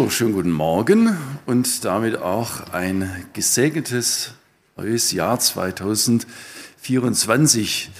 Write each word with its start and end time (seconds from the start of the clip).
Oh, 0.00 0.10
schönen 0.10 0.32
guten 0.32 0.52
Morgen 0.52 1.16
und 1.44 1.84
damit 1.84 2.18
auch 2.18 2.72
ein 2.72 3.26
gesegnetes 3.32 4.30
neues 4.76 5.10
Jahr 5.10 5.40
2024 5.40 7.90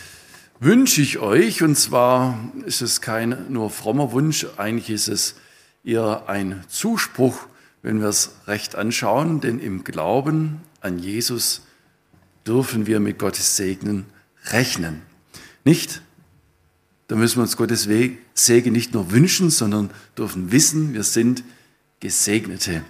wünsche 0.61 1.03
ich 1.03 1.19
euch. 1.19 1.65
Und 1.65 1.75
zwar 1.75 2.39
ist 2.65 2.83
es 2.83 3.01
kein 3.01 3.53
nur 3.53 3.71
frommer 3.71 4.13
Wunsch, 4.13 4.47
eigentlich 4.59 4.91
ist 4.91 5.09
es 5.09 5.35
eher 5.83 6.29
ein 6.29 6.63
Zuspruch, 6.69 7.49
wenn 7.83 8.01
wir 8.01 8.11
es 8.11 8.31
recht 8.47 8.77
anschauen, 8.77 9.41
denn 9.41 9.59
im 9.59 9.83
Glauben 9.83 10.61
an 10.81 11.01
Jesus 11.01 11.63
dürfen 12.47 12.87
wir 12.87 13.01
mit 13.01 13.19
Gottes 13.19 13.57
Segnen 13.57 14.07
rechnen. 14.53 15.03
Nicht? 15.65 16.01
Da 17.09 17.17
müssen 17.17 17.39
wir 17.39 17.43
uns 17.43 17.57
Gottes 17.57 17.89
Segen 18.35 18.73
nicht 18.73 18.95
nur 18.95 19.11
wünschen, 19.11 19.51
sondern 19.51 19.91
dürfen 20.17 20.53
wissen, 20.53 20.95
wir 20.95 21.03
sind 21.03 21.43
Gesegnete. 22.01 22.83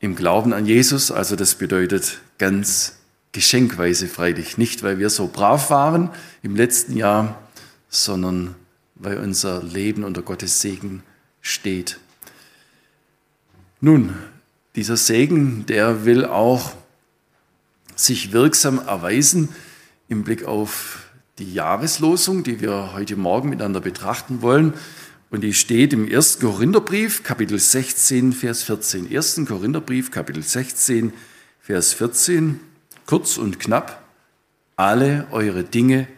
Im 0.00 0.14
Glauben 0.14 0.52
an 0.52 0.66
Jesus, 0.66 1.10
also 1.10 1.36
das 1.36 1.54
bedeutet 1.54 2.20
ganz 2.38 2.96
geschenkweise 3.32 4.08
freilich. 4.08 4.58
Nicht, 4.58 4.82
weil 4.82 4.98
wir 4.98 5.10
so 5.10 5.28
brav 5.28 5.70
waren 5.70 6.10
im 6.42 6.56
letzten 6.56 6.96
Jahr, 6.96 7.40
sondern 7.88 8.54
weil 8.94 9.18
unser 9.18 9.62
Leben 9.62 10.04
unter 10.04 10.22
Gottes 10.22 10.60
Segen 10.60 11.02
steht. 11.40 11.98
Nun, 13.80 14.14
dieser 14.76 14.96
Segen, 14.96 15.64
der 15.66 16.04
will 16.04 16.26
auch 16.26 16.72
sich 17.96 18.32
wirksam 18.32 18.78
erweisen 18.78 19.48
im 20.08 20.22
Blick 20.24 20.44
auf 20.44 21.04
die 21.38 21.52
Jahreslosung, 21.52 22.42
die 22.42 22.60
wir 22.60 22.92
heute 22.92 23.16
Morgen 23.16 23.48
miteinander 23.48 23.80
betrachten 23.80 24.42
wollen. 24.42 24.74
Und 25.30 25.42
die 25.42 25.54
steht 25.54 25.92
im 25.92 26.12
1. 26.12 26.40
Korintherbrief, 26.40 27.22
Kapitel 27.22 27.56
16, 27.56 28.32
Vers 28.32 28.64
14. 28.64 29.16
1. 29.16 29.42
Korintherbrief, 29.46 30.10
Kapitel 30.10 30.42
16, 30.42 31.12
Vers 31.60 31.92
14. 31.92 32.58
Kurz 33.06 33.38
und 33.38 33.60
knapp. 33.60 34.04
Alle 34.74 35.28
eure 35.30 35.62
Dinge 35.62 36.08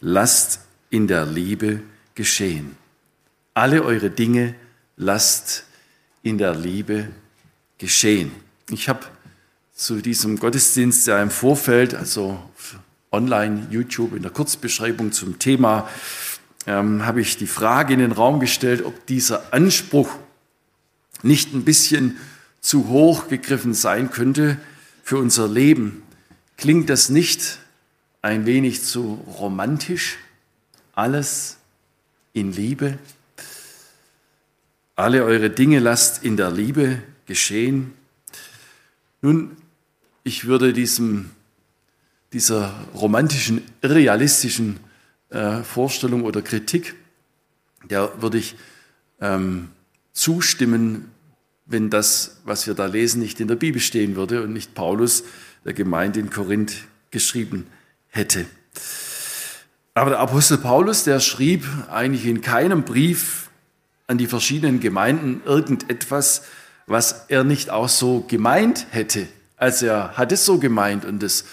lasst 0.00 0.60
in 0.88 1.06
der 1.08 1.26
Liebe 1.26 1.82
geschehen. 2.14 2.76
Alle 3.52 3.84
eure 3.84 4.08
Dinge 4.08 4.54
lasst 4.96 5.64
in 6.22 6.38
der 6.38 6.54
Liebe 6.54 7.08
geschehen. 7.76 8.32
Ich 8.70 8.88
habe 8.88 9.04
zu 9.74 10.00
diesem 10.00 10.38
Gottesdienst 10.38 11.06
ja 11.06 11.22
im 11.22 11.30
Vorfeld, 11.30 11.94
also 11.94 12.42
online, 13.12 13.66
YouTube, 13.70 14.14
in 14.14 14.22
der 14.22 14.30
Kurzbeschreibung 14.30 15.12
zum 15.12 15.38
Thema 15.38 15.86
ähm, 16.66 17.04
habe 17.04 17.20
ich 17.20 17.36
die 17.36 17.46
Frage 17.46 17.94
in 17.94 18.00
den 18.00 18.12
Raum 18.12 18.40
gestellt, 18.40 18.84
ob 18.84 19.06
dieser 19.06 19.52
Anspruch 19.52 20.10
nicht 21.22 21.54
ein 21.54 21.64
bisschen 21.64 22.16
zu 22.60 22.88
hoch 22.88 23.28
gegriffen 23.28 23.74
sein 23.74 24.10
könnte 24.10 24.58
für 25.02 25.18
unser 25.18 25.48
Leben. 25.48 26.02
Klingt 26.56 26.88
das 26.88 27.08
nicht 27.08 27.58
ein 28.22 28.46
wenig 28.46 28.82
zu 28.82 29.24
romantisch? 29.38 30.16
Alles 30.94 31.58
in 32.32 32.52
Liebe? 32.52 32.98
Alle 34.96 35.24
eure 35.24 35.50
Dinge 35.50 35.80
lasst 35.80 36.24
in 36.24 36.36
der 36.36 36.50
Liebe 36.50 37.02
geschehen. 37.26 37.92
Nun, 39.20 39.56
ich 40.22 40.46
würde 40.46 40.72
diesem, 40.72 41.30
dieser 42.32 42.74
romantischen, 42.94 43.62
irrealistischen 43.82 44.78
äh, 45.34 45.62
Vorstellung 45.62 46.22
oder 46.22 46.42
Kritik, 46.42 46.94
der 47.90 48.22
würde 48.22 48.38
ich 48.38 48.56
ähm, 49.20 49.68
zustimmen, 50.12 51.10
wenn 51.66 51.90
das, 51.90 52.38
was 52.44 52.66
wir 52.66 52.74
da 52.74 52.86
lesen, 52.86 53.20
nicht 53.20 53.40
in 53.40 53.48
der 53.48 53.56
Bibel 53.56 53.80
stehen 53.80 54.16
würde 54.16 54.42
und 54.42 54.52
nicht 54.52 54.74
Paulus 54.74 55.24
der 55.64 55.72
Gemeinde 55.72 56.20
in 56.20 56.30
Korinth 56.30 56.84
geschrieben 57.10 57.66
hätte. 58.08 58.46
Aber 59.94 60.10
der 60.10 60.18
Apostel 60.20 60.58
Paulus, 60.58 61.04
der 61.04 61.20
schrieb 61.20 61.66
eigentlich 61.90 62.26
in 62.26 62.40
keinem 62.40 62.84
Brief 62.84 63.48
an 64.06 64.18
die 64.18 64.26
verschiedenen 64.26 64.80
Gemeinden 64.80 65.42
irgendetwas, 65.44 66.42
was 66.86 67.26
er 67.28 67.44
nicht 67.44 67.70
auch 67.70 67.88
so 67.88 68.20
gemeint 68.20 68.86
hätte. 68.90 69.26
Also 69.56 69.86
er 69.86 70.16
hat 70.16 70.32
es 70.32 70.44
so 70.44 70.58
gemeint 70.58 71.04
und 71.04 71.22
das 71.22 71.44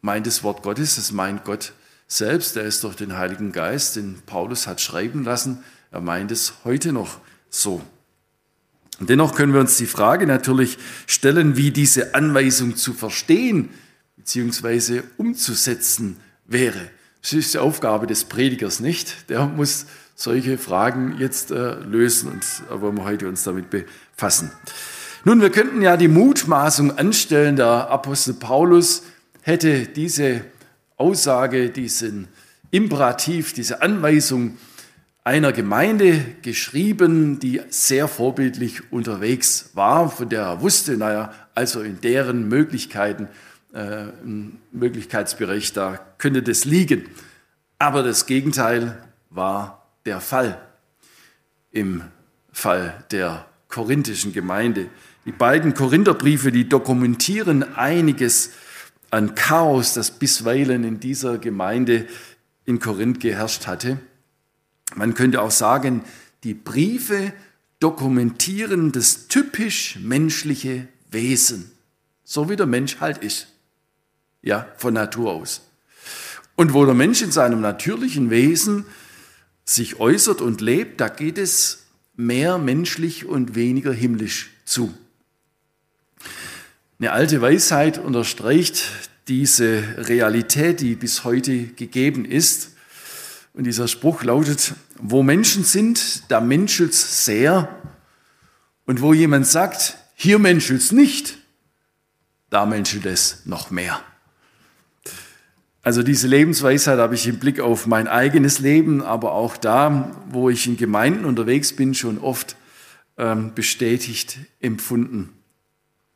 meint 0.00 0.26
das 0.26 0.42
Wort 0.42 0.62
Gottes, 0.62 0.96
das 0.96 1.12
meint 1.12 1.44
Gott 1.44 1.72
selbst, 2.08 2.56
der 2.56 2.64
ist 2.64 2.82
durch 2.82 2.96
den 2.96 3.16
Heiligen 3.16 3.52
Geist, 3.52 3.96
den 3.96 4.22
Paulus 4.24 4.66
hat 4.66 4.80
schreiben 4.80 5.24
lassen, 5.24 5.62
er 5.90 6.00
meint 6.00 6.32
es 6.32 6.54
heute 6.64 6.92
noch 6.92 7.18
so. 7.50 7.82
Und 8.98 9.10
dennoch 9.10 9.34
können 9.34 9.52
wir 9.52 9.60
uns 9.60 9.76
die 9.76 9.86
Frage 9.86 10.26
natürlich 10.26 10.78
stellen, 11.06 11.56
wie 11.56 11.70
diese 11.70 12.14
Anweisung 12.14 12.76
zu 12.76 12.94
verstehen 12.94 13.70
bzw. 14.16 15.02
umzusetzen 15.18 16.16
wäre. 16.46 16.90
Das 17.22 17.32
ist 17.32 17.54
die 17.54 17.58
Aufgabe 17.58 18.06
des 18.06 18.24
Predigers 18.24 18.80
nicht. 18.80 19.28
Der 19.28 19.46
muss 19.46 19.86
solche 20.14 20.58
Fragen 20.58 21.16
jetzt 21.18 21.50
äh, 21.50 21.74
lösen 21.74 22.32
und 22.32 22.44
wollen 22.80 22.96
wir 22.96 23.04
heute 23.04 23.28
uns 23.28 23.44
damit 23.44 23.70
befassen. 23.70 24.50
Nun, 25.24 25.40
wir 25.40 25.50
könnten 25.50 25.82
ja 25.82 25.96
die 25.96 26.08
Mutmaßung 26.08 26.96
anstellen, 26.98 27.56
der 27.56 27.90
Apostel 27.90 28.34
Paulus 28.34 29.02
hätte 29.42 29.86
diese 29.86 30.42
Aussage, 30.98 31.70
diesen 31.70 32.28
Imperativ, 32.70 33.54
diese 33.54 33.80
Anweisung 33.80 34.58
einer 35.24 35.52
Gemeinde 35.52 36.24
geschrieben, 36.42 37.38
die 37.38 37.60
sehr 37.68 38.08
vorbildlich 38.08 38.92
unterwegs 38.92 39.70
war, 39.74 40.10
von 40.10 40.28
der 40.28 40.42
er 40.42 40.60
wusste, 40.60 40.96
naja, 40.96 41.32
also 41.54 41.82
in 41.82 42.00
deren 42.00 42.48
Möglichkeiten, 42.48 43.28
äh, 43.74 44.06
Möglichkeitsbereich, 44.72 45.72
da 45.72 46.00
könnte 46.18 46.42
das 46.42 46.64
liegen. 46.64 47.04
Aber 47.78 48.02
das 48.02 48.26
Gegenteil 48.26 48.98
war 49.30 49.86
der 50.04 50.20
Fall 50.20 50.58
im 51.72 52.02
Fall 52.50 53.04
der 53.10 53.46
korinthischen 53.68 54.32
Gemeinde. 54.32 54.86
Die 55.26 55.32
beiden 55.32 55.74
Korintherbriefe, 55.74 56.50
die 56.50 56.68
dokumentieren 56.68 57.76
einiges 57.76 58.52
an 59.10 59.34
Chaos, 59.34 59.94
das 59.94 60.10
bisweilen 60.12 60.84
in 60.84 61.00
dieser 61.00 61.38
Gemeinde 61.38 62.06
in 62.64 62.80
Korinth 62.80 63.20
geherrscht 63.20 63.66
hatte. 63.66 63.98
Man 64.94 65.14
könnte 65.14 65.40
auch 65.42 65.50
sagen, 65.50 66.04
die 66.44 66.54
Briefe 66.54 67.32
dokumentieren 67.80 68.92
das 68.92 69.28
typisch 69.28 69.98
menschliche 70.00 70.88
Wesen, 71.10 71.70
so 72.24 72.50
wie 72.50 72.56
der 72.56 72.66
Mensch 72.66 73.00
halt 73.00 73.18
ist, 73.18 73.48
ja, 74.42 74.68
von 74.76 74.94
Natur 74.94 75.32
aus. 75.32 75.62
Und 76.56 76.74
wo 76.74 76.84
der 76.84 76.94
Mensch 76.94 77.22
in 77.22 77.30
seinem 77.30 77.60
natürlichen 77.60 78.30
Wesen 78.30 78.84
sich 79.64 80.00
äußert 80.00 80.40
und 80.40 80.60
lebt, 80.60 81.00
da 81.00 81.08
geht 81.08 81.38
es 81.38 81.86
mehr 82.16 82.58
menschlich 82.58 83.26
und 83.26 83.54
weniger 83.54 83.92
himmlisch 83.92 84.50
zu. 84.64 84.92
Eine 87.00 87.12
alte 87.12 87.40
Weisheit 87.40 87.98
unterstreicht 87.98 88.82
diese 89.28 89.84
Realität, 89.98 90.80
die 90.80 90.96
bis 90.96 91.22
heute 91.22 91.68
gegeben 91.68 92.24
ist. 92.24 92.74
Und 93.54 93.64
dieser 93.68 93.86
Spruch 93.86 94.24
lautet, 94.24 94.74
wo 94.98 95.22
Menschen 95.22 95.62
sind, 95.62 96.24
da 96.28 96.40
menschelt's 96.40 97.24
sehr. 97.24 97.68
Und 98.84 99.00
wo 99.00 99.14
jemand 99.14 99.46
sagt, 99.46 99.96
hier 100.16 100.40
menschelt's 100.40 100.90
nicht, 100.90 101.38
da 102.50 102.66
menschelt 102.66 103.06
es 103.06 103.46
noch 103.46 103.70
mehr. 103.70 104.02
Also 105.82 106.02
diese 106.02 106.26
Lebensweisheit 106.26 106.98
habe 106.98 107.14
ich 107.14 107.28
im 107.28 107.38
Blick 107.38 107.60
auf 107.60 107.86
mein 107.86 108.08
eigenes 108.08 108.58
Leben, 108.58 109.02
aber 109.02 109.34
auch 109.34 109.56
da, 109.56 110.16
wo 110.30 110.50
ich 110.50 110.66
in 110.66 110.76
Gemeinden 110.76 111.26
unterwegs 111.26 111.72
bin, 111.74 111.94
schon 111.94 112.18
oft 112.18 112.56
ähm, 113.18 113.54
bestätigt 113.54 114.38
empfunden. 114.58 115.37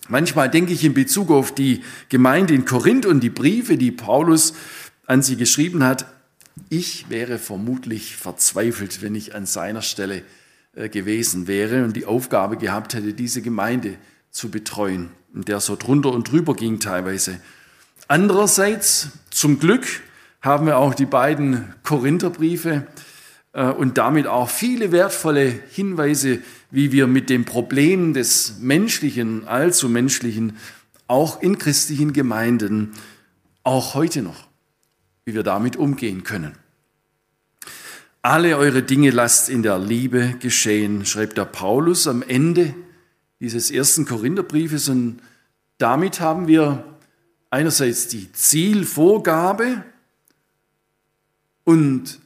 Manchmal 0.09 0.51
denke 0.51 0.73
ich 0.73 0.85
in 0.85 0.95
Bezug 0.95 1.31
auf 1.31 1.55
die 1.55 1.83
Gemeinde 2.09 2.55
in 2.55 2.65
Korinth 2.65 3.07
und 3.07 3.21
die 3.21 3.31
Briefe, 3.31 3.77
die 3.77 3.93
Paulus 3.93 4.55
an 5.07 5.23
sie 5.23 5.37
geschrieben 5.37 5.85
hat, 5.85 6.07
ich 6.69 7.09
wäre 7.09 7.39
vermutlich 7.39 8.17
verzweifelt, 8.17 9.03
wenn 9.03 9.15
ich 9.15 9.35
an 9.35 9.47
seiner 9.47 9.83
Stelle 9.83 10.23
äh, 10.75 10.89
gewesen 10.89 11.47
wäre 11.47 11.85
und 11.85 11.97
die 11.97 12.05
Aufgabe 12.05 12.57
gehabt 12.57 12.95
hätte, 12.95 13.15
diese 13.15 13.43
Gemeinde 13.43 13.97
zu 14.31 14.51
betreuen, 14.51 15.11
in 15.35 15.43
der 15.43 15.61
so 15.61 15.77
drunter 15.77 16.13
und 16.13 16.31
drüber 16.31 16.55
ging 16.55 16.81
teilweise. 16.81 17.41
Andererseits, 18.09 19.09
zum 19.31 19.59
Glück, 19.59 19.87
haben 20.41 20.67
wir 20.67 20.77
auch 20.77 20.95
die 20.95 21.07
beiden 21.07 21.75
Korintherbriefe 21.85 22.87
und 23.53 23.99
damit 23.99 24.27
auch 24.27 24.49
viele 24.49 24.93
wertvolle 24.93 25.47
Hinweise, 25.71 26.39
wie 26.71 26.91
wir 26.91 27.07
mit 27.07 27.29
dem 27.29 27.45
Problem 27.45 28.15
des 28.15 28.59
Menschlichen, 28.61 29.47
allzu 29.47 29.91
Menschlichen, 29.91 30.57
auch 31.07 31.43
in 31.43 31.59
christlichen 31.59 32.15
Gemeinden, 32.15 32.93
auch 33.63 33.95
heute 33.95 34.23
noch, 34.23 34.49
wie 35.27 35.35
wir 35.35 35.43
damit 35.43 35.77
umgehen 35.77 36.25
können. 36.25 36.57
Alle 38.23 38.57
eure 38.57 38.83
Dinge 38.83 39.11
lasst 39.11 39.51
in 39.51 39.63
der 39.63 39.79
Liebe 39.79 40.37
geschehen, 40.39 41.05
schreibt 41.05 41.37
der 41.37 41.45
Paulus 41.45 42.07
am 42.07 42.23
Ende 42.23 42.73
dieses 43.41 43.71
ersten 43.71 44.07
Korintherbriefes. 44.07 44.89
Und 44.89 45.21
damit 45.77 46.21
haben 46.21 46.47
wir 46.47 46.85
einerseits 47.51 48.07
die 48.09 48.33
Zielvorgabe 48.33 49.85
und 51.65 52.22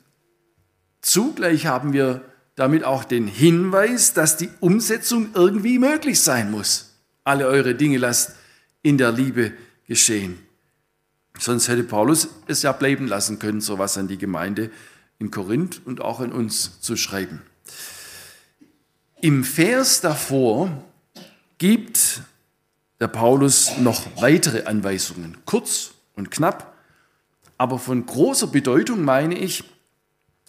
zugleich 1.06 1.67
haben 1.67 1.93
wir 1.93 2.23
damit 2.56 2.85
auch 2.85 3.05
den 3.05 3.26
Hinweis, 3.26 4.14
dass 4.14 4.37
die 4.37 4.50
Umsetzung 4.61 5.29
irgendwie 5.35 5.79
möglich 5.79 6.20
sein 6.20 6.50
muss. 6.50 6.94
Alle 7.23 7.47
eure 7.47 7.75
Dinge 7.75 7.99
lasst 7.99 8.32
in 8.82 8.99
der 8.99 9.12
Liebe 9.12 9.53
geschehen. 9.87 10.38
Sonst 11.38 11.69
hätte 11.69 11.85
Paulus 11.85 12.29
es 12.47 12.62
ja 12.62 12.73
bleiben 12.73 13.06
lassen 13.06 13.38
können, 13.38 13.61
sowas 13.61 13.99
an 13.99 14.08
die 14.08 14.19
Gemeinde 14.19 14.70
in 15.19 15.31
Korinth 15.31 15.82
und 15.85 16.00
auch 16.00 16.20
an 16.20 16.32
uns 16.32 16.81
zu 16.81 16.97
schreiben. 16.97 17.43
Im 19.20 19.44
Vers 19.44 20.00
davor 20.00 20.70
gibt 21.59 22.23
der 23.00 23.09
Paulus 23.09 23.79
noch 23.79 24.02
weitere 24.20 24.64
Anweisungen, 24.64 25.37
kurz 25.44 25.93
und 26.14 26.31
knapp, 26.31 26.75
aber 27.59 27.79
von 27.79 28.06
großer 28.06 28.47
Bedeutung 28.47 29.05
meine 29.05 29.37
ich, 29.38 29.64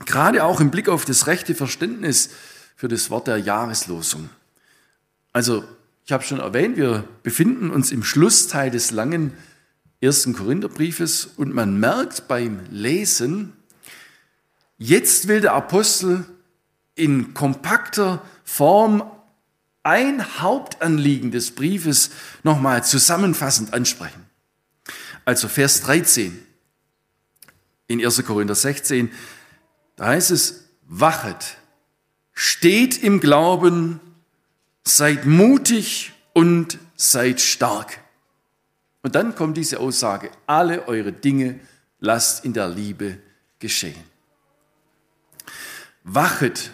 gerade 0.05 0.43
auch 0.43 0.59
im 0.59 0.71
Blick 0.71 0.89
auf 0.89 1.05
das 1.05 1.27
rechte 1.27 1.55
Verständnis 1.55 2.29
für 2.75 2.87
das 2.87 3.09
Wort 3.09 3.27
der 3.27 3.37
Jahreslosung. 3.37 4.29
Also, 5.33 5.63
ich 6.05 6.11
habe 6.11 6.23
schon 6.23 6.39
erwähnt, 6.39 6.77
wir 6.77 7.03
befinden 7.23 7.69
uns 7.69 7.91
im 7.91 8.03
Schlussteil 8.03 8.71
des 8.71 8.91
langen 8.91 9.33
ersten 9.99 10.33
Korintherbriefes 10.33 11.25
und 11.37 11.53
man 11.53 11.79
merkt 11.79 12.27
beim 12.27 12.61
Lesen, 12.69 13.53
jetzt 14.77 15.27
will 15.27 15.41
der 15.41 15.53
Apostel 15.53 16.25
in 16.95 17.33
kompakter 17.33 18.21
Form 18.43 19.03
ein 19.83 20.41
Hauptanliegen 20.41 21.31
des 21.31 21.51
Briefes 21.51 22.11
nochmal 22.43 22.83
zusammenfassend 22.83 23.73
ansprechen. 23.73 24.25
Also 25.25 25.47
Vers 25.47 25.81
13 25.81 26.37
in 27.87 28.03
1. 28.03 28.23
Korinther 28.25 28.55
16, 28.55 29.11
da 29.97 30.05
heißt 30.05 30.31
es, 30.31 30.69
wachet, 30.87 31.57
steht 32.31 33.03
im 33.03 33.19
Glauben, 33.19 33.99
seid 34.83 35.25
mutig 35.25 36.13
und 36.33 36.77
seid 36.95 37.41
stark. 37.41 37.99
Und 39.01 39.15
dann 39.15 39.35
kommt 39.35 39.57
diese 39.57 39.79
Aussage, 39.79 40.31
alle 40.45 40.87
eure 40.87 41.11
Dinge 41.11 41.59
lasst 41.99 42.45
in 42.45 42.53
der 42.53 42.69
Liebe 42.69 43.17
geschehen. 43.59 44.03
Wachet, 46.03 46.71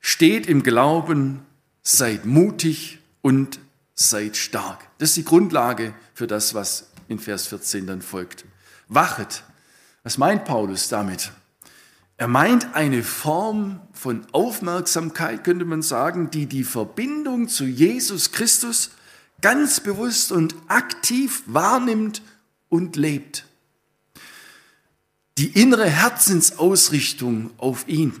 steht 0.00 0.46
im 0.46 0.62
Glauben, 0.62 1.46
seid 1.82 2.24
mutig 2.24 2.98
und 3.20 3.60
seid 3.94 4.36
stark. 4.36 4.88
Das 4.98 5.10
ist 5.10 5.18
die 5.18 5.24
Grundlage 5.24 5.94
für 6.14 6.26
das, 6.26 6.54
was 6.54 6.90
in 7.08 7.18
Vers 7.18 7.46
14 7.48 7.86
dann 7.86 8.02
folgt. 8.02 8.44
Wachet. 8.88 9.44
Was 10.02 10.18
meint 10.18 10.44
Paulus 10.44 10.88
damit? 10.88 11.32
Er 12.22 12.28
meint 12.28 12.76
eine 12.76 13.02
Form 13.02 13.80
von 13.92 14.24
Aufmerksamkeit, 14.30 15.42
könnte 15.42 15.64
man 15.64 15.82
sagen, 15.82 16.30
die 16.30 16.46
die 16.46 16.62
Verbindung 16.62 17.48
zu 17.48 17.64
Jesus 17.64 18.30
Christus 18.30 18.92
ganz 19.40 19.80
bewusst 19.80 20.30
und 20.30 20.54
aktiv 20.68 21.42
wahrnimmt 21.46 22.22
und 22.68 22.94
lebt. 22.94 23.46
Die 25.36 25.48
innere 25.60 25.90
Herzensausrichtung 25.90 27.50
auf 27.56 27.88
ihn. 27.88 28.12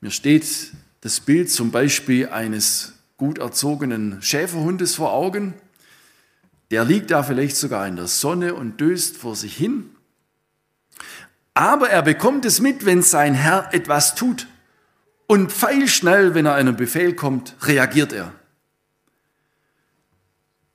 Mir 0.00 0.10
steht 0.10 0.72
das 1.02 1.20
Bild 1.20 1.50
zum 1.50 1.70
Beispiel 1.72 2.30
eines 2.30 2.94
gut 3.18 3.36
erzogenen 3.36 4.22
Schäferhundes 4.22 4.94
vor 4.94 5.12
Augen. 5.12 5.52
Der 6.70 6.86
liegt 6.86 7.10
da 7.10 7.22
vielleicht 7.22 7.56
sogar 7.56 7.86
in 7.86 7.96
der 7.96 8.06
Sonne 8.06 8.54
und 8.54 8.80
döst 8.80 9.18
vor 9.18 9.36
sich 9.36 9.54
hin. 9.54 9.90
Aber 11.54 11.90
er 11.90 12.02
bekommt 12.02 12.44
es 12.44 12.60
mit, 12.60 12.84
wenn 12.84 13.02
sein 13.02 13.34
Herr 13.34 13.72
etwas 13.74 14.14
tut. 14.14 14.46
Und 15.26 15.52
pfeilschnell, 15.52 16.34
wenn 16.34 16.46
er 16.46 16.54
einen 16.54 16.76
Befehl 16.76 17.14
kommt, 17.14 17.54
reagiert 17.62 18.12
er. 18.12 18.32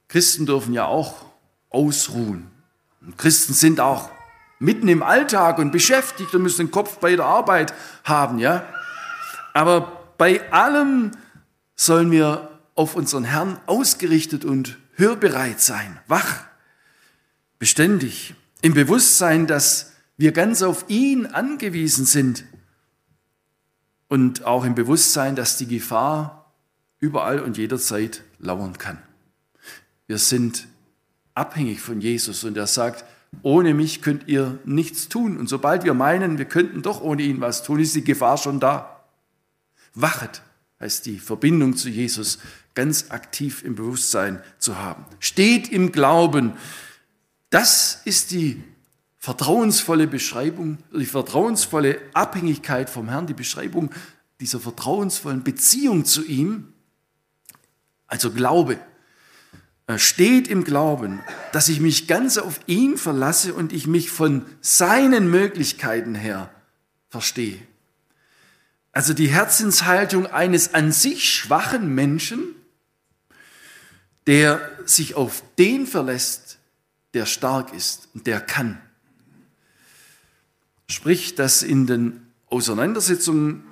Christen 0.07 0.45
dürfen 0.45 0.73
ja 0.73 0.85
auch 0.85 1.25
ausruhen. 1.69 2.49
Und 3.01 3.17
Christen 3.17 3.53
sind 3.53 3.79
auch 3.79 4.09
mitten 4.59 4.87
im 4.87 5.03
Alltag 5.03 5.57
und 5.57 5.71
beschäftigt 5.71 6.33
und 6.33 6.41
müssen 6.41 6.67
den 6.67 6.71
Kopf 6.71 6.99
bei 6.99 7.15
der 7.15 7.25
Arbeit 7.25 7.73
haben, 8.03 8.39
ja. 8.39 8.65
Aber 9.53 10.13
bei 10.17 10.51
allem 10.51 11.11
sollen 11.75 12.11
wir 12.11 12.59
auf 12.75 12.95
unseren 12.95 13.25
Herrn 13.25 13.59
ausgerichtet 13.65 14.45
und 14.45 14.77
hörbereit 14.93 15.59
sein, 15.59 15.99
wach, 16.07 16.43
beständig, 17.59 18.35
im 18.61 18.73
Bewusstsein, 18.73 19.47
dass 19.47 19.94
wir 20.17 20.31
ganz 20.31 20.61
auf 20.61 20.85
ihn 20.87 21.25
angewiesen 21.25 22.05
sind 22.05 22.45
und 24.07 24.45
auch 24.45 24.63
im 24.63 24.75
Bewusstsein, 24.75 25.35
dass 25.35 25.57
die 25.57 25.67
Gefahr 25.67 26.53
überall 26.99 27.39
und 27.39 27.57
jederzeit 27.57 28.23
lauern 28.39 28.77
kann. 28.77 28.97
Wir 30.07 30.17
sind 30.17 30.67
abhängig 31.33 31.81
von 31.81 31.99
Jesus 31.99 32.43
und 32.43 32.55
er 32.57 32.67
sagt, 32.67 33.03
ohne 33.41 33.73
mich 33.73 34.01
könnt 34.01 34.27
ihr 34.27 34.59
nichts 34.63 35.09
tun. 35.09 35.37
Und 35.37 35.47
sobald 35.47 35.83
wir 35.83 35.93
meinen, 35.93 36.37
wir 36.37 36.45
könnten 36.45 36.81
doch 36.81 37.01
ohne 37.01 37.23
ihn 37.23 37.41
was 37.41 37.63
tun, 37.63 37.79
ist 37.79 37.95
die 37.95 38.03
Gefahr 38.03 38.37
schon 38.37 38.59
da. 38.59 39.03
Wachet 39.93 40.41
heißt 40.79 41.05
die 41.05 41.19
Verbindung 41.19 41.75
zu 41.75 41.89
Jesus 41.89 42.39
ganz 42.75 43.11
aktiv 43.11 43.63
im 43.63 43.75
Bewusstsein 43.75 44.41
zu 44.57 44.77
haben. 44.77 45.05
Steht 45.19 45.69
im 45.69 45.91
Glauben. 45.91 46.53
Das 47.49 48.01
ist 48.05 48.31
die 48.31 48.63
vertrauensvolle 49.25 50.05
Beschreibung, 50.05 50.77
die 50.93 51.07
vertrauensvolle 51.07 51.99
Abhängigkeit 52.13 52.91
vom 52.91 53.09
Herrn, 53.09 53.25
die 53.25 53.33
Beschreibung 53.33 53.89
dieser 54.39 54.59
vertrauensvollen 54.59 55.43
Beziehung 55.43 56.05
zu 56.05 56.23
ihm. 56.23 56.73
Also 58.05 58.31
Glaube. 58.31 58.77
Steht 59.97 60.47
im 60.47 60.63
Glauben, 60.63 61.21
dass 61.53 61.69
ich 61.69 61.79
mich 61.79 62.07
ganz 62.07 62.37
auf 62.37 62.59
ihn 62.67 62.97
verlasse 62.97 63.55
und 63.55 63.73
ich 63.73 63.87
mich 63.87 64.11
von 64.11 64.45
seinen 64.61 65.31
Möglichkeiten 65.31 66.13
her 66.13 66.51
verstehe. 67.09 67.59
Also 68.91 69.15
die 69.15 69.29
Herzenshaltung 69.29 70.27
eines 70.27 70.75
an 70.75 70.91
sich 70.91 71.31
schwachen 71.31 71.95
Menschen, 71.95 72.55
der 74.27 74.69
sich 74.85 75.15
auf 75.15 75.41
den 75.57 75.87
verlässt, 75.87 76.59
der 77.15 77.25
stark 77.25 77.73
ist 77.73 78.09
und 78.13 78.27
der 78.27 78.39
kann. 78.39 78.79
Sprich, 80.87 81.35
dass 81.35 81.63
in 81.63 81.87
den 81.87 82.27
Auseinandersetzungen, 82.47 83.63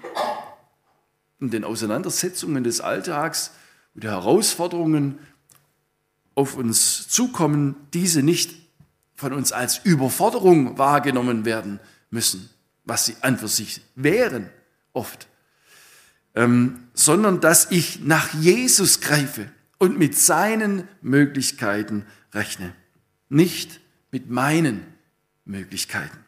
in 1.40 1.52
den 1.52 1.64
Auseinandersetzungen 1.64 2.64
des 2.64 2.82
Alltags 2.82 3.52
und 3.94 4.04
der 4.04 4.12
Herausforderungen 4.12 5.20
auf 6.36 6.56
uns 6.56 7.08
zukommen, 7.08 7.76
diese 7.94 8.24
nicht 8.24 8.56
von 9.16 9.34
uns 9.34 9.52
als 9.52 9.78
Überforderung 9.84 10.78
wahrgenommen 10.78 11.46
werden 11.46 11.80
müssen, 12.10 12.50
was 12.84 13.06
sie 13.06 13.16
an 13.22 13.38
für 13.38 13.48
sich 13.48 13.82
wären 13.96 14.50
oft, 14.94 15.28
ähm, 16.36 16.88
sondern 16.94 17.40
dass 17.40 17.70
ich 17.72 18.02
nach 18.02 18.34
Jesus 18.34 19.02
greife 19.02 19.52
und 19.78 20.00
mit 20.00 20.18
seinen 20.18 20.88
Möglichkeiten 21.02 22.06
rechne, 22.34 22.74
nicht 23.30 23.80
mit 24.12 24.30
meinen 24.30 24.86
Möglichkeiten. 25.46 26.23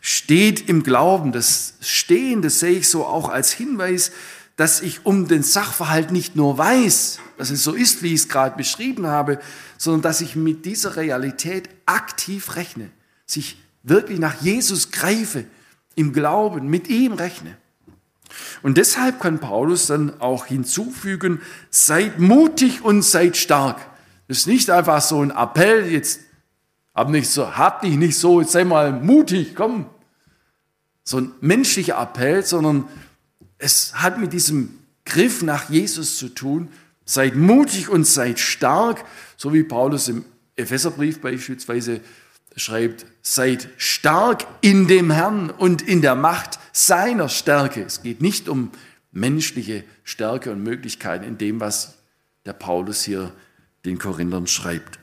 Steht 0.00 0.68
im 0.68 0.82
Glauben, 0.82 1.32
das 1.32 1.74
Stehen, 1.80 2.42
das 2.42 2.60
sehe 2.60 2.78
ich 2.78 2.88
so 2.88 3.04
auch 3.06 3.28
als 3.28 3.52
Hinweis, 3.52 4.12
dass 4.56 4.80
ich 4.80 5.04
um 5.04 5.26
den 5.26 5.42
Sachverhalt 5.42 6.12
nicht 6.12 6.36
nur 6.36 6.58
weiß, 6.58 7.18
dass 7.38 7.50
es 7.50 7.64
so 7.64 7.72
ist, 7.72 8.02
wie 8.02 8.08
ich 8.08 8.20
es 8.20 8.28
gerade 8.28 8.56
beschrieben 8.56 9.06
habe, 9.06 9.40
sondern 9.78 10.02
dass 10.02 10.20
ich 10.20 10.36
mit 10.36 10.64
dieser 10.64 10.96
Realität 10.96 11.68
aktiv 11.86 12.54
rechne, 12.54 12.90
sich 13.26 13.58
wirklich 13.82 14.18
nach 14.18 14.40
Jesus 14.40 14.90
greife, 14.90 15.44
im 15.96 16.12
Glauben, 16.12 16.68
mit 16.68 16.88
ihm 16.88 17.12
rechne. 17.12 17.56
Und 18.62 18.78
deshalb 18.78 19.20
kann 19.20 19.38
Paulus 19.38 19.86
dann 19.86 20.20
auch 20.20 20.46
hinzufügen, 20.46 21.40
seid 21.70 22.18
mutig 22.18 22.82
und 22.82 23.02
seid 23.02 23.36
stark. 23.36 23.78
Das 24.28 24.38
ist 24.38 24.46
nicht 24.46 24.70
einfach 24.70 25.02
so 25.02 25.20
ein 25.20 25.30
Appell, 25.30 25.86
jetzt 25.86 26.20
hab, 26.94 27.08
nicht 27.10 27.28
so, 27.28 27.56
hab 27.56 27.82
dich 27.82 27.96
nicht 27.96 28.18
so, 28.18 28.40
jetzt 28.40 28.52
sei 28.52 28.64
mal 28.64 28.92
mutig, 28.92 29.54
komm. 29.54 29.86
So 31.02 31.18
ein 31.18 31.32
menschlicher 31.40 32.00
Appell, 32.00 32.42
sondern 32.44 32.88
es 33.58 33.94
hat 33.94 34.18
mit 34.18 34.32
diesem 34.32 34.78
Griff 35.04 35.42
nach 35.42 35.68
Jesus 35.68 36.16
zu 36.16 36.28
tun. 36.28 36.68
Seid 37.04 37.34
mutig 37.34 37.90
und 37.90 38.06
seid 38.06 38.38
stark, 38.38 39.04
so 39.36 39.52
wie 39.52 39.62
Paulus 39.62 40.08
im 40.08 40.24
Epheserbrief 40.56 41.20
beispielsweise 41.20 42.00
schreibt, 42.56 43.04
seid 43.20 43.68
stark 43.76 44.46
in 44.60 44.86
dem 44.86 45.10
Herrn 45.10 45.50
und 45.50 45.82
in 45.82 46.00
der 46.00 46.14
Macht 46.14 46.58
seiner 46.72 47.28
Stärke. 47.28 47.82
Es 47.82 48.02
geht 48.02 48.22
nicht 48.22 48.48
um 48.48 48.70
menschliche 49.12 49.84
Stärke 50.04 50.52
und 50.52 50.62
Möglichkeiten 50.62 51.24
in 51.24 51.38
dem, 51.38 51.60
was 51.60 51.98
der 52.46 52.52
Paulus 52.52 53.02
hier 53.02 53.32
den 53.84 53.98
Korinthern 53.98 54.46
schreibt. 54.46 54.98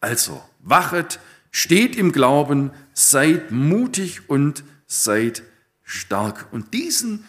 Also, 0.00 0.42
wachet, 0.60 1.20
steht 1.50 1.96
im 1.96 2.12
Glauben, 2.12 2.70
seid 2.92 3.50
mutig 3.50 4.28
und 4.28 4.64
seid 4.86 5.42
stark. 5.82 6.46
Und 6.52 6.74
diesen 6.74 7.24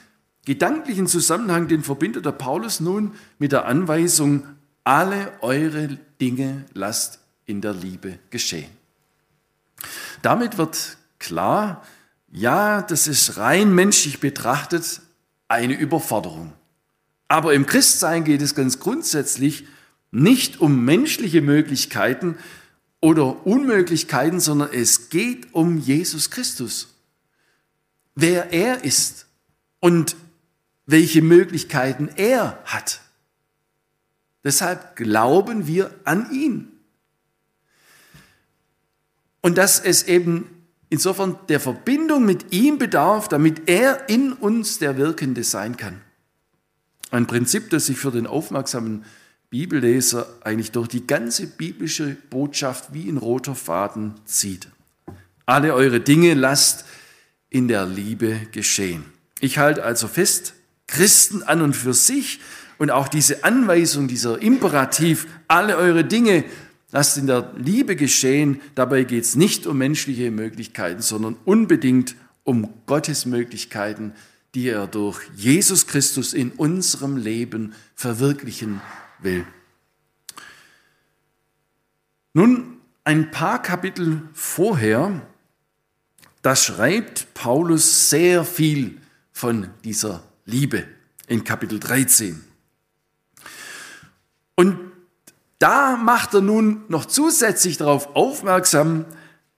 gedanklichen 0.45 1.07
Zusammenhang, 1.07 1.67
den 1.67 1.83
verbindet 1.83 2.25
der 2.25 2.31
Paulus 2.31 2.79
nun 2.79 3.13
mit 3.37 3.51
der 3.51 3.65
Anweisung, 3.65 4.45
alle 4.83 5.31
eure 5.41 5.99
Dinge 6.19 6.65
lasst 6.73 7.19
in 7.45 7.61
der 7.61 7.73
Liebe 7.73 8.19
geschehen. 8.29 8.69
Damit 10.21 10.57
wird 10.57 10.97
klar, 11.19 11.85
ja, 12.31 12.81
das 12.81 13.07
ist 13.07 13.37
rein 13.37 13.73
menschlich 13.73 14.19
betrachtet 14.19 15.01
eine 15.47 15.73
Überforderung. 15.73 16.53
Aber 17.27 17.53
im 17.53 17.65
Christsein 17.65 18.23
geht 18.23 18.41
es 18.41 18.55
ganz 18.55 18.79
grundsätzlich 18.79 19.65
nicht 20.11 20.59
um 20.59 20.83
menschliche 20.83 21.41
Möglichkeiten 21.41 22.37
oder 23.01 23.45
Unmöglichkeiten, 23.45 24.39
sondern 24.39 24.69
es 24.73 25.09
geht 25.09 25.53
um 25.53 25.77
Jesus 25.77 26.29
Christus. 26.29 26.95
Wer 28.15 28.51
er 28.51 28.83
ist 28.83 29.27
und 29.79 30.15
welche 30.85 31.21
Möglichkeiten 31.21 32.09
er 32.15 32.61
hat. 32.65 33.01
Deshalb 34.43 34.95
glauben 34.95 35.67
wir 35.67 35.93
an 36.03 36.31
ihn. 36.31 36.71
Und 39.41 39.57
dass 39.57 39.79
es 39.79 40.03
eben 40.03 40.49
insofern 40.89 41.37
der 41.47 41.59
Verbindung 41.59 42.25
mit 42.25 42.51
ihm 42.51 42.77
bedarf, 42.77 43.27
damit 43.27 43.69
er 43.69 44.09
in 44.09 44.33
uns 44.33 44.79
der 44.79 44.97
Wirkende 44.97 45.43
sein 45.43 45.77
kann. 45.77 46.01
Ein 47.11 47.27
Prinzip, 47.27 47.69
das 47.69 47.85
sich 47.85 47.97
für 47.97 48.11
den 48.11 48.27
aufmerksamen 48.27 49.05
Bibelleser 49.49 50.27
eigentlich 50.41 50.71
durch 50.71 50.87
die 50.87 51.07
ganze 51.07 51.47
biblische 51.47 52.15
Botschaft 52.29 52.93
wie 52.93 53.09
ein 53.09 53.17
roter 53.17 53.55
Faden 53.55 54.13
zieht. 54.25 54.67
Alle 55.45 55.73
eure 55.73 55.99
Dinge 55.99 56.35
lasst 56.35 56.85
in 57.49 57.67
der 57.67 57.85
Liebe 57.87 58.39
geschehen. 58.51 59.05
Ich 59.39 59.57
halte 59.57 59.83
also 59.83 60.07
fest, 60.07 60.53
Christen 60.85 61.41
an 61.41 61.61
und 61.61 61.75
für 61.75 61.93
sich 61.93 62.39
und 62.77 62.91
auch 62.91 63.07
diese 63.07 63.43
Anweisung, 63.43 64.07
dieser 64.07 64.39
Imperativ, 64.41 65.27
alle 65.47 65.77
eure 65.77 66.03
Dinge 66.03 66.45
lasst 66.91 67.17
in 67.17 67.25
der 67.25 67.51
Liebe 67.57 67.95
geschehen. 67.95 68.61
Dabei 68.75 69.03
geht 69.03 69.23
es 69.23 69.35
nicht 69.35 69.65
um 69.65 69.79
menschliche 69.79 70.29
Möglichkeiten, 70.29 71.01
sondern 71.01 71.35
unbedingt 71.45 72.15
um 72.43 72.69
Gottes 72.85 73.25
Möglichkeiten, 73.25 74.13
die 74.53 74.67
er 74.67 74.87
durch 74.87 75.21
Jesus 75.35 75.87
Christus 75.87 76.33
in 76.33 76.51
unserem 76.51 77.17
Leben 77.17 77.73
verwirklichen 77.95 78.81
will. 79.21 79.45
Nun, 82.33 82.77
ein 83.03 83.31
paar 83.31 83.61
Kapitel 83.61 84.21
vorher, 84.33 85.21
da 86.41 86.55
schreibt 86.55 87.33
Paulus 87.33 88.09
sehr 88.09 88.45
viel 88.45 89.01
von 89.31 89.69
dieser 89.83 90.23
Liebe 90.45 90.85
in 91.27 91.43
Kapitel 91.43 91.79
13. 91.79 92.43
Und 94.55 94.77
da 95.59 95.97
macht 95.97 96.33
er 96.33 96.41
nun 96.41 96.83
noch 96.87 97.05
zusätzlich 97.05 97.77
darauf 97.77 98.15
aufmerksam, 98.15 99.05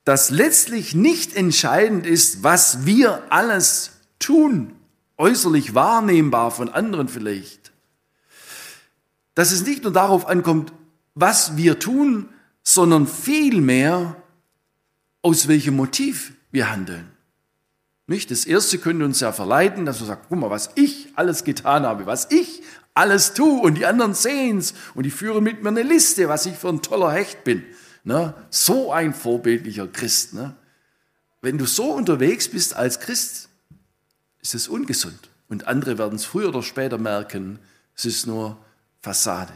dass 0.03 0.31
letztlich 0.31 0.95
nicht 0.95 1.35
entscheidend 1.35 2.07
ist, 2.07 2.43
was 2.43 2.85
wir 2.85 3.31
alles 3.31 3.91
tun, 4.17 4.73
äußerlich 5.17 5.75
wahrnehmbar 5.75 6.49
von 6.49 6.69
anderen 6.69 7.07
vielleicht. 7.07 7.60
Dass 9.41 9.51
es 9.51 9.65
nicht 9.65 9.81
nur 9.81 9.91
darauf 9.91 10.27
ankommt, 10.27 10.71
was 11.15 11.57
wir 11.57 11.79
tun, 11.79 12.29
sondern 12.61 13.07
vielmehr, 13.07 14.15
aus 15.23 15.47
welchem 15.47 15.75
Motiv 15.75 16.33
wir 16.51 16.69
handeln. 16.69 17.09
Nicht? 18.05 18.29
Das 18.29 18.45
erste 18.45 18.77
könnte 18.77 19.03
uns 19.03 19.19
ja 19.19 19.31
verleiten, 19.31 19.87
dass 19.87 19.99
wir 19.99 20.05
sagen, 20.05 20.21
guck 20.29 20.37
mal, 20.37 20.51
was 20.51 20.69
ich 20.75 21.07
alles 21.15 21.43
getan 21.43 21.87
habe, 21.87 22.05
was 22.05 22.27
ich 22.29 22.61
alles 22.93 23.33
tue 23.33 23.59
und 23.61 23.79
die 23.79 23.87
anderen 23.87 24.13
sehen 24.13 24.59
es 24.59 24.75
und 24.93 25.07
die 25.07 25.09
führen 25.09 25.43
mit 25.43 25.63
mir 25.63 25.69
eine 25.69 25.81
Liste, 25.81 26.29
was 26.29 26.45
ich 26.45 26.53
für 26.53 26.69
ein 26.69 26.83
toller 26.83 27.11
Hecht 27.11 27.43
bin. 27.43 27.63
Ne? 28.03 28.35
So 28.51 28.91
ein 28.91 29.11
vorbildlicher 29.11 29.87
Christ. 29.87 30.35
Ne? 30.35 30.55
Wenn 31.41 31.57
du 31.57 31.65
so 31.65 31.93
unterwegs 31.93 32.47
bist 32.47 32.75
als 32.75 32.99
Christ, 32.99 33.49
ist 34.39 34.53
es 34.53 34.67
ungesund. 34.67 35.31
Und 35.49 35.65
andere 35.65 35.97
werden 35.97 36.17
es 36.17 36.25
früher 36.25 36.49
oder 36.49 36.61
später 36.61 36.99
merken, 36.99 37.57
es 37.95 38.05
ist 38.05 38.27
nur 38.27 38.59
Fassade. 39.01 39.53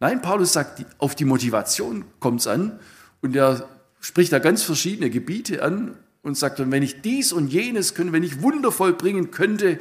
Nein, 0.00 0.20
Paulus 0.20 0.52
sagt, 0.52 0.84
auf 0.98 1.14
die 1.14 1.24
Motivation 1.24 2.04
kommt 2.20 2.40
es 2.40 2.46
an 2.46 2.78
und 3.22 3.34
er 3.36 3.68
spricht 4.00 4.32
da 4.32 4.38
ganz 4.38 4.62
verschiedene 4.62 5.10
Gebiete 5.10 5.62
an 5.62 5.96
und 6.22 6.36
sagt, 6.36 6.60
und 6.60 6.70
wenn 6.72 6.82
ich 6.82 7.00
dies 7.00 7.32
und 7.32 7.52
jenes 7.52 7.94
könnte, 7.94 8.12
wenn 8.12 8.22
ich 8.22 8.42
Wunder 8.42 8.72
vollbringen 8.72 9.30
könnte 9.30 9.78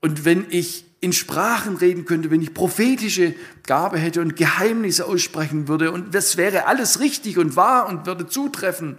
und 0.00 0.24
wenn 0.24 0.46
ich 0.50 0.84
in 1.00 1.12
Sprachen 1.12 1.76
reden 1.76 2.04
könnte, 2.04 2.30
wenn 2.30 2.42
ich 2.42 2.54
prophetische 2.54 3.34
Gabe 3.64 3.98
hätte 3.98 4.20
und 4.20 4.36
Geheimnisse 4.36 5.06
aussprechen 5.06 5.68
würde 5.68 5.92
und 5.92 6.14
das 6.14 6.36
wäre 6.36 6.66
alles 6.66 7.00
richtig 7.00 7.38
und 7.38 7.56
wahr 7.56 7.88
und 7.88 8.06
würde 8.06 8.26
zutreffen, 8.26 8.98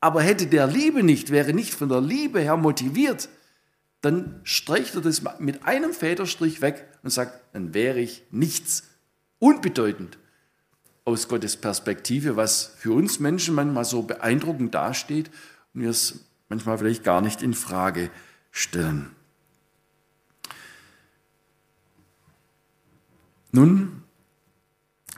aber 0.00 0.22
hätte 0.22 0.46
der 0.46 0.66
Liebe 0.66 1.02
nicht, 1.02 1.30
wäre 1.30 1.52
nicht 1.52 1.74
von 1.74 1.88
der 1.88 2.00
Liebe 2.00 2.40
her 2.40 2.56
motiviert, 2.56 3.28
dann 4.04 4.40
streicht 4.44 4.94
er 4.96 5.00
das 5.00 5.22
mit 5.38 5.64
einem 5.64 5.94
Federstrich 5.94 6.60
weg 6.60 6.86
und 7.02 7.10
sagt, 7.10 7.42
dann 7.54 7.72
wäre 7.72 8.00
ich 8.00 8.22
nichts, 8.30 8.84
unbedeutend 9.38 10.18
aus 11.04 11.28
Gottes 11.28 11.56
Perspektive, 11.56 12.36
was 12.36 12.74
für 12.76 12.92
uns 12.92 13.18
Menschen 13.18 13.54
manchmal 13.54 13.84
so 13.84 14.02
beeindruckend 14.02 14.74
dasteht 14.74 15.30
und 15.72 15.82
wir 15.82 15.90
es 15.90 16.26
manchmal 16.48 16.78
vielleicht 16.78 17.04
gar 17.04 17.20
nicht 17.20 17.42
in 17.42 17.54
Frage 17.54 18.10
stellen. 18.50 19.10
Nun, 23.52 24.02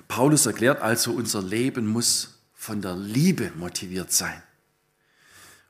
Paulus 0.08 0.46
erklärt 0.46 0.80
also, 0.80 1.12
unser 1.12 1.42
Leben 1.42 1.86
muss 1.86 2.40
von 2.52 2.82
der 2.82 2.94
Liebe 2.94 3.50
motiviert 3.56 4.12
sein. 4.12 4.42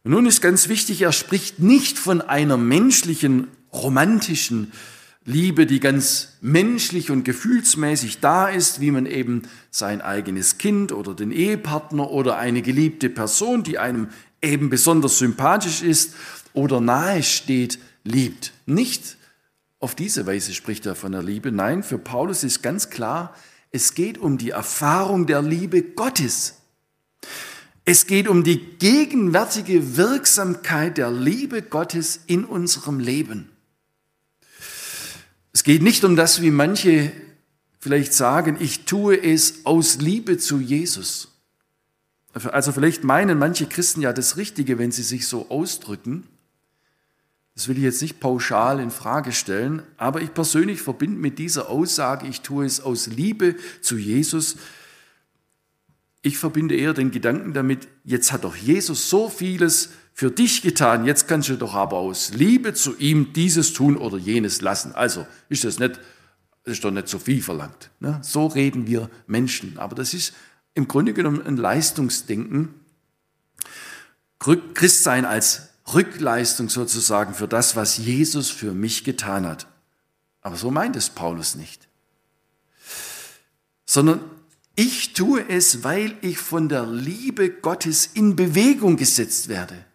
Und 0.06 0.12
nun 0.12 0.26
ist 0.26 0.40
ganz 0.40 0.68
wichtig, 0.68 1.02
er 1.02 1.10
spricht 1.10 1.58
nicht 1.58 1.98
von 1.98 2.20
einer 2.20 2.56
menschlichen, 2.56 3.48
romantischen 3.72 4.70
Liebe, 5.24 5.66
die 5.66 5.80
ganz 5.80 6.34
menschlich 6.40 7.10
und 7.10 7.24
gefühlsmäßig 7.24 8.20
da 8.20 8.46
ist, 8.46 8.80
wie 8.80 8.92
man 8.92 9.06
eben 9.06 9.42
sein 9.72 10.00
eigenes 10.00 10.58
Kind 10.58 10.92
oder 10.92 11.12
den 11.12 11.32
Ehepartner 11.32 12.08
oder 12.08 12.36
eine 12.36 12.62
geliebte 12.62 13.10
Person, 13.10 13.64
die 13.64 13.78
einem 13.78 14.06
eben 14.40 14.70
besonders 14.70 15.18
sympathisch 15.18 15.82
ist 15.82 16.14
oder 16.52 16.80
nahe 16.80 17.24
steht, 17.24 17.80
liebt. 18.04 18.52
Nicht 18.64 19.16
auf 19.80 19.96
diese 19.96 20.24
Weise 20.24 20.54
spricht 20.54 20.86
er 20.86 20.94
von 20.94 21.10
der 21.10 21.24
Liebe. 21.24 21.50
Nein, 21.50 21.82
für 21.82 21.98
Paulus 21.98 22.44
ist 22.44 22.62
ganz 22.62 22.90
klar, 22.90 23.34
es 23.72 23.94
geht 23.94 24.18
um 24.18 24.38
die 24.38 24.50
Erfahrung 24.50 25.26
der 25.26 25.42
Liebe 25.42 25.82
Gottes. 25.82 26.62
Es 27.88 28.08
geht 28.08 28.26
um 28.26 28.42
die 28.42 28.58
gegenwärtige 28.58 29.96
Wirksamkeit 29.96 30.98
der 30.98 31.12
Liebe 31.12 31.62
Gottes 31.62 32.18
in 32.26 32.44
unserem 32.44 32.98
Leben. 32.98 33.48
Es 35.52 35.62
geht 35.62 35.82
nicht 35.82 36.02
um 36.02 36.16
das, 36.16 36.42
wie 36.42 36.50
manche 36.50 37.12
vielleicht 37.78 38.12
sagen, 38.12 38.56
ich 38.58 38.86
tue 38.86 39.16
es 39.16 39.64
aus 39.64 39.98
Liebe 39.98 40.36
zu 40.36 40.58
Jesus. 40.58 41.28
Also 42.32 42.72
vielleicht 42.72 43.04
meinen 43.04 43.38
manche 43.38 43.66
Christen 43.66 44.02
ja 44.02 44.12
das 44.12 44.36
Richtige, 44.36 44.80
wenn 44.80 44.90
sie 44.90 45.04
sich 45.04 45.28
so 45.28 45.48
ausdrücken. 45.48 46.26
Das 47.54 47.68
will 47.68 47.76
ich 47.76 47.84
jetzt 47.84 48.02
nicht 48.02 48.18
pauschal 48.18 48.80
in 48.80 48.90
Frage 48.90 49.30
stellen, 49.30 49.84
aber 49.96 50.20
ich 50.22 50.34
persönlich 50.34 50.82
verbinde 50.82 51.20
mit 51.20 51.38
dieser 51.38 51.70
Aussage, 51.70 52.26
ich 52.26 52.40
tue 52.40 52.66
es 52.66 52.80
aus 52.80 53.06
Liebe 53.06 53.54
zu 53.80 53.96
Jesus, 53.96 54.56
ich 56.26 56.38
verbinde 56.38 56.74
eher 56.74 56.92
den 56.92 57.12
Gedanken 57.12 57.52
damit, 57.52 57.86
jetzt 58.02 58.32
hat 58.32 58.42
doch 58.42 58.56
Jesus 58.56 59.08
so 59.08 59.28
vieles 59.28 59.90
für 60.12 60.30
dich 60.30 60.60
getan, 60.60 61.04
jetzt 61.04 61.28
kannst 61.28 61.48
du 61.48 61.56
doch 61.56 61.74
aber 61.74 61.98
aus 61.98 62.32
Liebe 62.34 62.74
zu 62.74 62.96
ihm 62.96 63.32
dieses 63.32 63.72
tun 63.72 63.96
oder 63.96 64.18
jenes 64.18 64.60
lassen. 64.60 64.92
Also 64.92 65.24
ist 65.48 65.62
das 65.62 65.78
nicht, 65.78 66.00
das 66.64 66.72
ist 66.74 66.84
doch 66.84 66.90
nicht 66.90 67.08
so 67.08 67.20
viel 67.20 67.42
verlangt. 67.42 67.90
Ne? 68.00 68.18
So 68.22 68.46
reden 68.46 68.88
wir 68.88 69.08
Menschen. 69.28 69.78
Aber 69.78 69.94
das 69.94 70.14
ist 70.14 70.34
im 70.74 70.88
Grunde 70.88 71.12
genommen 71.12 71.46
ein 71.46 71.56
Leistungsdenken. 71.56 72.74
Christsein 74.74 75.24
als 75.24 75.68
Rückleistung 75.94 76.68
sozusagen 76.68 77.34
für 77.34 77.46
das, 77.46 77.76
was 77.76 77.98
Jesus 77.98 78.50
für 78.50 78.72
mich 78.72 79.04
getan 79.04 79.46
hat. 79.46 79.68
Aber 80.40 80.56
so 80.56 80.72
meint 80.72 80.96
es 80.96 81.08
Paulus 81.08 81.54
nicht. 81.54 81.86
Sondern 83.84 84.20
Ich 84.78 85.14
tue 85.14 85.48
es, 85.48 85.84
weil 85.84 86.18
ich 86.20 86.36
von 86.36 86.68
der 86.68 86.84
Liebe 86.84 87.48
Gottes 87.48 88.10
in 88.12 88.36
Bewegung 88.36 88.98
gesetzt 88.98 89.48
werde. 89.48 89.86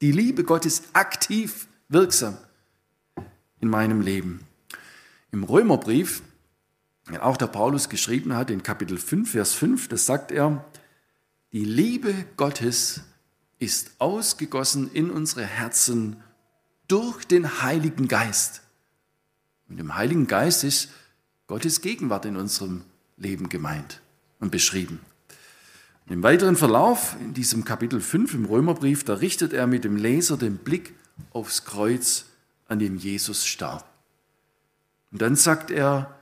Die 0.00 0.10
Liebe 0.10 0.42
Gottes 0.42 0.82
aktiv 0.94 1.68
wirksam 1.88 2.36
in 3.60 3.68
meinem 3.68 4.00
Leben. 4.00 4.40
Im 5.30 5.44
Römerbrief, 5.44 6.22
den 7.08 7.18
auch 7.18 7.36
der 7.36 7.46
Paulus 7.46 7.88
geschrieben 7.88 8.34
hat, 8.34 8.50
in 8.50 8.64
Kapitel 8.64 8.98
5, 8.98 9.30
Vers 9.30 9.54
5, 9.54 9.86
das 9.86 10.06
sagt 10.06 10.32
er, 10.32 10.64
die 11.52 11.64
Liebe 11.64 12.12
Gottes 12.36 13.02
ist 13.60 13.92
ausgegossen 14.00 14.90
in 14.92 15.10
unsere 15.10 15.44
Herzen 15.44 16.16
durch 16.88 17.24
den 17.24 17.62
Heiligen 17.62 18.08
Geist. 18.08 18.62
Und 19.68 19.78
im 19.78 19.94
Heiligen 19.94 20.26
Geist 20.26 20.64
ist 20.64 20.88
Gottes 21.46 21.80
Gegenwart 21.80 22.24
in 22.24 22.36
unserem 22.36 22.82
Leben 23.20 23.48
gemeint 23.48 24.00
und 24.40 24.50
beschrieben. 24.50 25.00
Und 26.06 26.14
Im 26.14 26.22
weiteren 26.22 26.56
Verlauf 26.56 27.16
in 27.20 27.34
diesem 27.34 27.64
Kapitel 27.64 28.00
5 28.00 28.34
im 28.34 28.44
Römerbrief, 28.46 29.04
da 29.04 29.14
richtet 29.14 29.52
er 29.52 29.68
mit 29.68 29.84
dem 29.84 29.96
Leser 29.96 30.36
den 30.36 30.56
Blick 30.56 30.94
aufs 31.30 31.64
Kreuz, 31.64 32.24
an 32.66 32.78
dem 32.78 32.96
Jesus 32.96 33.46
starb. 33.46 33.86
Und 35.12 35.22
dann 35.22 35.36
sagt 35.36 35.70
er 35.70 36.18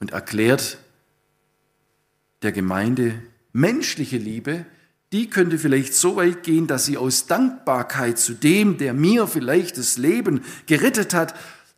und 0.00 0.12
erklärt 0.12 0.78
der 2.42 2.52
Gemeinde, 2.52 3.22
menschliche 3.52 4.18
Liebe, 4.18 4.64
die 5.12 5.30
könnte 5.30 5.58
vielleicht 5.58 5.94
so 5.94 6.16
weit 6.16 6.42
gehen, 6.42 6.66
dass 6.66 6.84
sie 6.84 6.96
aus 6.96 7.26
Dankbarkeit 7.26 8.18
zu 8.18 8.34
dem, 8.34 8.78
der 8.78 8.92
mir 8.92 9.26
vielleicht 9.26 9.78
das 9.78 9.98
Leben 9.98 10.42
gerettet 10.66 11.14
hat, 11.14 11.34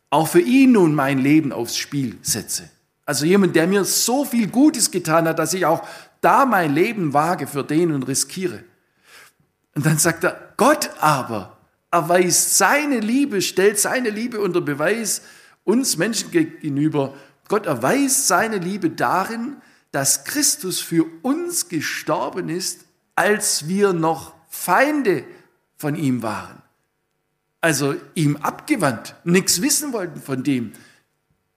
auch 0.09 0.27
für 0.27 0.41
ihn 0.41 0.71
nun 0.71 0.95
mein 0.95 1.19
Leben 1.19 1.51
aufs 1.51 1.77
Spiel 1.77 2.17
setze. 2.21 2.69
Also 3.09 3.25
jemand, 3.25 3.55
der 3.55 3.65
mir 3.65 3.85
so 3.85 4.23
viel 4.23 4.45
Gutes 4.45 4.91
getan 4.91 5.27
hat, 5.27 5.39
dass 5.39 5.55
ich 5.55 5.65
auch 5.65 5.81
da 6.21 6.45
mein 6.45 6.75
Leben 6.75 7.11
wage 7.11 7.47
für 7.47 7.63
den 7.63 7.91
und 7.91 8.03
riskiere. 8.03 8.63
Und 9.73 9.87
dann 9.87 9.97
sagt 9.97 10.23
er, 10.23 10.53
Gott 10.57 10.91
aber 10.99 11.57
erweist 11.89 12.59
seine 12.59 12.99
Liebe, 12.99 13.41
stellt 13.41 13.79
seine 13.79 14.11
Liebe 14.11 14.39
unter 14.39 14.61
Beweis 14.61 15.23
uns 15.63 15.97
Menschen 15.97 16.29
gegenüber. 16.29 17.15
Gott 17.47 17.65
erweist 17.65 18.27
seine 18.27 18.59
Liebe 18.59 18.91
darin, 18.91 19.55
dass 19.91 20.23
Christus 20.23 20.79
für 20.79 21.07
uns 21.23 21.67
gestorben 21.67 22.47
ist, 22.47 22.85
als 23.15 23.67
wir 23.67 23.91
noch 23.91 24.35
Feinde 24.49 25.23
von 25.77 25.95
ihm 25.95 26.21
waren. 26.21 26.61
Also 27.59 27.95
ihm 28.13 28.37
abgewandt, 28.37 29.15
nichts 29.23 29.63
wissen 29.63 29.93
wollten 29.93 30.21
von 30.21 30.43
dem. 30.43 30.73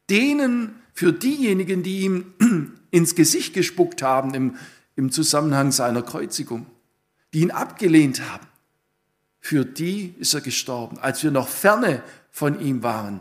Denen, 0.09 0.81
für 1.02 1.12
diejenigen, 1.12 1.82
die 1.82 2.02
ihm 2.02 2.32
ins 2.92 3.16
Gesicht 3.16 3.54
gespuckt 3.54 4.02
haben 4.02 4.35
im, 4.35 4.56
im 4.94 5.11
Zusammenhang 5.11 5.73
seiner 5.73 6.02
Kreuzigung, 6.02 6.64
die 7.35 7.40
ihn 7.40 7.50
abgelehnt 7.50 8.23
haben, 8.23 8.47
für 9.40 9.64
die 9.64 10.14
ist 10.21 10.32
er 10.32 10.42
gestorben. 10.42 10.99
Als 10.99 11.25
wir 11.25 11.32
noch 11.32 11.49
ferne 11.49 12.04
von 12.30 12.61
ihm 12.61 12.85
waren, 12.85 13.21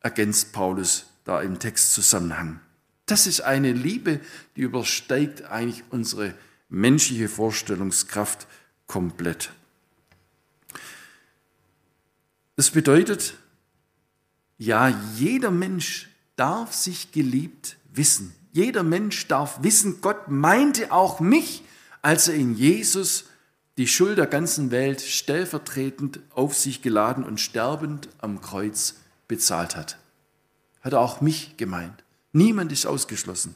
ergänzt 0.00 0.52
Paulus 0.52 1.06
da 1.24 1.40
im 1.40 1.58
Textzusammenhang. 1.58 2.60
Das 3.06 3.26
ist 3.26 3.40
eine 3.40 3.72
Liebe, 3.72 4.20
die 4.56 4.60
übersteigt 4.60 5.44
eigentlich 5.44 5.84
unsere 5.88 6.34
menschliche 6.68 7.30
Vorstellungskraft 7.30 8.46
komplett. 8.86 9.50
Das 12.56 12.70
bedeutet, 12.70 13.32
ja, 14.58 14.88
jeder 15.16 15.50
Mensch 15.50 16.11
darf 16.42 16.72
sich 16.72 17.12
geliebt 17.12 17.76
wissen. 17.94 18.34
Jeder 18.50 18.82
Mensch 18.82 19.28
darf 19.28 19.62
wissen, 19.62 20.00
Gott 20.00 20.26
meinte 20.26 20.90
auch 20.90 21.20
mich, 21.20 21.62
als 22.02 22.26
er 22.26 22.34
in 22.34 22.56
Jesus 22.56 23.26
die 23.78 23.86
Schuld 23.86 24.18
der 24.18 24.26
ganzen 24.26 24.72
Welt 24.72 25.00
stellvertretend 25.02 26.18
auf 26.34 26.58
sich 26.58 26.82
geladen 26.82 27.22
und 27.22 27.38
sterbend 27.38 28.08
am 28.18 28.40
Kreuz 28.40 28.96
bezahlt 29.28 29.76
hat. 29.76 29.98
Hat 30.80 30.94
er 30.94 30.98
auch 30.98 31.20
mich 31.20 31.56
gemeint. 31.58 32.02
Niemand 32.32 32.72
ist 32.72 32.86
ausgeschlossen. 32.86 33.54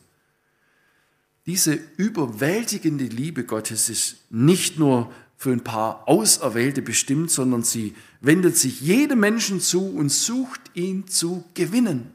Diese 1.45 1.73
überwältigende 1.97 3.07
Liebe 3.07 3.43
Gottes 3.43 3.89
ist 3.89 4.19
nicht 4.31 4.79
nur 4.79 5.13
für 5.37 5.51
ein 5.51 5.65
paar 5.65 6.07
Auserwählte 6.07 6.83
bestimmt, 6.83 7.33
sondern 7.33 7.65
sie 7.65 7.97
wendet 8.21 8.57
sich 8.57 8.81
jedem 8.81 9.19
Menschen 9.19 9.61
zu 9.61 9.89
und 9.89 10.11
sucht 10.11 10.61
ihn 10.75 11.09
zu 11.09 11.43
gewinnen. 11.55 12.15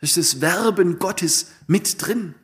Ist 0.00 0.16
das 0.16 0.40
Werben 0.40 0.98
Gottes 0.98 1.48
mit 1.66 2.00
drin. 2.04 2.34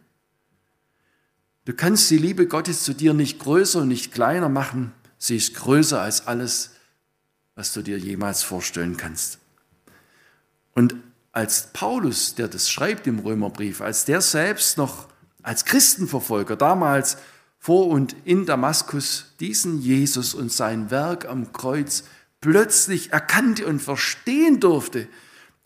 Du 1.64 1.74
kannst 1.74 2.10
die 2.10 2.18
Liebe 2.18 2.46
Gottes 2.46 2.84
zu 2.84 2.94
dir 2.94 3.14
nicht 3.14 3.40
größer 3.40 3.80
und 3.80 3.88
nicht 3.88 4.12
kleiner 4.12 4.48
machen. 4.48 4.92
Sie 5.18 5.36
ist 5.36 5.54
größer 5.54 6.00
als 6.00 6.26
alles, 6.26 6.70
was 7.54 7.72
du 7.72 7.82
dir 7.82 7.98
jemals 7.98 8.42
vorstellen 8.42 8.96
kannst. 8.96 9.38
Und 10.74 10.94
als 11.32 11.68
Paulus, 11.72 12.34
der 12.34 12.48
das 12.48 12.70
schreibt 12.70 13.06
im 13.06 13.18
Römerbrief, 13.18 13.80
als 13.80 14.04
der 14.04 14.20
selbst 14.20 14.78
noch 14.78 15.08
als 15.42 15.64
Christenverfolger 15.64 16.56
damals 16.56 17.16
vor 17.58 17.88
und 17.88 18.14
in 18.24 18.46
Damaskus 18.46 19.34
diesen 19.40 19.80
Jesus 19.80 20.34
und 20.34 20.52
sein 20.52 20.90
Werk 20.90 21.26
am 21.26 21.52
Kreuz 21.52 22.04
plötzlich 22.40 23.12
erkannte 23.12 23.66
und 23.66 23.80
verstehen 23.80 24.60
durfte, 24.60 25.08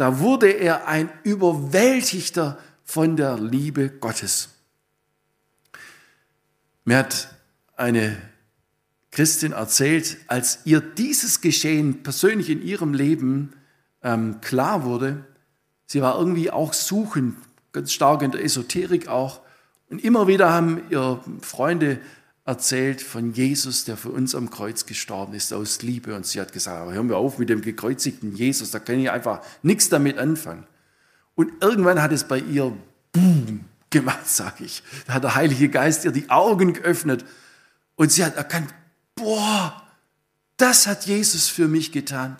da 0.01 0.19
wurde 0.19 0.49
er 0.49 0.89
ein 0.89 1.11
Überwältigter 1.25 2.59
von 2.85 3.17
der 3.17 3.39
Liebe 3.39 3.91
Gottes. 3.91 4.49
Mir 6.87 6.97
hat 6.97 7.29
eine 7.77 8.17
Christin 9.11 9.53
erzählt, 9.53 10.17
als 10.27 10.61
ihr 10.65 10.81
dieses 10.81 11.43
Geschehen 11.43 12.03
persönlich 12.03 12.49
in 12.49 12.63
ihrem 12.63 12.95
Leben 12.95 13.53
ähm, 14.03 14.41
klar 14.41 14.85
wurde, 14.85 15.27
sie 15.85 16.01
war 16.01 16.19
irgendwie 16.19 16.51
auch 16.51 16.73
suchend, 16.73 17.37
ganz 17.73 17.93
stark 17.93 18.23
in 18.23 18.31
der 18.31 18.43
Esoterik 18.43 19.09
auch. 19.09 19.41
Und 19.91 20.03
immer 20.03 20.27
wieder 20.27 20.51
haben 20.51 20.81
ihr 20.89 21.23
Freunde 21.43 22.01
erzählt 22.51 23.01
von 23.01 23.33
Jesus, 23.33 23.85
der 23.85 23.97
für 23.97 24.11
uns 24.11 24.35
am 24.35 24.51
Kreuz 24.51 24.85
gestorben 24.85 25.35
ist, 25.35 25.53
aus 25.53 25.83
Liebe. 25.83 26.17
Und 26.17 26.27
sie 26.27 26.41
hat 26.41 26.53
gesagt, 26.53 26.83
aber 26.83 26.93
hören 26.93 27.09
wir 27.09 27.17
auf 27.17 27.39
mit 27.39 27.49
dem 27.49 27.63
gekreuzigten 27.63 28.35
Jesus, 28.35 28.73
da 28.73 28.81
kann 28.81 28.99
ich 28.99 29.09
einfach 29.09 29.41
nichts 29.63 29.89
damit 29.89 30.19
anfangen. 30.19 30.67
Und 31.37 31.53
irgendwann 31.63 32.03
hat 32.03 32.11
es 32.11 32.25
bei 32.25 32.41
ihr 32.41 32.77
Boom 33.13 33.67
gemacht, 33.91 34.27
sage 34.29 34.65
ich. 34.65 34.83
Da 35.07 35.15
hat 35.15 35.23
der 35.23 35.37
Heilige 35.37 35.69
Geist 35.69 36.05
ihr 36.05 36.11
die 36.11 36.29
Augen 36.29 36.73
geöffnet 36.73 37.25
und 37.95 38.11
sie 38.11 38.25
hat 38.25 38.35
erkannt, 38.35 38.75
boah, 39.15 39.81
das 40.57 40.89
hat 40.89 41.07
Jesus 41.07 41.49
für 41.49 41.69
mich 41.69 41.93
getan. 41.93 42.37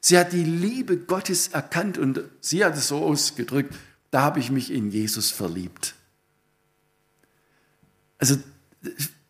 Sie 0.00 0.18
hat 0.18 0.32
die 0.32 0.44
Liebe 0.44 0.98
Gottes 0.98 1.48
erkannt 1.48 1.96
und 1.96 2.20
sie 2.42 2.66
hat 2.66 2.76
es 2.76 2.88
so 2.88 3.02
ausgedrückt, 3.02 3.74
da 4.10 4.20
habe 4.20 4.40
ich 4.40 4.50
mich 4.50 4.70
in 4.70 4.90
Jesus 4.90 5.30
verliebt. 5.30 5.94
Also 8.18 8.36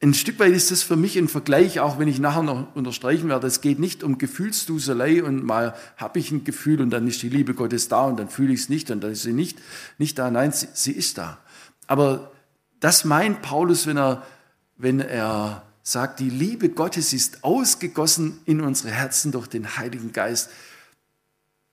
ein 0.05 0.13
Stück 0.13 0.39
weit 0.39 0.53
ist 0.53 0.71
das 0.71 0.83
für 0.83 0.97
mich 0.97 1.17
ein 1.17 1.29
Vergleich, 1.29 1.81
auch 1.81 1.99
wenn 1.99 2.09
ich 2.09 2.19
nachher 2.19 2.43
noch 2.43 2.77
unterstreichen 2.77 3.31
werde. 3.31 3.47
Es 3.47 3.63
geht 3.63 3.79
nicht 3.79 4.05
um 4.05 4.19
Gefühlsduselei 4.19 5.25
und 5.25 5.43
mal 5.45 5.75
habe 5.97 6.19
ich 6.19 6.31
ein 6.31 6.45
Gefühl 6.45 6.83
und 6.83 6.91
dann 6.91 7.09
ist 7.09 7.23
die 7.23 7.31
Liebe 7.31 7.55
Gottes 7.55 7.89
da 7.89 8.05
und 8.05 8.19
dann 8.19 8.29
fühle 8.29 8.53
ich 8.53 8.61
es 8.61 8.69
nicht 8.69 8.91
und 8.91 9.03
dann 9.03 9.13
ist 9.13 9.23
sie 9.23 9.33
nicht, 9.33 9.59
nicht 9.97 10.19
da. 10.19 10.31
Nein, 10.31 10.53
sie, 10.53 10.69
sie 10.75 10.93
ist 10.93 11.17
da. 11.17 11.39
Aber 11.87 12.33
das 12.81 13.07
meint 13.07 13.41
Paulus, 13.41 13.87
wenn 13.87 13.97
er, 13.97 14.27
wenn 14.77 15.01
er 15.01 15.63
sagt, 15.83 16.21
die 16.21 16.31
Liebe 16.31 16.69
Gottes 16.69 17.15
ist 17.15 17.43
ausgegossen 17.43 18.41
in 18.45 18.61
unsere 18.61 18.91
Herzen 18.91 19.33
durch 19.33 19.47
den 19.47 19.79
Heiligen 19.79 20.13
Geist. 20.13 20.51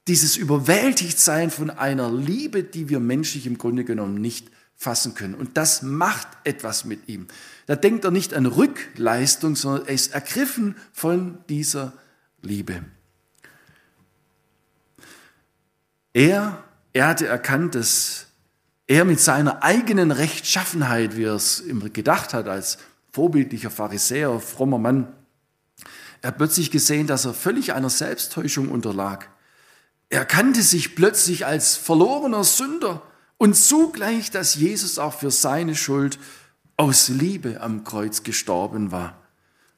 Dieses 0.07 0.37
Überwältigtsein 0.37 1.51
von 1.51 1.69
einer 1.69 2.09
Liebe, 2.09 2.63
die 2.63 2.87
wir 2.87 3.01
menschlich 3.01 3.45
im 3.45 3.57
Grunde 3.57 3.83
genommen 3.83 4.21
nicht 4.21 4.49
fassen 4.81 5.13
können. 5.13 5.35
Und 5.35 5.57
das 5.57 5.83
macht 5.83 6.27
etwas 6.43 6.85
mit 6.85 7.07
ihm. 7.07 7.27
Da 7.67 7.75
denkt 7.75 8.03
er 8.03 8.09
nicht 8.09 8.33
an 8.33 8.47
Rückleistung, 8.47 9.55
sondern 9.55 9.85
er 9.85 9.93
ist 9.93 10.11
ergriffen 10.15 10.75
von 10.91 11.37
dieser 11.49 11.93
Liebe. 12.41 12.83
Er, 16.13 16.63
er 16.93 17.07
hatte 17.09 17.27
erkannt, 17.27 17.75
dass 17.75 18.25
er 18.87 19.05
mit 19.05 19.19
seiner 19.19 19.61
eigenen 19.61 20.09
Rechtschaffenheit, 20.09 21.15
wie 21.15 21.25
er 21.25 21.35
es 21.35 21.59
immer 21.59 21.89
gedacht 21.89 22.33
hat, 22.33 22.47
als 22.47 22.79
vorbildlicher 23.11 23.69
Pharisäer, 23.69 24.39
frommer 24.39 24.79
Mann, 24.79 25.13
er 26.23 26.29
hat 26.29 26.37
plötzlich 26.37 26.71
gesehen, 26.71 27.05
dass 27.05 27.25
er 27.25 27.35
völlig 27.35 27.73
einer 27.73 27.91
Selbsttäuschung 27.91 28.69
unterlag. 28.69 29.29
Er 30.09 30.25
kannte 30.25 30.63
sich 30.63 30.95
plötzlich 30.95 31.45
als 31.45 31.77
verlorener 31.77 32.43
Sünder 32.43 33.03
und 33.41 33.55
zugleich, 33.55 34.29
dass 34.29 34.53
Jesus 34.53 34.99
auch 34.99 35.15
für 35.15 35.31
seine 35.31 35.73
Schuld 35.73 36.19
aus 36.77 37.09
Liebe 37.09 37.59
am 37.59 37.83
Kreuz 37.83 38.21
gestorben 38.21 38.91
war. 38.91 39.19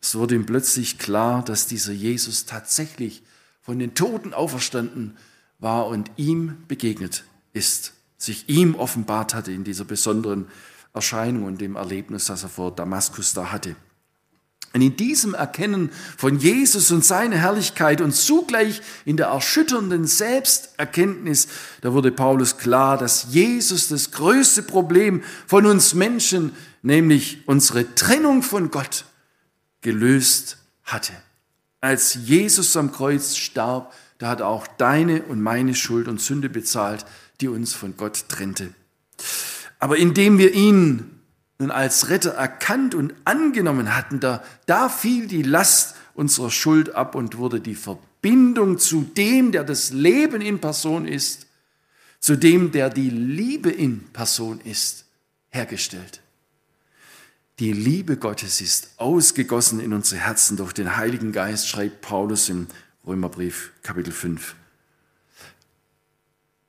Es 0.01 0.15
wurde 0.15 0.35
ihm 0.35 0.45
plötzlich 0.45 0.99
klar, 0.99 1.45
dass 1.45 1.65
dieser 1.65 1.93
Jesus 1.93 2.45
tatsächlich 2.45 3.23
von 3.61 3.79
den 3.79 3.95
Toten 3.95 4.33
auferstanden 4.33 5.15
war 5.59 5.87
und 5.87 6.11
ihm 6.17 6.57
begegnet 6.67 7.23
ist. 7.53 7.93
sich 8.17 8.49
ihm 8.49 8.75
offenbart 8.75 9.33
hatte 9.33 9.53
in 9.53 9.63
dieser 9.63 9.85
besonderen 9.85 10.49
Erscheinung 10.93 11.45
und 11.45 11.61
dem 11.61 11.77
Erlebnis, 11.77 12.25
das 12.25 12.43
er 12.43 12.49
vor 12.49 12.75
Damaskus 12.75 13.31
da 13.31 13.53
hatte. 13.53 13.77
Und 14.73 14.81
in 14.81 14.95
diesem 14.95 15.35
Erkennen 15.35 15.91
von 16.17 16.39
Jesus 16.39 16.89
und 16.89 17.05
seiner 17.05 17.37
Herrlichkeit 17.37 18.01
und 18.01 18.11
zugleich 18.11 18.81
in 19.05 19.17
der 19.17 19.27
erschütternden 19.27 20.07
Selbsterkenntnis, 20.07 21.47
da 21.81 21.93
wurde 21.93 22.11
Paulus 22.11 22.57
klar, 22.57 22.97
dass 22.97 23.27
Jesus 23.29 23.89
das 23.89 24.09
größte 24.11 24.63
Problem 24.63 25.21
von 25.45 25.67
uns 25.67 25.93
Menschen, 25.93 26.53
nämlich 26.81 27.43
unsere 27.45 27.93
Trennung 27.93 28.41
von 28.41 28.71
Gott, 28.71 29.05
gelöst 29.81 30.57
hatte. 30.83 31.13
Als 31.79 32.15
Jesus 32.25 32.75
am 32.75 32.91
Kreuz 32.91 33.35
starb, 33.35 33.93
da 34.17 34.29
hat 34.29 34.39
er 34.39 34.47
auch 34.47 34.65
deine 34.65 35.21
und 35.23 35.41
meine 35.41 35.75
Schuld 35.75 36.07
und 36.07 36.19
Sünde 36.19 36.49
bezahlt, 36.49 37.05
die 37.41 37.47
uns 37.47 37.73
von 37.73 37.95
Gott 37.95 38.25
trennte. 38.27 38.73
Aber 39.79 39.97
indem 39.97 40.39
wir 40.39 40.53
ihn 40.53 41.12
nun 41.63 41.71
als 41.71 42.09
Retter 42.09 42.31
erkannt 42.31 42.93
und 42.93 43.13
angenommen 43.23 43.95
hatten, 43.95 44.19
da, 44.19 44.43
da 44.65 44.89
fiel 44.89 45.27
die 45.27 45.43
Last 45.43 45.95
unserer 46.13 46.51
Schuld 46.51 46.93
ab 46.93 47.15
und 47.15 47.37
wurde 47.37 47.61
die 47.61 47.75
Verbindung 47.75 48.77
zu 48.77 49.01
dem, 49.01 49.53
der 49.53 49.63
das 49.63 49.91
Leben 49.91 50.41
in 50.41 50.59
Person 50.59 51.07
ist, 51.07 51.47
zu 52.19 52.35
dem, 52.35 52.71
der 52.73 52.89
die 52.89 53.09
Liebe 53.09 53.71
in 53.71 54.03
Person 54.11 54.59
ist, 54.59 55.05
hergestellt. 55.49 56.19
Die 57.59 57.71
Liebe 57.71 58.17
Gottes 58.17 58.59
ist 58.59 58.89
ausgegossen 58.97 59.79
in 59.79 59.93
unsere 59.93 60.19
Herzen 60.19 60.57
durch 60.57 60.73
den 60.73 60.97
Heiligen 60.97 61.31
Geist, 61.31 61.69
schreibt 61.69 62.01
Paulus 62.01 62.49
im 62.49 62.67
Römerbrief 63.07 63.71
Kapitel 63.83 64.11
5. 64.11 64.55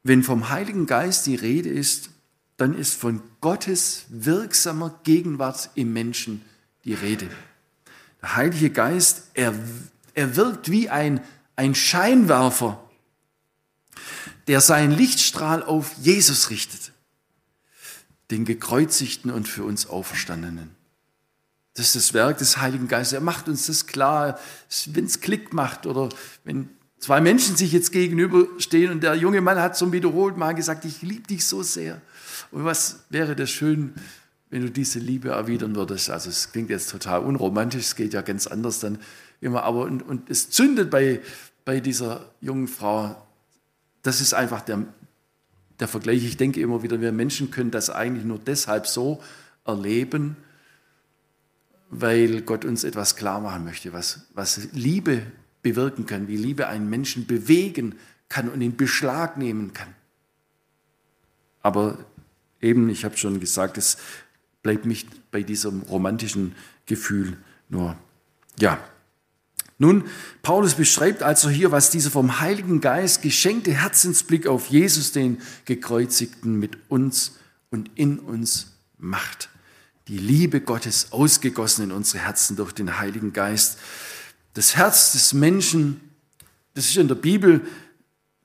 Wenn 0.05 0.23
vom 0.23 0.51
Heiligen 0.51 0.87
Geist 0.87 1.27
die 1.27 1.35
Rede 1.35 1.71
ist, 1.71 2.11
dann 2.57 2.77
ist 2.77 2.95
von 2.95 3.23
Gottes 3.41 4.05
wirksamer 4.09 5.01
Gegenwart 5.05 5.71
im 5.75 5.93
Menschen 5.93 6.45
die 6.85 6.95
Rede. 6.95 7.29
Der 8.23 8.37
Heilige 8.37 8.71
Geist, 8.71 9.31
er, 9.35 9.55
er 10.15 10.37
wirkt 10.37 10.71
wie 10.71 10.89
ein, 10.89 11.21
ein 11.57 11.75
Scheinwerfer, 11.75 12.81
der 14.47 14.61
seinen 14.61 14.93
Lichtstrahl 14.93 15.63
auf 15.63 15.93
Jesus 16.01 16.51
richtet, 16.51 16.93
den 18.31 18.45
gekreuzigten 18.45 19.31
und 19.31 19.49
für 19.49 19.65
uns 19.65 19.87
Auferstandenen. 19.87 20.75
Das 21.75 21.87
ist 21.87 21.97
das 21.97 22.15
Werk 22.15 22.39
des 22.39 22.59
Heiligen 22.59 22.87
Geistes. 22.87 23.15
Er 23.15 23.21
macht 23.21 23.49
uns 23.49 23.67
das 23.67 23.87
klar, 23.87 24.39
wenn 24.87 25.07
es 25.07 25.21
Klick 25.21 25.53
macht 25.53 25.87
oder 25.87 26.09
wenn 26.45 26.71
zwei 27.01 27.21
Menschen 27.21 27.57
sich 27.57 27.73
jetzt 27.73 27.91
gegenüberstehen 27.91 28.93
und 28.93 29.03
der 29.03 29.17
junge 29.17 29.41
Mann 29.41 29.59
hat 29.59 29.77
zum 29.77 29.91
wiederholten 29.91 30.39
Mal 30.39 30.55
gesagt, 30.55 30.85
ich 30.85 31.03
liebe 31.03 31.27
dich 31.27 31.45
so 31.45 31.63
sehr. 31.63 32.01
Und 32.55 32.65
was 32.65 33.01
wäre 33.11 33.35
das 33.35 33.51
schön, 33.51 33.95
wenn 34.49 34.63
du 34.63 34.71
diese 34.71 35.01
Liebe 35.01 35.31
erwidern 35.31 35.75
würdest? 35.75 36.09
Also 36.09 36.31
es 36.31 36.53
klingt 36.53 36.71
jetzt 36.71 36.89
total 36.89 37.25
unromantisch, 37.25 37.83
es 37.83 37.97
geht 37.97 38.15
ja 38.15 38.23
ganz 38.23 38.47
anders 38.47 38.79
dann 38.79 39.01
immer, 39.41 39.65
aber 39.65 39.81
und, 39.81 40.05
und 40.05 40.31
es 40.31 40.51
zündet 40.51 40.89
bei, 40.89 41.21
bei 41.65 41.81
dieser 41.81 42.31
jungen 42.41 42.69
Frau. 42.69 43.21
Das 44.03 44.21
ist 44.21 44.35
einfach 44.35 44.61
der, 44.61 44.85
der 45.81 45.89
Vergleich. 45.89 46.25
Ich 46.25 46.37
denke 46.37 46.61
immer 46.61 46.85
wieder, 46.85 47.01
wir 47.01 47.11
Menschen 47.11 47.51
können 47.51 47.73
das 47.73 47.91
eigentlich 47.91 48.25
nur 48.25 48.39
deshalb 48.39 48.87
so 48.87 49.21
erleben, 49.65 50.37
weil 51.91 52.43
Gott 52.43 52.65
uns 52.65 52.85
etwas 52.85 53.17
klar 53.17 53.41
machen 53.41 53.65
möchte, 53.65 53.93
was, 53.93 54.29
was 54.33 54.69
Liebe 54.71 55.23
bewirken 55.63 56.07
kann, 56.07 56.29
wie 56.29 56.37
Liebe 56.37 56.69
einen 56.69 56.89
Menschen 56.89 57.27
bewegen 57.27 57.97
kann 58.29 58.49
und 58.49 58.61
in 58.61 58.77
Beschlag 58.77 59.39
nehmen 59.39 59.73
kann. 59.73 59.93
Aber 61.61 61.99
eben, 62.65 62.89
ich 62.89 63.05
habe 63.05 63.17
schon 63.17 63.39
gesagt, 63.39 63.79
es 63.79 63.99
bleibt 64.63 64.87
nicht 64.87 65.31
bei 65.31 65.43
diesem 65.43 65.83
romantischen 65.83 66.55
Gefühl 66.87 67.37
nur. 67.69 67.97
Ja. 68.59 68.79
Nun, 69.79 70.05
Paulus 70.43 70.75
beschreibt 70.75 71.23
also 71.23 71.51
hier, 71.51 71.73
was 71.73 71.91
dieser 71.91 72.11
vom 72.11 72.41
Heiligen 72.41 72.81
Geist 72.81 73.23
geschenkte 73.23 73.73
Herzensblick 73.73 74.47
auf 74.47 74.69
Jesus, 74.69 75.13
den 75.13 75.41
Gekreuzigten, 75.65 76.59
mit 76.59 76.79
uns 76.89 77.33
und 77.71 77.91
in 77.95 78.19
uns 78.19 78.73
macht. 78.99 79.51
Die 80.09 80.19
Liebe 80.19 80.61
Gottes 80.61 81.13
ausgegossen 81.13 81.85
in 81.85 81.93
unsere 81.93 82.25
Herzen 82.25 82.57
durch 82.57 82.73
den 82.73 82.99
Heiligen 82.99 83.33
Geist. 83.33 83.79
Das 84.55 84.77
Herz 84.77 85.13
des 85.13 85.33
Menschen, 85.33 86.01
das 86.75 86.87
ist 86.87 86.97
in 86.97 87.09
der 87.09 87.17
Bibel 87.17 87.63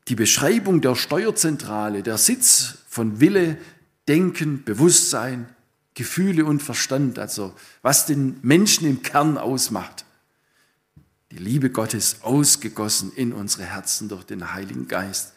die 0.07 0.15
Beschreibung 0.15 0.81
der 0.81 0.95
Steuerzentrale, 0.95 2.01
der 2.01 2.17
Sitz 2.17 2.79
von 2.87 3.19
Wille, 3.19 3.57
Denken, 4.09 4.63
Bewusstsein, 4.63 5.47
Gefühle 5.93 6.43
und 6.45 6.61
Verstand, 6.61 7.19
also 7.19 7.53
was 7.83 8.07
den 8.07 8.39
Menschen 8.41 8.87
im 8.87 9.03
Kern 9.03 9.37
ausmacht. 9.37 10.03
Die 11.31 11.37
Liebe 11.37 11.69
Gottes 11.69 12.23
ausgegossen 12.23 13.11
in 13.15 13.33
unsere 13.33 13.65
Herzen 13.65 14.09
durch 14.09 14.23
den 14.23 14.51
Heiligen 14.51 14.87
Geist. 14.87 15.33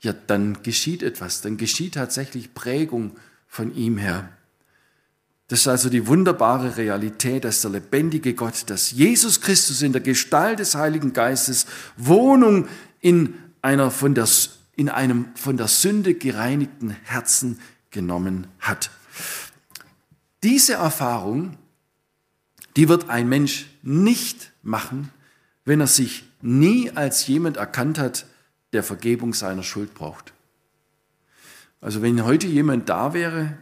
Ja, 0.00 0.12
dann 0.12 0.62
geschieht 0.62 1.02
etwas, 1.02 1.40
dann 1.40 1.56
geschieht 1.56 1.94
tatsächlich 1.94 2.54
Prägung 2.54 3.16
von 3.48 3.74
ihm 3.74 3.98
her. 3.98 4.28
Das 5.48 5.60
ist 5.60 5.68
also 5.68 5.88
die 5.88 6.06
wunderbare 6.06 6.76
Realität, 6.76 7.44
dass 7.44 7.62
der 7.62 7.72
lebendige 7.72 8.34
Gott, 8.34 8.64
dass 8.70 8.92
Jesus 8.92 9.40
Christus 9.40 9.82
in 9.82 9.92
der 9.92 10.02
Gestalt 10.02 10.60
des 10.60 10.76
Heiligen 10.76 11.14
Geistes 11.14 11.66
Wohnung 11.96 12.68
in, 13.00 13.34
einer 13.60 13.90
von 13.90 14.14
der, 14.14 14.28
in 14.76 14.88
einem 14.88 15.34
von 15.34 15.56
der 15.56 15.66
Sünde 15.66 16.14
gereinigten 16.14 16.90
Herzen 16.90 17.58
genommen 17.90 18.46
hat. 18.60 18.90
Diese 20.42 20.74
Erfahrung, 20.74 21.56
die 22.76 22.88
wird 22.88 23.10
ein 23.10 23.28
Mensch 23.28 23.66
nicht 23.82 24.52
machen, 24.62 25.10
wenn 25.64 25.80
er 25.80 25.86
sich 25.86 26.24
nie 26.40 26.90
als 26.90 27.26
jemand 27.26 27.56
erkannt 27.56 27.98
hat, 27.98 28.26
der 28.72 28.82
Vergebung 28.82 29.34
seiner 29.34 29.62
Schuld 29.62 29.94
braucht. 29.94 30.32
Also 31.80 32.02
wenn 32.02 32.24
heute 32.24 32.46
jemand 32.46 32.88
da 32.88 33.14
wäre 33.14 33.56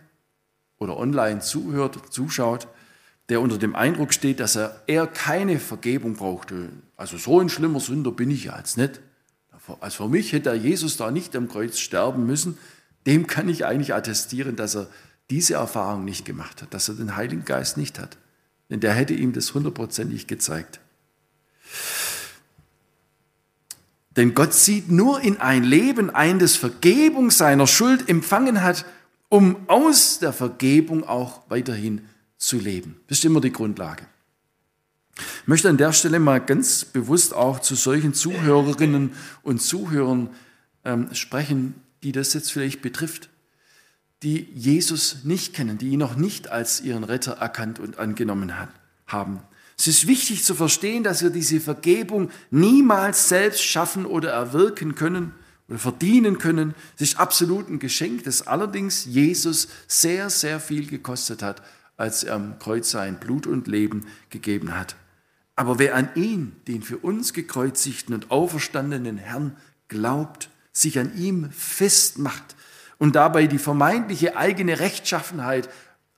oder 0.78 0.96
online 0.96 1.40
zuhört, 1.40 2.12
zuschaut, 2.12 2.68
der 3.28 3.40
unter 3.40 3.58
dem 3.58 3.74
Eindruck 3.74 4.12
steht, 4.14 4.40
dass 4.40 4.56
er 4.56 4.82
eher 4.86 5.06
keine 5.06 5.58
Vergebung 5.58 6.14
brauchte. 6.14 6.68
Also 6.96 7.18
so 7.18 7.40
ein 7.40 7.48
schlimmer 7.48 7.80
Sünder 7.80 8.12
bin 8.12 8.30
ich 8.30 8.44
ja 8.44 8.56
jetzt 8.56 8.76
nicht. 8.76 9.00
Also 9.80 10.04
für 10.04 10.08
mich 10.08 10.32
hätte 10.32 10.52
Jesus 10.54 10.96
da 10.96 11.10
nicht 11.10 11.34
am 11.34 11.48
Kreuz 11.48 11.78
sterben 11.78 12.26
müssen. 12.26 12.56
Dem 13.06 13.26
kann 13.26 13.48
ich 13.48 13.64
eigentlich 13.64 13.94
attestieren, 13.94 14.56
dass 14.56 14.76
er 14.76 14.88
diese 15.30 15.54
Erfahrung 15.54 16.04
nicht 16.04 16.24
gemacht 16.24 16.62
hat, 16.62 16.74
dass 16.74 16.88
er 16.88 16.94
den 16.94 17.16
Heiligen 17.16 17.44
Geist 17.44 17.76
nicht 17.76 17.98
hat. 17.98 18.16
Denn 18.68 18.80
der 18.80 18.92
hätte 18.92 19.14
ihm 19.14 19.32
das 19.32 19.54
hundertprozentig 19.54 20.26
gezeigt. 20.26 20.80
Denn 24.16 24.34
Gott 24.34 24.54
sieht 24.54 24.90
nur 24.90 25.20
in 25.20 25.38
ein 25.38 25.62
Leben 25.62 26.10
ein, 26.10 26.38
das 26.38 26.56
Vergebung 26.56 27.30
seiner 27.30 27.66
Schuld 27.66 28.08
empfangen 28.08 28.62
hat 28.62 28.84
um 29.28 29.68
aus 29.68 30.18
der 30.18 30.32
Vergebung 30.32 31.04
auch 31.04 31.42
weiterhin 31.48 32.02
zu 32.38 32.58
leben. 32.58 33.00
Das 33.08 33.18
ist 33.18 33.24
immer 33.24 33.40
die 33.40 33.52
Grundlage. 33.52 34.06
Ich 35.42 35.48
möchte 35.48 35.68
an 35.68 35.78
der 35.78 35.92
Stelle 35.92 36.18
mal 36.18 36.40
ganz 36.40 36.84
bewusst 36.84 37.34
auch 37.34 37.60
zu 37.60 37.74
solchen 37.74 38.12
Zuhörerinnen 38.12 39.12
und 39.42 39.62
Zuhörern 39.62 40.30
ähm, 40.84 41.08
sprechen, 41.14 41.74
die 42.06 42.12
das 42.12 42.34
jetzt 42.34 42.52
vielleicht 42.52 42.82
betrifft, 42.82 43.30
die 44.22 44.48
Jesus 44.54 45.24
nicht 45.24 45.54
kennen, 45.54 45.76
die 45.76 45.88
ihn 45.88 45.98
noch 45.98 46.14
nicht 46.14 46.48
als 46.48 46.80
ihren 46.80 47.02
Retter 47.02 47.32
erkannt 47.32 47.80
und 47.80 47.98
angenommen 47.98 48.56
hat, 48.60 48.68
haben. 49.08 49.40
Es 49.76 49.88
ist 49.88 50.06
wichtig 50.06 50.44
zu 50.44 50.54
verstehen, 50.54 51.02
dass 51.02 51.24
wir 51.24 51.30
diese 51.30 51.58
Vergebung 51.58 52.30
niemals 52.52 53.28
selbst 53.28 53.64
schaffen 53.64 54.06
oder 54.06 54.30
erwirken 54.30 54.94
können, 54.94 55.32
oder 55.68 55.80
verdienen 55.80 56.38
können. 56.38 56.76
Es 56.94 57.02
ist 57.02 57.18
absolut 57.18 57.68
ein 57.68 57.80
Geschenk, 57.80 58.22
das 58.22 58.46
allerdings 58.46 59.04
Jesus 59.06 59.66
sehr, 59.88 60.30
sehr 60.30 60.60
viel 60.60 60.86
gekostet 60.86 61.42
hat, 61.42 61.60
als 61.96 62.22
er 62.22 62.36
am 62.36 62.60
Kreuz 62.60 62.92
sein 62.92 63.18
Blut 63.18 63.48
und 63.48 63.66
Leben 63.66 64.06
gegeben 64.30 64.76
hat. 64.76 64.94
Aber 65.56 65.80
wer 65.80 65.96
an 65.96 66.10
ihn, 66.14 66.54
den 66.68 66.84
für 66.84 66.98
uns 66.98 67.32
gekreuzigten 67.32 68.14
und 68.14 68.30
auferstandenen 68.30 69.18
Herrn, 69.18 69.56
glaubt, 69.88 70.50
sich 70.76 70.98
an 70.98 71.16
ihm 71.16 71.50
festmacht 71.50 72.54
und 72.98 73.16
dabei 73.16 73.46
die 73.46 73.58
vermeintliche 73.58 74.36
eigene 74.36 74.78
Rechtschaffenheit 74.78 75.68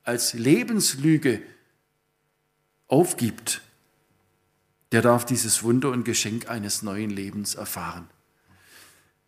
als 0.02 0.32
Lebenslüge 0.32 1.42
aufgibt, 2.88 3.60
der 4.92 5.02
darf 5.02 5.24
dieses 5.24 5.62
Wunder 5.62 5.90
und 5.90 6.04
Geschenk 6.04 6.48
eines 6.48 6.82
neuen 6.82 7.10
Lebens 7.10 7.54
erfahren. 7.54 8.08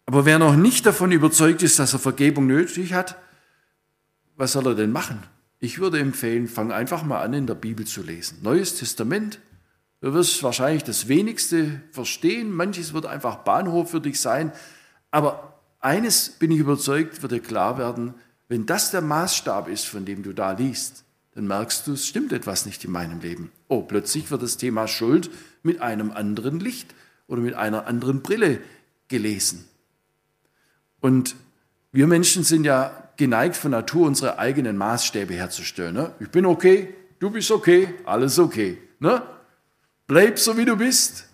Aber 0.07 0.25
wer 0.25 0.39
noch 0.39 0.57
nicht 0.57 0.87
davon 0.87 1.13
überzeugt 1.13 1.63
ist, 1.63 1.79
dass 1.79 1.93
er 1.93 1.99
Vergebung 1.99 2.47
nötig 2.47 2.95
hat, 2.95 3.17
was 4.37 4.53
soll 4.53 4.67
er 4.67 4.75
denn 4.75 4.91
machen? 4.91 5.23
Ich 5.61 5.79
würde 5.79 6.01
empfehlen, 6.01 6.49
fang 6.49 6.73
einfach 6.73 7.03
mal 7.05 7.21
an, 7.21 7.35
in 7.35 7.47
der 7.47 7.55
Bibel 7.55 7.87
zu 7.87 8.03
lesen. 8.03 8.39
Neues 8.43 8.77
Testament, 8.77 9.39
du 10.01 10.15
wirst 10.15 10.43
wahrscheinlich 10.43 10.83
das 10.83 11.09
wenigste 11.09 11.83
verstehen. 11.93 12.51
Manches 12.51 12.95
wird 12.95 13.05
einfach 13.05 13.37
Bahnhof 13.45 13.91
für 13.91 14.01
dich 14.01 14.19
sein. 14.19 14.53
Aber 15.11 15.55
eines 15.81 16.31
bin 16.31 16.51
ich 16.51 16.59
überzeugt, 16.59 17.23
wird 17.23 17.33
dir 17.33 17.41
klar 17.41 17.79
werden, 17.79 18.15
wenn 18.49 18.67
das 18.67 18.91
der 18.91 19.01
Maßstab 19.01 19.69
ist, 19.69 19.87
von 19.87 20.05
dem 20.05 20.23
du 20.23 20.33
da 20.33 20.53
liest, 20.53 21.05
dann 21.35 21.47
merkst 21.47 21.87
du, 21.87 21.93
es 21.93 22.07
stimmt 22.07 22.33
etwas 22.33 22.67
nicht 22.67 22.85
in 22.85 22.91
meinem 22.91 23.21
Leben. 23.21 23.53
Oh, 23.69 23.83
plötzlich 23.83 24.31
wird 24.31 24.43
das 24.43 24.57
Thema 24.57 24.89
Schuld 24.89 25.31
mit 25.63 25.81
einem 25.81 26.11
anderen 26.11 26.59
Licht 26.59 26.95
oder 27.29 27.41
mit 27.41 27.55
einer 27.55 27.87
anderen 27.87 28.23
Brille 28.23 28.59
gelesen. 29.09 29.65
Und 31.01 31.37
wir 31.93 32.07
Menschen 32.07 32.45
sind 32.45 32.65
ja 32.65 33.11
geneigt 33.17 33.57
von 33.57 33.71
Natur, 33.71 34.07
unsere 34.07 34.39
eigenen 34.39 34.77
Maßstäbe 34.77 35.35
herzustellen. 35.35 35.95
Ne? 35.95 36.13
Ich 36.21 36.31
bin 36.31 36.47
okay, 36.47 36.95
du 37.21 37.31
bist 37.31 37.51
okay, 37.51 37.95
alles 38.05 38.39
okay. 38.39 38.79
Ne? 38.99 39.23
Bleib 40.07 40.39
so, 40.39 40.57
wie 40.57 40.65
du 40.65 40.77
bist, 40.77 41.29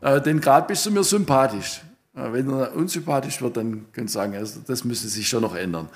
äh, 0.00 0.20
denn 0.20 0.40
gerade 0.40 0.68
bist 0.68 0.86
du 0.86 0.90
mir 0.90 1.02
sympathisch. 1.02 1.80
Äh, 2.18 2.32
wenn 2.32 2.50
er 2.50 2.74
unsympathisch 2.74 3.40
wird, 3.40 3.56
dann 3.56 3.86
könnt 3.92 4.10
ihr 4.10 4.12
sagen, 4.12 4.34
also 4.34 4.60
das 4.66 4.84
müsste 4.84 5.08
sich 5.08 5.28
schon 5.28 5.42
noch 5.42 5.54
ändern. 5.54 5.88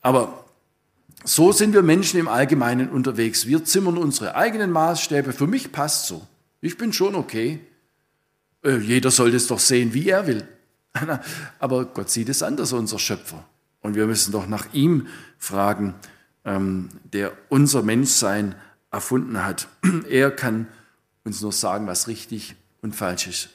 Aber 0.00 0.44
so 1.24 1.52
sind 1.52 1.72
wir 1.72 1.82
Menschen 1.82 2.18
im 2.18 2.28
Allgemeinen 2.28 2.88
unterwegs. 2.88 3.46
Wir 3.46 3.64
zimmern 3.64 3.96
unsere 3.96 4.34
eigenen 4.34 4.72
Maßstäbe. 4.72 5.32
Für 5.32 5.46
mich 5.46 5.70
passt 5.70 6.06
so. 6.06 6.26
Ich 6.60 6.76
bin 6.76 6.92
schon 6.92 7.14
okay. 7.14 7.60
Äh, 8.64 8.78
jeder 8.78 9.10
soll 9.10 9.30
das 9.30 9.46
doch 9.46 9.60
sehen, 9.60 9.94
wie 9.94 10.08
er 10.08 10.26
will. 10.26 10.46
Aber 11.58 11.84
Gott 11.86 12.10
sieht 12.10 12.28
es 12.28 12.42
anders, 12.42 12.72
unser 12.72 12.98
Schöpfer. 12.98 13.44
Und 13.80 13.94
wir 13.94 14.06
müssen 14.06 14.32
doch 14.32 14.46
nach 14.46 14.72
ihm 14.72 15.06
fragen, 15.38 15.94
ähm, 16.44 16.88
der 17.12 17.32
unser 17.48 17.82
Menschsein 17.82 18.54
erfunden 18.90 19.44
hat. 19.44 19.68
Er 20.08 20.30
kann 20.30 20.66
uns 21.24 21.40
nur 21.40 21.52
sagen, 21.52 21.86
was 21.86 22.08
richtig 22.08 22.56
und 22.80 22.94
falsch 22.94 23.26
ist. 23.26 23.50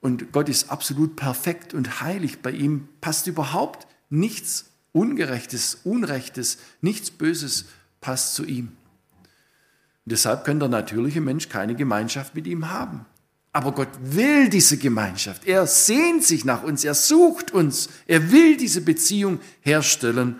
Und 0.00 0.32
Gott 0.32 0.48
ist 0.48 0.70
absolut 0.70 1.16
perfekt 1.16 1.74
und 1.74 2.00
heilig. 2.00 2.40
Bei 2.40 2.50
ihm 2.50 2.88
passt 3.00 3.26
überhaupt 3.26 3.86
nichts 4.10 4.66
Ungerechtes, 4.92 5.80
Unrechtes, 5.84 6.58
nichts 6.80 7.10
Böses 7.10 7.66
passt 8.00 8.34
zu 8.34 8.44
ihm. 8.44 8.68
Und 8.68 10.12
deshalb 10.12 10.44
kann 10.44 10.58
der 10.58 10.68
natürliche 10.68 11.20
Mensch 11.20 11.48
keine 11.48 11.74
Gemeinschaft 11.74 12.34
mit 12.34 12.46
ihm 12.46 12.70
haben. 12.70 13.04
Aber 13.52 13.72
Gott 13.72 13.88
will 14.00 14.48
diese 14.48 14.78
Gemeinschaft. 14.78 15.46
Er 15.46 15.66
sehnt 15.66 16.24
sich 16.24 16.44
nach 16.44 16.62
uns, 16.62 16.84
er 16.84 16.94
sucht 16.94 17.50
uns, 17.50 17.88
er 18.06 18.30
will 18.30 18.56
diese 18.56 18.80
Beziehung 18.80 19.40
herstellen. 19.60 20.36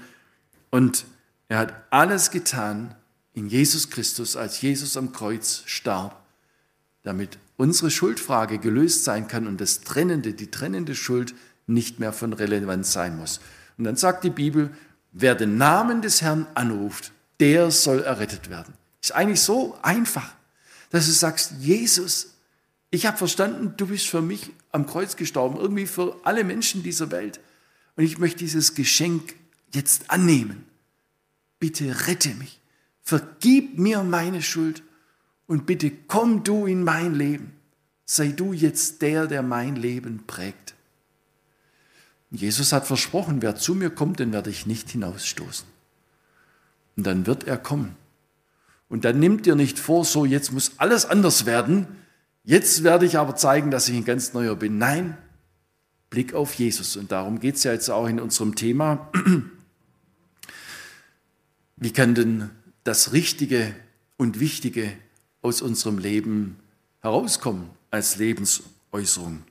Und 0.70 1.04
er 1.48 1.58
hat 1.58 1.74
alles 1.90 2.30
getan 2.30 2.94
in 3.34 3.48
Jesus 3.48 3.90
Christus, 3.90 4.36
als 4.36 4.60
Jesus 4.60 4.96
am 4.96 5.12
Kreuz 5.12 5.62
starb, 5.66 6.24
damit 7.02 7.38
unsere 7.58 7.90
Schuldfrage 7.90 8.58
gelöst 8.58 9.04
sein 9.04 9.28
kann 9.28 9.46
und 9.46 9.60
das 9.60 9.80
trennende, 9.80 10.32
die 10.32 10.50
trennende 10.50 10.94
Schuld 10.94 11.34
nicht 11.66 11.98
mehr 11.98 12.14
von 12.14 12.32
Relevanz 12.32 12.92
sein 12.92 13.18
muss. 13.18 13.40
Und 13.76 13.84
dann 13.84 13.96
sagt 13.96 14.24
die 14.24 14.30
Bibel, 14.30 14.70
wer 15.12 15.34
den 15.34 15.58
Namen 15.58 16.00
des 16.00 16.22
Herrn 16.22 16.46
anruft, 16.54 17.12
der 17.40 17.70
soll 17.70 18.00
errettet 18.00 18.48
werden. 18.48 18.72
Ist 19.02 19.14
eigentlich 19.14 19.42
so 19.42 19.76
einfach, 19.82 20.34
dass 20.90 21.06
du 21.06 21.12
sagst, 21.12 21.52
Jesus, 21.58 22.34
ich 22.90 23.06
habe 23.06 23.18
verstanden, 23.18 23.74
du 23.76 23.88
bist 23.88 24.06
für 24.06 24.22
mich 24.22 24.50
am 24.72 24.86
Kreuz 24.86 25.16
gestorben, 25.16 25.58
irgendwie 25.58 25.86
für 25.86 26.16
alle 26.24 26.44
Menschen 26.44 26.82
dieser 26.82 27.10
Welt. 27.10 27.40
Und 27.96 28.04
ich 28.04 28.18
möchte 28.18 28.38
dieses 28.38 28.74
Geschenk 28.74 29.34
jetzt 29.74 30.10
annehmen. 30.10 30.64
Bitte 31.58 32.06
rette 32.06 32.34
mich. 32.34 32.60
Vergib 33.02 33.78
mir 33.78 34.04
meine 34.04 34.42
Schuld 34.42 34.82
und 35.48 35.66
bitte 35.66 35.90
komm 36.06 36.44
du 36.44 36.66
in 36.66 36.84
mein 36.84 37.16
Leben. 37.16 37.52
Sei 38.04 38.28
du 38.28 38.52
jetzt 38.52 39.02
der, 39.02 39.26
der 39.26 39.42
mein 39.42 39.74
Leben 39.74 40.22
prägt. 40.28 40.76
Jesus 42.30 42.72
hat 42.72 42.86
versprochen, 42.86 43.42
wer 43.42 43.56
zu 43.56 43.74
mir 43.74 43.90
kommt, 43.90 44.20
den 44.20 44.32
werde 44.32 44.50
ich 44.50 44.64
nicht 44.64 44.90
hinausstoßen. 44.90 45.66
Und 46.96 47.04
dann 47.04 47.26
wird 47.26 47.48
er 47.48 47.56
kommen. 47.56 47.96
Und 48.88 49.04
dann 49.04 49.18
nimmt 49.18 49.46
dir 49.46 49.56
nicht 49.56 49.80
vor, 49.80 50.04
so 50.04 50.24
jetzt 50.24 50.52
muss 50.52 50.72
alles 50.76 51.04
anders 51.04 51.44
werden, 51.44 51.88
Jetzt 52.48 52.82
werde 52.82 53.04
ich 53.04 53.18
aber 53.18 53.36
zeigen, 53.36 53.70
dass 53.70 53.90
ich 53.90 53.96
ein 53.98 54.06
ganz 54.06 54.32
neuer 54.32 54.56
bin. 54.56 54.78
Nein, 54.78 55.18
Blick 56.08 56.32
auf 56.32 56.54
Jesus. 56.54 56.96
Und 56.96 57.12
darum 57.12 57.40
geht 57.40 57.56
es 57.56 57.64
ja 57.64 57.74
jetzt 57.74 57.90
auch 57.90 58.06
in 58.06 58.18
unserem 58.18 58.54
Thema. 58.54 59.12
Wie 61.76 61.92
kann 61.92 62.14
denn 62.14 62.48
das 62.84 63.12
Richtige 63.12 63.74
und 64.16 64.40
Wichtige 64.40 64.90
aus 65.42 65.62
unserem 65.62 65.98
Leben 65.98 66.58
herauskommen 67.00 67.70
als 67.90 68.16
Lebensäußerung? 68.16 69.42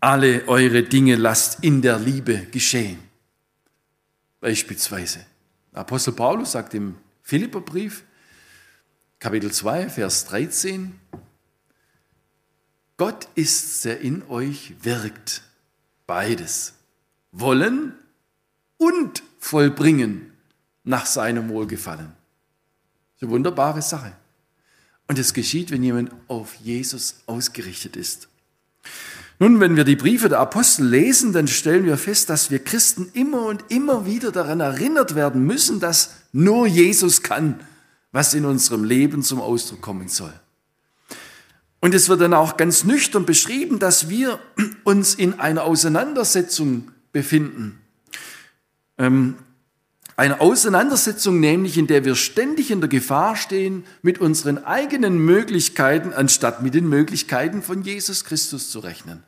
Alle 0.00 0.46
eure 0.46 0.82
Dinge 0.82 1.16
lasst 1.16 1.64
in 1.64 1.82
der 1.82 1.98
Liebe 1.98 2.46
geschehen. 2.46 2.98
Beispielsweise. 4.40 5.24
Apostel 5.72 6.12
Paulus 6.12 6.52
sagt 6.52 6.74
im 6.74 6.96
Philipperbrief, 7.22 8.04
Kapitel 9.18 9.50
2, 9.50 9.88
Vers 9.88 10.26
13. 10.26 10.98
Gott 12.96 13.28
ist, 13.34 13.84
der 13.84 14.00
in 14.00 14.22
euch 14.28 14.74
wirkt. 14.82 15.42
Beides. 16.06 16.74
Wollen 17.32 17.94
und 18.78 19.22
vollbringen 19.38 20.32
nach 20.84 21.06
seinem 21.06 21.48
Wohlgefallen. 21.48 22.12
Das 23.16 23.22
ist 23.22 23.28
eine 23.28 23.30
wunderbare 23.32 23.82
Sache. 23.82 24.12
Und 25.08 25.18
es 25.18 25.34
geschieht, 25.34 25.70
wenn 25.70 25.82
jemand 25.82 26.10
auf 26.28 26.54
Jesus 26.54 27.22
ausgerichtet 27.26 27.96
ist. 27.96 28.28
Nun, 29.38 29.60
wenn 29.60 29.76
wir 29.76 29.84
die 29.84 29.96
Briefe 29.96 30.28
der 30.28 30.40
Apostel 30.40 30.86
lesen, 30.86 31.32
dann 31.32 31.46
stellen 31.48 31.84
wir 31.84 31.98
fest, 31.98 32.30
dass 32.30 32.50
wir 32.50 32.58
Christen 32.58 33.10
immer 33.12 33.46
und 33.46 33.64
immer 33.68 34.06
wieder 34.06 34.32
daran 34.32 34.60
erinnert 34.60 35.14
werden 35.14 35.44
müssen, 35.44 35.80
dass 35.80 36.12
nur 36.32 36.66
Jesus 36.66 37.22
kann 37.22 37.60
was 38.16 38.32
in 38.32 38.46
unserem 38.46 38.82
Leben 38.82 39.22
zum 39.22 39.42
Ausdruck 39.42 39.82
kommen 39.82 40.08
soll. 40.08 40.32
Und 41.80 41.94
es 41.94 42.08
wird 42.08 42.22
dann 42.22 42.32
auch 42.32 42.56
ganz 42.56 42.82
nüchtern 42.82 43.26
beschrieben, 43.26 43.78
dass 43.78 44.08
wir 44.08 44.38
uns 44.84 45.14
in 45.14 45.38
einer 45.38 45.64
Auseinandersetzung 45.64 46.92
befinden. 47.12 47.78
Ähm, 48.96 49.36
eine 50.16 50.40
Auseinandersetzung 50.40 51.40
nämlich, 51.40 51.76
in 51.76 51.86
der 51.86 52.06
wir 52.06 52.16
ständig 52.16 52.70
in 52.70 52.80
der 52.80 52.88
Gefahr 52.88 53.36
stehen, 53.36 53.84
mit 54.00 54.18
unseren 54.18 54.64
eigenen 54.64 55.18
Möglichkeiten 55.18 56.14
anstatt 56.14 56.62
mit 56.62 56.74
den 56.74 56.88
Möglichkeiten 56.88 57.62
von 57.62 57.82
Jesus 57.82 58.24
Christus 58.24 58.70
zu 58.70 58.78
rechnen. 58.78 59.22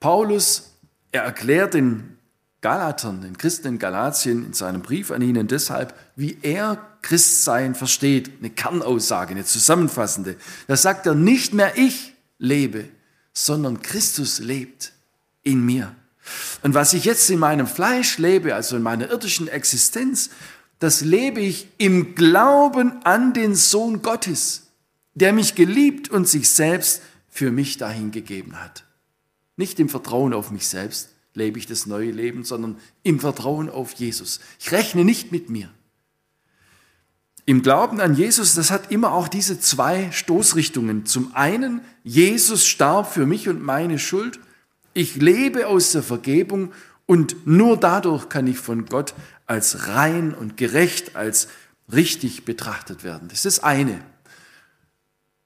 Paulus, 0.00 0.72
er 1.12 1.22
erklärt 1.22 1.74
den 1.74 2.16
Galatern, 2.62 3.20
den 3.20 3.36
Christen 3.36 3.68
in 3.68 3.78
Galatien 3.78 4.46
in 4.46 4.52
seinem 4.54 4.80
Brief 4.80 5.10
an 5.10 5.20
ihnen 5.20 5.46
deshalb, 5.46 5.94
wie 6.16 6.38
er 6.40 6.78
Christsein 7.02 7.74
versteht, 7.74 8.30
eine 8.40 8.50
Kernaussage, 8.50 9.32
eine 9.32 9.44
zusammenfassende. 9.44 10.36
Da 10.66 10.76
sagt 10.76 11.06
er, 11.06 11.14
nicht 11.14 11.52
mehr 11.52 11.76
ich 11.76 12.14
lebe, 12.38 12.88
sondern 13.32 13.82
Christus 13.82 14.38
lebt 14.38 14.92
in 15.42 15.64
mir. 15.64 15.94
Und 16.62 16.74
was 16.74 16.92
ich 16.92 17.04
jetzt 17.04 17.30
in 17.30 17.38
meinem 17.38 17.66
Fleisch 17.66 18.18
lebe, 18.18 18.54
also 18.54 18.76
in 18.76 18.82
meiner 18.82 19.10
irdischen 19.10 19.48
Existenz, 19.48 20.30
das 20.78 21.00
lebe 21.00 21.40
ich 21.40 21.68
im 21.78 22.14
Glauben 22.14 23.04
an 23.04 23.32
den 23.32 23.54
Sohn 23.54 24.02
Gottes, 24.02 24.68
der 25.14 25.32
mich 25.32 25.54
geliebt 25.54 26.10
und 26.10 26.28
sich 26.28 26.50
selbst 26.50 27.02
für 27.28 27.50
mich 27.50 27.78
dahingegeben 27.78 28.62
hat. 28.62 28.84
Nicht 29.56 29.80
im 29.80 29.88
Vertrauen 29.88 30.34
auf 30.34 30.50
mich 30.50 30.68
selbst 30.68 31.10
lebe 31.34 31.58
ich 31.58 31.66
das 31.66 31.86
neue 31.86 32.10
Leben, 32.10 32.44
sondern 32.44 32.76
im 33.02 33.20
Vertrauen 33.20 33.68
auf 33.68 33.92
Jesus. 33.92 34.40
Ich 34.58 34.72
rechne 34.72 35.04
nicht 35.04 35.32
mit 35.32 35.50
mir. 35.50 35.70
Im 37.44 37.62
Glauben 37.62 38.00
an 38.00 38.16
Jesus, 38.16 38.54
das 38.54 38.72
hat 38.72 38.90
immer 38.90 39.12
auch 39.12 39.28
diese 39.28 39.60
zwei 39.60 40.10
Stoßrichtungen. 40.10 41.06
Zum 41.06 41.34
einen, 41.34 41.80
Jesus 42.02 42.66
starb 42.66 43.12
für 43.12 43.24
mich 43.24 43.48
und 43.48 43.62
meine 43.62 44.00
Schuld. 44.00 44.40
Ich 44.96 45.16
lebe 45.16 45.66
aus 45.66 45.92
der 45.92 46.02
Vergebung 46.02 46.72
und 47.04 47.46
nur 47.46 47.76
dadurch 47.76 48.30
kann 48.30 48.46
ich 48.46 48.56
von 48.56 48.86
Gott 48.86 49.12
als 49.44 49.88
rein 49.88 50.32
und 50.32 50.56
gerecht, 50.56 51.16
als 51.16 51.48
richtig 51.92 52.46
betrachtet 52.46 53.04
werden. 53.04 53.28
Das 53.28 53.44
ist 53.44 53.58
das 53.58 53.62
eine. 53.62 54.00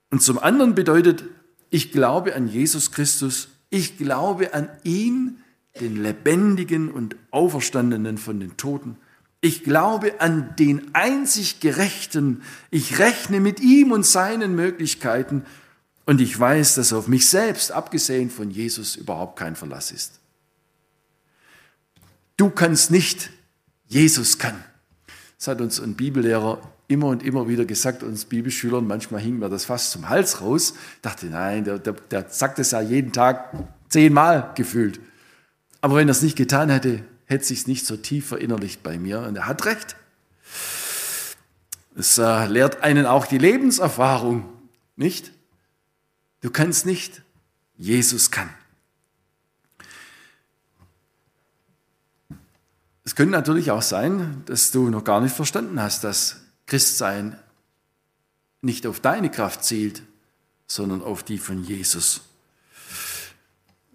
Und 0.09 0.23
zum 0.23 0.39
anderen 0.39 0.77
bedeutet, 0.77 1.25
ich 1.69 1.91
glaube 1.91 2.37
an 2.37 2.47
Jesus 2.47 2.93
Christus, 2.93 3.49
ich 3.71 3.99
glaube 3.99 4.55
an 4.55 4.69
ihn, 4.85 5.39
den 5.81 6.01
lebendigen 6.01 6.89
und 6.89 7.17
auferstandenen 7.33 8.19
von 8.19 8.39
den 8.39 8.57
Toten 8.57 8.99
ich 9.43 9.65
glaube 9.65 10.21
an 10.21 10.55
den 10.59 10.95
einzig 10.95 11.61
Gerechten. 11.61 12.43
Ich 12.71 12.99
rechne 12.99 13.41
mit 13.41 13.61
ihm 13.61 13.91
und 13.91 14.05
seinen 14.05 14.55
Möglichkeiten. 14.55 15.45
Und 16.11 16.21
ich 16.21 16.37
weiß, 16.37 16.75
dass 16.75 16.93
auf 16.93 17.07
mich 17.07 17.29
selbst, 17.29 17.71
abgesehen 17.71 18.31
von 18.31 18.51
Jesus, 18.51 18.97
überhaupt 18.97 19.39
kein 19.39 19.55
Verlass 19.55 19.93
ist. 19.93 20.19
Du 22.37 22.51
kannst 22.51 22.91
nicht, 22.91 23.31
Jesus 23.87 24.37
kann. 24.37 24.65
Das 25.39 25.47
hat 25.47 25.61
uns 25.61 25.79
ein 25.79 25.95
Bibellehrer 25.95 26.61
immer 26.89 27.07
und 27.07 27.23
immer 27.23 27.47
wieder 27.47 27.65
gesagt, 27.65 28.03
uns 28.03 28.25
Bibelschülern, 28.25 28.89
manchmal 28.89 29.21
hing 29.21 29.39
mir 29.39 29.49
das 29.49 29.67
fast 29.67 29.93
zum 29.93 30.09
Hals 30.09 30.41
raus. 30.41 30.75
Ich 30.97 31.03
dachte, 31.03 31.27
nein, 31.27 31.63
der, 31.63 31.79
der, 31.79 31.93
der 31.93 32.29
sagt 32.29 32.59
es 32.59 32.73
ja 32.73 32.81
jeden 32.81 33.13
Tag 33.13 33.55
zehnmal 33.89 34.51
gefühlt. 34.57 34.99
Aber 35.81 35.95
wenn 35.95 36.09
er 36.09 36.11
es 36.11 36.23
nicht 36.23 36.37
getan 36.37 36.71
hätte, 36.71 37.05
hätte 37.27 37.45
sich 37.45 37.69
nicht 37.69 37.87
so 37.87 37.97
tief 37.97 38.27
verinnerlicht 38.27 38.83
bei 38.83 38.99
mir. 38.99 39.21
Und 39.21 39.37
er 39.37 39.47
hat 39.47 39.65
recht. 39.65 39.95
Es 41.95 42.19
äh, 42.19 42.47
lehrt 42.47 42.83
einen 42.83 43.07
auch 43.07 43.27
die 43.27 43.39
Lebenserfahrung, 43.39 44.49
nicht? 44.97 45.31
Du 46.41 46.51
kannst 46.51 46.87
nicht, 46.87 47.23
Jesus 47.77 48.31
kann. 48.31 48.51
Es 53.05 53.15
könnte 53.15 53.33
natürlich 53.33 53.71
auch 53.71 53.83
sein, 53.83 54.43
dass 54.47 54.71
du 54.71 54.89
noch 54.89 55.05
gar 55.05 55.21
nicht 55.21 55.35
verstanden 55.35 55.81
hast, 55.81 56.05
dass 56.05 56.37
Christsein 56.67 57.39
nicht 58.63 58.87
auf 58.87 59.01
deine 59.01 59.31
Kraft 59.31 59.65
zielt, 59.65 60.03
sondern 60.67 61.03
auf 61.03 61.23
die 61.23 61.39
von 61.39 61.65
Jesus. 61.65 62.21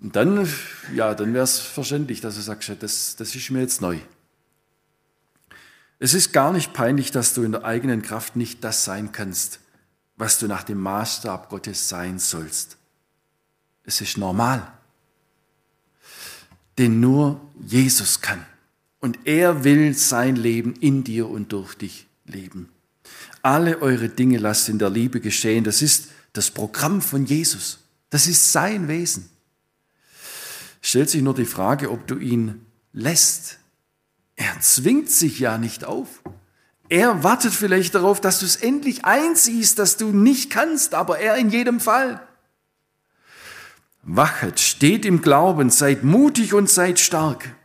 Und 0.01 0.15
dann, 0.15 0.47
ja, 0.93 1.15
dann 1.15 1.34
wäre 1.34 1.45
es 1.45 1.60
verständlich, 1.60 2.21
dass 2.21 2.36
du 2.36 2.41
sagst, 2.41 2.69
das, 2.79 3.15
das 3.15 3.36
ist 3.36 3.49
mir 3.49 3.62
jetzt 3.62 3.81
neu. 3.81 3.97
Es 5.97 6.13
ist 6.13 6.34
gar 6.34 6.51
nicht 6.51 6.73
peinlich, 6.73 7.12
dass 7.12 7.34
du 7.34 7.43
in 7.43 7.53
der 7.53 7.63
eigenen 7.63 8.01
Kraft 8.01 8.36
nicht 8.36 8.63
das 8.63 8.84
sein 8.84 9.12
kannst, 9.13 9.60
was 10.17 10.39
du 10.39 10.47
nach 10.47 10.63
dem 10.63 10.80
Maßstab 10.80 11.49
Gottes 11.49 11.89
sein 11.89 12.19
sollst. 12.19 12.78
Es 13.84 14.01
ist 14.01 14.17
normal. 14.17 14.71
Denn 16.78 16.99
nur 16.99 17.39
Jesus 17.60 18.21
kann. 18.21 18.45
Und 18.99 19.19
er 19.25 19.63
will 19.63 19.93
sein 19.93 20.36
Leben 20.36 20.73
in 20.75 21.04
dir 21.04 21.30
und 21.30 21.51
durch 21.51 21.75
dich 21.75 22.08
leben. 22.25 22.69
Alle 23.41 23.82
eure 23.82 24.10
Dinge 24.10 24.39
lasst 24.39 24.69
in 24.69 24.80
der 24.80 24.89
Liebe 24.89 25.21
geschehen. 25.21 25.63
Das 25.63 25.82
ist 25.82 26.08
das 26.34 26.49
Programm 26.49 27.01
von 27.01 27.25
Jesus. 27.25 27.80
Das 28.10 28.28
ist 28.28 28.51
sein 28.51 28.88
Wesen. 28.88 29.30
Stellt 30.82 31.10
sich 31.10 31.21
nur 31.21 31.36
die 31.36 31.45
Frage, 31.45 31.91
ob 31.91 32.08
du 32.08 32.17
ihn 32.17 32.65
lässt. 32.93 33.60
Er 34.36 34.60
zwingt 34.62 35.10
sich 35.10 35.39
ja 35.39 35.58
nicht 35.58 35.84
auf. 35.84 36.21
Er 36.89 37.24
wartet 37.24 37.54
vielleicht 37.54 37.95
darauf, 37.95 38.21
dass 38.21 38.39
du 38.39 38.45
es 38.45 38.58
endlich 38.58 39.06
einsiehst, 39.06 39.80
dass 39.80 39.98
du 39.98 40.12
nicht 40.12 40.52
kannst, 40.52 40.93
aber 40.93 41.19
er 41.19 41.36
in 41.36 41.50
jedem 41.50 41.80
Fall. 41.80 42.21
Wachet, 44.04 44.60
steht 44.60 45.04
im 45.04 45.21
Glauben, 45.21 45.71
seid 45.71 46.04
mutig 46.04 46.54
und 46.54 46.69
seid 46.69 47.00
stark. 47.00 47.56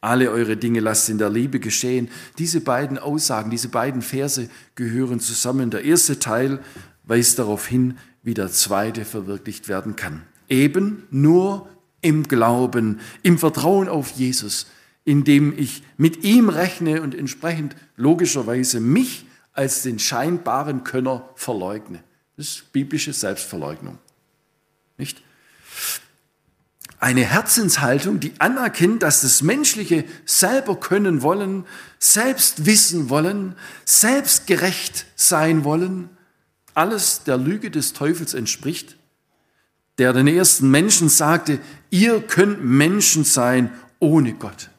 Alle 0.00 0.30
eure 0.30 0.56
Dinge 0.56 0.78
lasst 0.78 1.08
in 1.08 1.18
der 1.18 1.30
Liebe 1.30 1.58
geschehen. 1.58 2.08
Diese 2.38 2.60
beiden 2.60 2.96
Aussagen, 2.96 3.50
diese 3.50 3.68
beiden 3.68 4.02
Verse 4.02 4.48
gehören 4.76 5.18
zusammen. 5.18 5.70
Der 5.70 5.82
erste 5.84 6.20
Teil 6.20 6.60
weist 7.02 7.40
darauf 7.40 7.66
hin, 7.66 7.98
wie 8.22 8.34
der 8.34 8.52
zweite 8.52 9.04
verwirklicht 9.04 9.68
werden 9.68 9.96
kann. 9.96 10.22
Eben 10.48 11.04
nur 11.10 11.68
im 12.02 12.22
Glauben, 12.28 13.00
im 13.22 13.36
Vertrauen 13.36 13.88
auf 13.88 14.10
Jesus, 14.10 14.66
indem 15.06 15.56
ich 15.56 15.82
mit 15.96 16.24
ihm 16.24 16.50
rechne 16.50 17.00
und 17.00 17.14
entsprechend 17.14 17.76
logischerweise 17.96 18.80
mich 18.80 19.24
als 19.52 19.82
den 19.82 19.98
scheinbaren 19.98 20.84
Könner 20.84 21.30
verleugne. 21.36 22.02
Das 22.36 22.48
ist 22.48 22.72
biblische 22.72 23.14
Selbstverleugnung. 23.14 23.98
Nicht? 24.98 25.22
Eine 26.98 27.24
Herzenshaltung, 27.24 28.18
die 28.18 28.32
anerkennt, 28.38 29.02
dass 29.02 29.20
das 29.20 29.42
Menschliche 29.42 30.04
selber 30.24 30.78
können 30.80 31.22
wollen, 31.22 31.66
selbst 32.00 32.66
wissen 32.66 33.08
wollen, 33.08 33.54
selbst 33.84 34.46
gerecht 34.48 35.06
sein 35.14 35.62
wollen, 35.62 36.10
alles 36.74 37.22
der 37.22 37.36
Lüge 37.36 37.70
des 37.70 37.92
Teufels 37.92 38.34
entspricht, 38.34 38.96
der 39.98 40.12
den 40.12 40.26
ersten 40.26 40.68
Menschen 40.68 41.08
sagte, 41.08 41.60
ihr 41.90 42.20
könnt 42.20 42.64
Menschen 42.64 43.24
sein 43.24 43.70
ohne 44.00 44.34
Gott. 44.34 44.70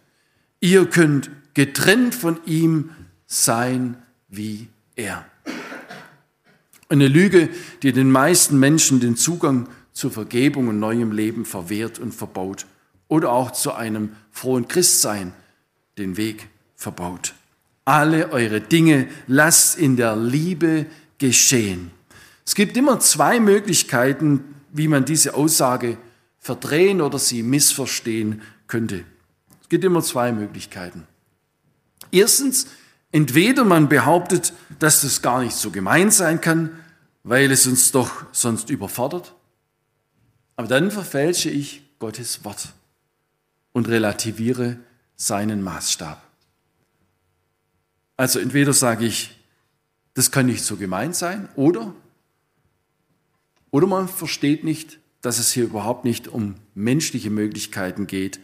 Ihr 0.60 0.88
könnt 0.88 1.30
getrennt 1.54 2.16
von 2.16 2.40
ihm 2.46 2.92
sein 3.26 3.98
wie 4.28 4.68
er. 4.96 5.26
Eine 6.90 7.08
Lüge, 7.08 7.50
die 7.84 7.92
den 7.92 8.12
meisten 8.12 8.60
Menschen 8.60 9.00
den 9.00 9.16
Zugang 9.16 9.68
zur 9.92 10.12
Vergebung 10.12 10.68
und 10.68 10.80
neuem 10.80 11.12
Leben 11.12 11.46
verwehrt 11.46 12.00
und 12.00 12.14
verbaut 12.14 12.66
oder 13.08 13.32
auch 13.32 13.52
zu 13.52 13.74
einem 13.74 14.12
frohen 14.32 14.68
Christsein 14.68 15.34
den 15.98 16.18
Weg 16.18 16.48
verbaut. 16.76 17.34
Alle 17.86 18.32
eure 18.32 18.62
Dinge 18.62 19.08
lasst 19.28 19.78
in 19.78 19.96
der 19.96 20.16
Liebe 20.16 20.86
geschehen. 21.18 21.92
Es 22.46 22.56
gibt 22.56 22.78
immer 22.78 23.00
zwei 23.00 23.40
Möglichkeiten, 23.40 24.44
wie 24.72 24.88
man 24.88 25.06
diese 25.06 25.34
Aussage 25.34 25.98
verdrehen 26.40 27.02
oder 27.02 27.20
sie 27.20 27.44
missverstehen 27.44 28.42
könnte. 28.68 29.04
Es 29.68 29.70
gibt 29.70 29.84
immer 29.84 30.02
zwei 30.02 30.32
Möglichkeiten. 30.32 31.06
Erstens, 32.10 32.68
entweder 33.12 33.66
man 33.66 33.90
behauptet, 33.90 34.54
dass 34.80 35.02
das 35.02 35.22
gar 35.22 35.42
nicht 35.42 35.58
so 35.58 35.72
gemein 35.72 36.10
sein 36.10 36.40
kann, 36.40 36.80
weil 37.24 37.52
es 37.52 37.68
uns 37.68 37.92
doch 37.92 38.10
sonst 38.32 38.70
überfordert. 38.70 39.36
Aber 40.56 40.70
dann 40.70 40.90
verfälsche 40.90 41.50
ich 41.50 41.82
Gottes 42.00 42.46
Wort 42.46 42.70
und 43.74 43.90
relativiere 43.90 44.78
seinen 45.18 45.62
Maßstab. 45.62 46.22
Also 48.16 48.40
entweder 48.40 48.72
sage 48.72 49.06
ich, 49.06 49.38
das 50.14 50.32
kann 50.32 50.46
nicht 50.46 50.64
so 50.64 50.78
gemein 50.78 51.12
sein, 51.12 51.50
oder, 51.58 51.94
oder 53.70 53.86
man 53.86 54.08
versteht 54.08 54.64
nicht, 54.64 55.00
dass 55.22 55.40
es 55.40 55.52
hier 55.52 55.66
überhaupt 55.66 56.06
nicht 56.06 56.30
um 56.30 56.56
menschliche 56.74 57.30
Möglichkeiten 57.30 58.08
geht. 58.08 58.40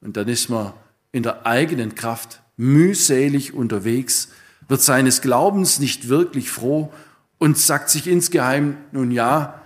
Und 0.00 0.16
dann 0.16 0.28
ist 0.28 0.48
man 0.48 0.72
in 1.12 1.22
der 1.22 1.46
eigenen 1.46 1.94
Kraft 1.94 2.40
mühselig 2.56 3.52
unterwegs, 3.54 4.28
wird 4.68 4.82
seines 4.82 5.20
Glaubens 5.20 5.80
nicht 5.80 6.08
wirklich 6.08 6.50
froh 6.50 6.92
und 7.38 7.58
sagt 7.58 7.90
sich 7.90 8.06
insgeheim, 8.06 8.76
nun 8.92 9.10
ja, 9.10 9.60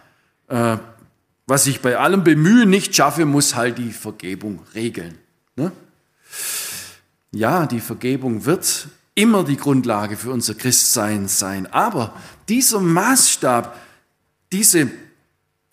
äh, 0.49 0.79
was 1.47 1.67
ich 1.67 1.81
bei 1.81 1.99
allem 1.99 2.25
Bemühen 2.25 2.71
nicht 2.71 2.95
schaffe, 2.95 3.27
muss 3.27 3.55
halt 3.55 3.79
die 3.79 3.93
Vergebung 3.93 4.61
regeln. 4.75 5.19
Ne? 5.57 5.73
Ja, 7.33 7.67
die 7.67 7.81
Vergebung 7.81 8.47
wird 8.47 8.89
immer 9.15 9.45
die 9.45 9.57
Grundlage 9.57 10.17
für 10.17 10.31
unser 10.31 10.55
Christsein 10.55 11.29
sein. 11.29 11.67
Aber 11.67 12.15
dieser 12.49 12.81
Maßstab, 12.81 13.79
diese 14.53 14.91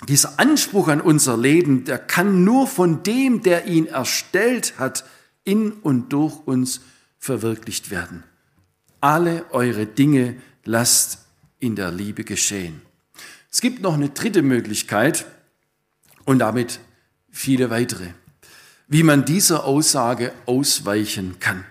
dieser 0.08 0.40
Anspruch 0.40 0.88
an 0.88 1.02
unser 1.02 1.38
Leben, 1.38 1.84
der 1.84 2.00
kann 2.00 2.44
nur 2.44 2.68
von 2.68 3.04
dem, 3.04 3.44
der 3.44 3.68
ihn 3.68 3.86
erstellt 3.88 4.74
hat, 4.78 5.06
in 5.44 5.72
und 5.72 6.14
durch 6.14 6.36
uns 6.46 6.82
verwirklicht 7.20 7.92
werden. 7.92 8.24
Alle 9.00 9.46
eure 9.52 9.86
Dinge 9.86 10.36
lasst 10.64 11.20
in 11.60 11.76
der 11.76 11.92
Liebe 11.92 12.24
geschehen. 12.24 12.82
Es 13.52 13.62
gibt 13.62 13.82
noch 13.82 13.94
eine 13.94 14.10
dritte 14.10 14.42
Möglichkeit 14.42 15.26
und 16.26 16.40
damit 16.40 16.80
viele 17.32 17.70
weitere, 17.70 18.08
wie 18.88 19.04
man 19.04 19.26
dieser 19.26 19.66
Aussage 19.66 20.34
ausweichen 20.46 21.38
kann, 21.40 21.66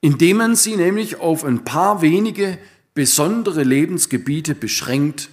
indem 0.00 0.38
man 0.38 0.56
sie 0.56 0.76
nämlich 0.76 1.20
auf 1.20 1.44
ein 1.44 1.64
paar 1.64 2.02
wenige 2.02 2.58
besondere 2.94 3.62
Lebensgebiete 3.62 4.54
beschränkt 4.54 5.30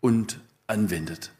und 0.00 0.40
anwendet. 0.66 1.30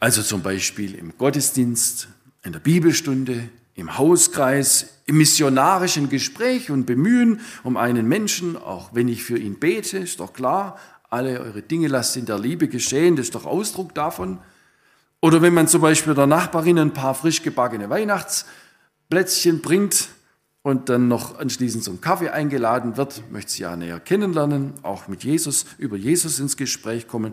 Also 0.00 0.22
zum 0.22 0.42
Beispiel 0.42 0.94
im 0.94 1.18
Gottesdienst, 1.18 2.08
in 2.44 2.52
der 2.52 2.60
Bibelstunde, 2.60 3.48
im 3.74 3.98
Hauskreis, 3.98 4.88
im 5.06 5.18
missionarischen 5.18 6.08
Gespräch 6.08 6.70
und 6.70 6.86
Bemühen 6.86 7.40
um 7.64 7.76
einen 7.76 8.06
Menschen, 8.06 8.56
auch 8.56 8.90
wenn 8.92 9.08
ich 9.08 9.24
für 9.24 9.38
ihn 9.38 9.58
bete, 9.58 9.98
ist 9.98 10.20
doch 10.20 10.32
klar, 10.32 10.78
alle 11.10 11.40
eure 11.40 11.62
Dinge 11.62 11.88
lasst 11.88 12.16
in 12.16 12.26
der 12.26 12.38
Liebe 12.38 12.68
geschehen, 12.68 13.16
das 13.16 13.26
ist 13.26 13.34
doch 13.34 13.46
Ausdruck 13.46 13.94
davon. 13.94 14.38
Oder 15.20 15.42
wenn 15.42 15.54
man 15.54 15.66
zum 15.66 15.80
Beispiel 15.80 16.14
der 16.14 16.26
Nachbarin 16.26 16.78
ein 16.78 16.92
paar 16.92 17.14
frisch 17.14 17.42
gebackene 17.42 17.90
Weihnachtsplätzchen 17.90 19.62
bringt 19.62 20.10
und 20.62 20.88
dann 20.88 21.08
noch 21.08 21.38
anschließend 21.38 21.82
zum 21.82 22.00
Kaffee 22.00 22.28
eingeladen 22.28 22.96
wird, 22.96 23.22
möchte 23.32 23.50
sie 23.50 23.62
ja 23.62 23.74
näher 23.74 23.98
kennenlernen, 23.98 24.74
auch 24.82 25.08
mit 25.08 25.24
Jesus, 25.24 25.66
über 25.78 25.96
Jesus 25.96 26.38
ins 26.38 26.56
Gespräch 26.56 27.08
kommen. 27.08 27.32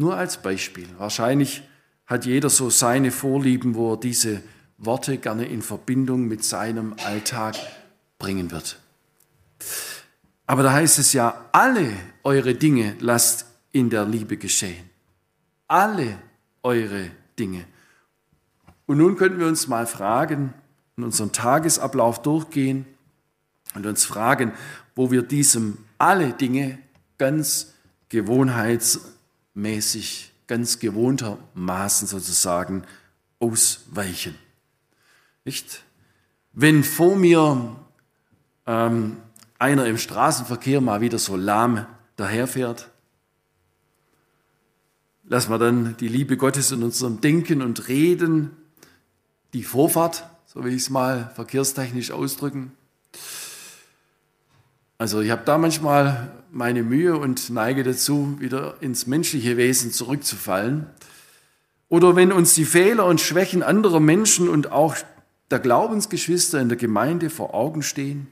Nur 0.00 0.16
als 0.16 0.40
Beispiel. 0.40 0.88
Wahrscheinlich 0.96 1.62
hat 2.06 2.24
jeder 2.24 2.48
so 2.48 2.70
seine 2.70 3.10
Vorlieben, 3.10 3.74
wo 3.74 3.92
er 3.92 3.96
diese 3.98 4.40
Worte 4.78 5.18
gerne 5.18 5.44
in 5.44 5.60
Verbindung 5.60 6.26
mit 6.26 6.42
seinem 6.42 6.94
Alltag 7.04 7.54
bringen 8.18 8.50
wird. 8.50 8.80
Aber 10.46 10.62
da 10.62 10.72
heißt 10.72 10.98
es 11.00 11.12
ja, 11.12 11.44
alle 11.52 11.92
eure 12.24 12.54
Dinge 12.54 12.96
lasst 13.00 13.44
in 13.72 13.90
der 13.90 14.06
Liebe 14.06 14.38
geschehen. 14.38 14.88
Alle 15.68 16.16
eure 16.62 17.10
Dinge. 17.38 17.66
Und 18.86 18.96
nun 18.96 19.18
könnten 19.18 19.38
wir 19.38 19.48
uns 19.48 19.68
mal 19.68 19.86
fragen, 19.86 20.54
und 20.96 21.04
unseren 21.04 21.32
Tagesablauf 21.32 22.22
durchgehen 22.22 22.86
und 23.74 23.84
uns 23.84 24.06
fragen, 24.06 24.52
wo 24.94 25.10
wir 25.10 25.20
diesem 25.20 25.76
alle 25.98 26.32
Dinge 26.32 26.78
ganz 27.18 27.74
gewohnheitsmäßig 29.54 30.32
ganz 30.46 30.78
gewohntermaßen 30.78 32.08
sozusagen 32.08 32.84
ausweichen. 33.38 34.34
Nicht? 35.44 35.84
Wenn 36.52 36.82
vor 36.82 37.16
mir 37.16 37.76
ähm, 38.66 39.16
einer 39.58 39.86
im 39.86 39.98
Straßenverkehr 39.98 40.80
mal 40.80 41.00
wieder 41.00 41.18
so 41.18 41.36
lahm 41.36 41.86
daherfährt, 42.16 42.90
lassen 45.24 45.50
wir 45.50 45.58
dann 45.58 45.96
die 45.98 46.08
Liebe 46.08 46.36
Gottes 46.36 46.72
in 46.72 46.82
unserem 46.82 47.20
Denken 47.20 47.62
und 47.62 47.88
Reden, 47.88 48.50
die 49.52 49.62
Vorfahrt, 49.62 50.28
so 50.46 50.64
will 50.64 50.72
ich 50.72 50.82
es 50.82 50.90
mal 50.90 51.30
verkehrstechnisch 51.36 52.10
ausdrücken. 52.10 52.72
Also 55.00 55.22
ich 55.22 55.30
habe 55.30 55.46
da 55.46 55.56
manchmal 55.56 56.30
meine 56.52 56.82
Mühe 56.82 57.16
und 57.16 57.48
neige 57.48 57.84
dazu, 57.84 58.36
wieder 58.38 58.74
ins 58.82 59.06
menschliche 59.06 59.56
Wesen 59.56 59.92
zurückzufallen. 59.92 60.84
Oder 61.88 62.16
wenn 62.16 62.32
uns 62.32 62.52
die 62.52 62.66
Fehler 62.66 63.06
und 63.06 63.18
Schwächen 63.18 63.62
anderer 63.62 63.98
Menschen 63.98 64.46
und 64.46 64.72
auch 64.72 64.94
der 65.50 65.58
Glaubensgeschwister 65.58 66.60
in 66.60 66.68
der 66.68 66.76
Gemeinde 66.76 67.30
vor 67.30 67.54
Augen 67.54 67.82
stehen, 67.82 68.26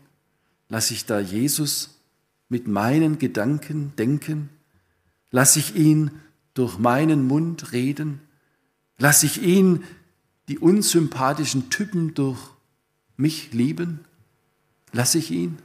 lasse 0.69 0.93
ich 0.93 1.07
da 1.07 1.21
Jesus 1.21 1.99
mit 2.51 2.69
meinen 2.69 3.19
Gedanken 3.19 3.95
denken, 3.97 4.51
lasse 5.31 5.61
ich 5.61 5.75
ihn 5.75 6.11
durch 6.53 6.77
meinen 6.77 7.27
Mund 7.27 7.73
reden, 7.73 8.21
lasse 8.99 9.25
ich 9.25 9.41
ihn 9.41 9.85
die 10.49 10.59
unsympathischen 10.59 11.71
Typen 11.71 12.13
durch 12.13 12.39
mich 13.17 13.55
lieben, 13.55 14.01
lasse 14.93 15.17
ich 15.17 15.31
ihn. 15.31 15.57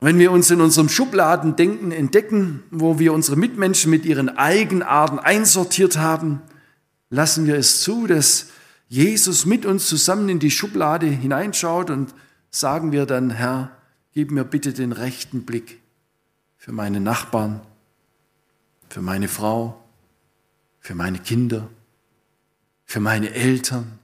Wenn 0.00 0.18
wir 0.18 0.30
uns 0.30 0.50
in 0.50 0.60
unserem 0.60 0.88
Schubladendenken 0.88 1.90
entdecken, 1.90 2.62
wo 2.70 3.00
wir 3.00 3.12
unsere 3.12 3.36
Mitmenschen 3.36 3.90
mit 3.90 4.04
ihren 4.04 4.28
Eigenarten 4.28 5.18
einsortiert 5.18 5.98
haben, 5.98 6.40
lassen 7.10 7.46
wir 7.46 7.56
es 7.56 7.80
zu, 7.80 8.06
dass 8.06 8.50
Jesus 8.88 9.44
mit 9.44 9.66
uns 9.66 9.88
zusammen 9.88 10.28
in 10.28 10.38
die 10.38 10.52
Schublade 10.52 11.06
hineinschaut 11.06 11.90
und 11.90 12.14
sagen 12.50 12.92
wir 12.92 13.06
dann, 13.06 13.30
Herr, 13.30 13.76
gib 14.12 14.30
mir 14.30 14.44
bitte 14.44 14.72
den 14.72 14.92
rechten 14.92 15.44
Blick 15.44 15.80
für 16.56 16.72
meine 16.72 17.00
Nachbarn, 17.00 17.60
für 18.88 19.02
meine 19.02 19.26
Frau, 19.26 19.82
für 20.78 20.94
meine 20.94 21.18
Kinder, 21.18 21.68
für 22.84 23.00
meine 23.00 23.34
Eltern, 23.34 23.98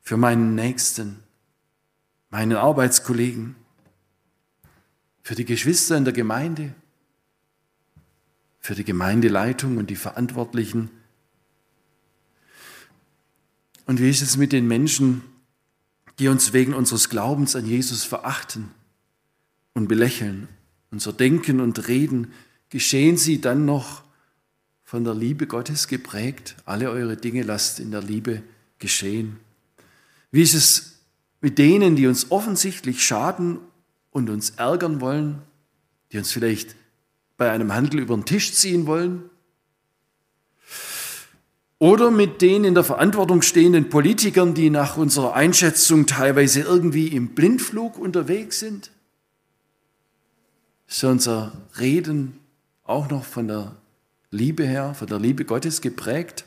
für 0.00 0.16
meinen 0.16 0.54
Nächsten, 0.54 1.22
meinen 2.30 2.56
Arbeitskollegen 2.56 3.54
für 5.30 5.36
die 5.36 5.44
Geschwister 5.44 5.96
in 5.96 6.02
der 6.02 6.12
Gemeinde, 6.12 6.74
für 8.58 8.74
die 8.74 8.82
Gemeindeleitung 8.82 9.76
und 9.76 9.88
die 9.88 9.94
Verantwortlichen. 9.94 10.90
Und 13.86 14.00
wie 14.00 14.10
ist 14.10 14.22
es 14.22 14.36
mit 14.36 14.50
den 14.50 14.66
Menschen, 14.66 15.22
die 16.18 16.26
uns 16.26 16.52
wegen 16.52 16.74
unseres 16.74 17.10
Glaubens 17.10 17.54
an 17.54 17.64
Jesus 17.64 18.02
verachten 18.02 18.72
und 19.72 19.86
belächeln? 19.86 20.48
Unser 20.90 21.12
Denken 21.12 21.60
und 21.60 21.86
Reden, 21.86 22.32
geschehen 22.68 23.16
sie 23.16 23.40
dann 23.40 23.64
noch 23.64 24.02
von 24.82 25.04
der 25.04 25.14
Liebe 25.14 25.46
Gottes 25.46 25.86
geprägt? 25.86 26.56
Alle 26.64 26.90
eure 26.90 27.16
Dinge 27.16 27.44
lasst 27.44 27.78
in 27.78 27.92
der 27.92 28.02
Liebe 28.02 28.42
geschehen. 28.80 29.38
Wie 30.32 30.42
ist 30.42 30.54
es 30.54 30.98
mit 31.40 31.56
denen, 31.56 31.94
die 31.94 32.08
uns 32.08 32.32
offensichtlich 32.32 33.04
schaden 33.04 33.60
und 34.10 34.30
uns 34.30 34.50
ärgern 34.50 35.00
wollen, 35.00 35.42
die 36.12 36.18
uns 36.18 36.32
vielleicht 36.32 36.76
bei 37.36 37.50
einem 37.50 37.72
Handel 37.72 38.00
über 38.00 38.14
den 38.14 38.24
Tisch 38.24 38.52
ziehen 38.52 38.86
wollen? 38.86 39.30
Oder 41.78 42.10
mit 42.10 42.42
den 42.42 42.64
in 42.64 42.74
der 42.74 42.84
Verantwortung 42.84 43.40
stehenden 43.40 43.88
Politikern, 43.88 44.52
die 44.52 44.68
nach 44.68 44.98
unserer 44.98 45.34
Einschätzung 45.34 46.06
teilweise 46.06 46.60
irgendwie 46.60 47.08
im 47.08 47.28
Blindflug 47.28 47.98
unterwegs 47.98 48.60
sind? 48.60 48.90
Ist 50.86 51.04
unser 51.04 51.52
Reden 51.78 52.38
auch 52.84 53.08
noch 53.08 53.24
von 53.24 53.48
der 53.48 53.76
Liebe 54.30 54.66
her, 54.66 54.92
von 54.92 55.06
der 55.06 55.18
Liebe 55.18 55.44
Gottes 55.44 55.80
geprägt? 55.80 56.44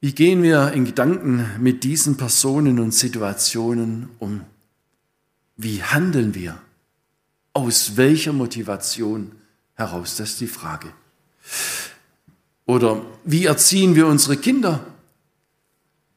Wie 0.00 0.14
gehen 0.14 0.42
wir 0.42 0.72
in 0.72 0.84
Gedanken 0.84 1.46
mit 1.60 1.84
diesen 1.84 2.16
Personen 2.16 2.80
und 2.80 2.92
Situationen 2.92 4.08
um? 4.18 4.40
Wie 5.56 5.82
handeln 5.82 6.34
wir? 6.34 6.58
Aus 7.52 7.96
welcher 7.96 8.32
Motivation 8.32 9.32
heraus? 9.74 10.16
Das 10.16 10.30
ist 10.30 10.40
die 10.40 10.46
Frage. 10.46 10.88
Oder 12.66 13.02
wie 13.24 13.46
erziehen 13.46 13.94
wir 13.94 14.06
unsere 14.06 14.36
Kinder? 14.36 14.80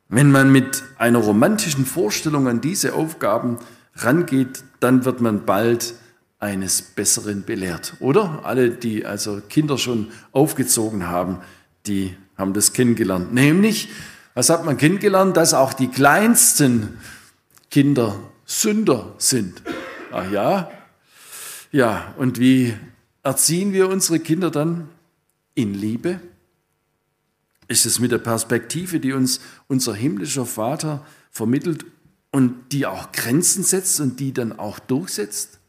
Wenn 0.08 0.32
man 0.32 0.52
mit 0.52 0.84
einer 0.98 1.20
romantischen 1.20 1.86
Vorstellung 1.86 2.48
an 2.48 2.62
diese 2.62 2.94
Aufgaben 2.94 3.58
rangeht, 3.96 4.64
dann 4.80 5.04
wird 5.04 5.20
man 5.20 5.46
bald 5.46 5.96
eines 6.40 6.82
Besseren 6.82 7.44
belehrt. 7.44 7.96
Oder? 8.00 8.42
Alle, 8.44 8.70
die 8.70 9.06
also 9.06 9.42
Kinder 9.50 9.78
schon 9.78 10.12
aufgezogen 10.32 11.08
haben, 11.08 11.40
die 11.88 12.16
haben 12.38 12.54
das 12.54 12.74
kennengelernt. 12.74 13.34
Nämlich, 13.34 13.90
was 14.34 14.50
hat 14.50 14.66
man 14.66 14.78
kennengelernt? 14.78 15.36
Dass 15.38 15.54
auch 15.54 15.74
die 15.74 15.88
kleinsten 15.88 16.98
Kinder 17.72 18.20
Sünder 18.46 19.16
sind. 19.18 19.62
Ach 20.12 20.30
ja? 20.32 20.72
Ja, 21.72 22.14
und 22.18 22.40
wie 22.40 22.74
erziehen 23.24 23.74
wir 23.74 23.90
unsere 23.90 24.20
Kinder 24.20 24.52
dann? 24.52 24.90
In 25.56 25.74
Liebe? 25.74 26.20
Ist 27.68 27.86
es 27.86 28.00
mit 28.00 28.12
der 28.12 28.20
Perspektive, 28.20 29.00
die 29.00 29.14
uns 29.14 29.40
unser 29.68 29.96
himmlischer 29.96 30.46
Vater 30.46 31.06
vermittelt 31.32 31.86
und 32.32 32.72
die 32.72 32.86
auch 32.86 33.12
Grenzen 33.12 33.64
setzt 33.64 34.00
und 34.00 34.20
die 34.20 34.34
dann 34.34 34.58
auch 34.60 34.80
durchsetzt? 34.80 35.60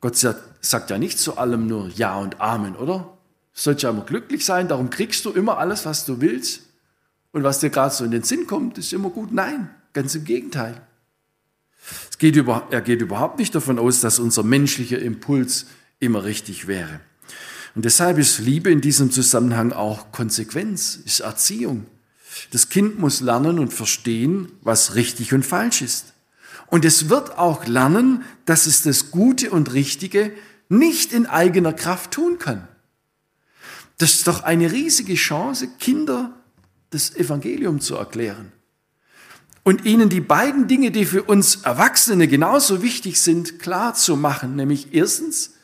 Gott 0.00 0.16
sagt 0.16 0.90
ja 0.90 0.98
nicht 0.98 1.18
zu 1.18 1.36
allem 1.36 1.66
nur 1.66 1.88
Ja 1.88 2.16
und 2.16 2.40
Amen, 2.40 2.76
oder? 2.76 3.18
Du 3.52 3.60
sollst 3.60 3.82
ja 3.82 3.90
immer 3.90 4.04
glücklich 4.04 4.44
sein, 4.44 4.68
darum 4.68 4.88
kriegst 4.88 5.24
du 5.24 5.30
immer 5.30 5.58
alles, 5.58 5.84
was 5.84 6.06
du 6.06 6.20
willst. 6.20 6.62
Und 7.32 7.42
was 7.42 7.60
dir 7.60 7.70
gerade 7.70 7.94
so 7.94 8.04
in 8.04 8.10
den 8.10 8.22
Sinn 8.22 8.46
kommt, 8.46 8.78
ist 8.78 8.92
immer 8.92 9.10
gut. 9.10 9.32
Nein, 9.32 9.70
ganz 9.92 10.14
im 10.14 10.24
Gegenteil. 10.24 10.80
Geht 12.18 12.36
über, 12.36 12.68
er 12.70 12.82
geht 12.82 13.00
überhaupt 13.00 13.38
nicht 13.38 13.54
davon 13.54 13.78
aus, 13.78 14.00
dass 14.00 14.18
unser 14.18 14.42
menschlicher 14.42 14.98
Impuls 14.98 15.66
immer 15.98 16.24
richtig 16.24 16.66
wäre. 16.66 17.00
Und 17.74 17.84
deshalb 17.84 18.18
ist 18.18 18.40
Liebe 18.40 18.70
in 18.70 18.80
diesem 18.80 19.10
Zusammenhang 19.10 19.72
auch 19.72 20.12
Konsequenz, 20.12 20.96
ist 21.04 21.20
Erziehung. 21.20 21.86
Das 22.50 22.68
Kind 22.68 22.98
muss 22.98 23.20
lernen 23.20 23.58
und 23.58 23.72
verstehen, 23.72 24.52
was 24.62 24.94
richtig 24.94 25.32
und 25.32 25.46
falsch 25.46 25.82
ist. 25.82 26.12
Und 26.66 26.84
es 26.84 27.08
wird 27.08 27.38
auch 27.38 27.66
lernen, 27.66 28.22
dass 28.44 28.66
es 28.66 28.82
das 28.82 29.10
Gute 29.10 29.50
und 29.50 29.72
Richtige 29.72 30.32
nicht 30.68 31.12
in 31.12 31.26
eigener 31.26 31.72
Kraft 31.72 32.12
tun 32.12 32.38
kann. 32.38 32.68
Das 33.98 34.12
ist 34.12 34.26
doch 34.26 34.42
eine 34.42 34.70
riesige 34.70 35.14
Chance, 35.14 35.68
Kinder 35.78 36.36
das 36.90 37.14
Evangelium 37.14 37.80
zu 37.80 37.96
erklären 37.96 38.52
und 39.62 39.84
ihnen 39.84 40.08
die 40.08 40.20
beiden 40.20 40.68
Dinge, 40.68 40.90
die 40.90 41.04
für 41.04 41.22
uns 41.22 41.56
Erwachsene 41.56 42.28
genauso 42.28 42.82
wichtig 42.82 43.20
sind, 43.20 43.58
klar 43.58 43.94
zu 43.94 44.16
machen. 44.16 44.56
Nämlich 44.56 44.94
erstens, 44.94 45.54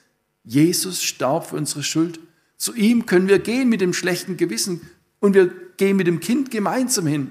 Jesus 0.45 1.03
starb 1.03 1.51
für 1.51 1.57
unsere 1.57 1.83
Schuld. 1.83 2.21
Zu 2.57 2.75
ihm 2.75 3.07
können 3.07 3.29
wir 3.29 3.39
gehen 3.39 3.69
mit 3.69 3.81
dem 3.81 3.93
schlechten 3.93 4.37
Gewissen 4.37 4.81
und 5.21 5.35
wir 5.35 5.51
gehen 5.77 5.97
mit 5.97 6.07
dem 6.07 6.21
Kind 6.21 6.51
gemeinsam 6.51 7.07
hin. 7.07 7.31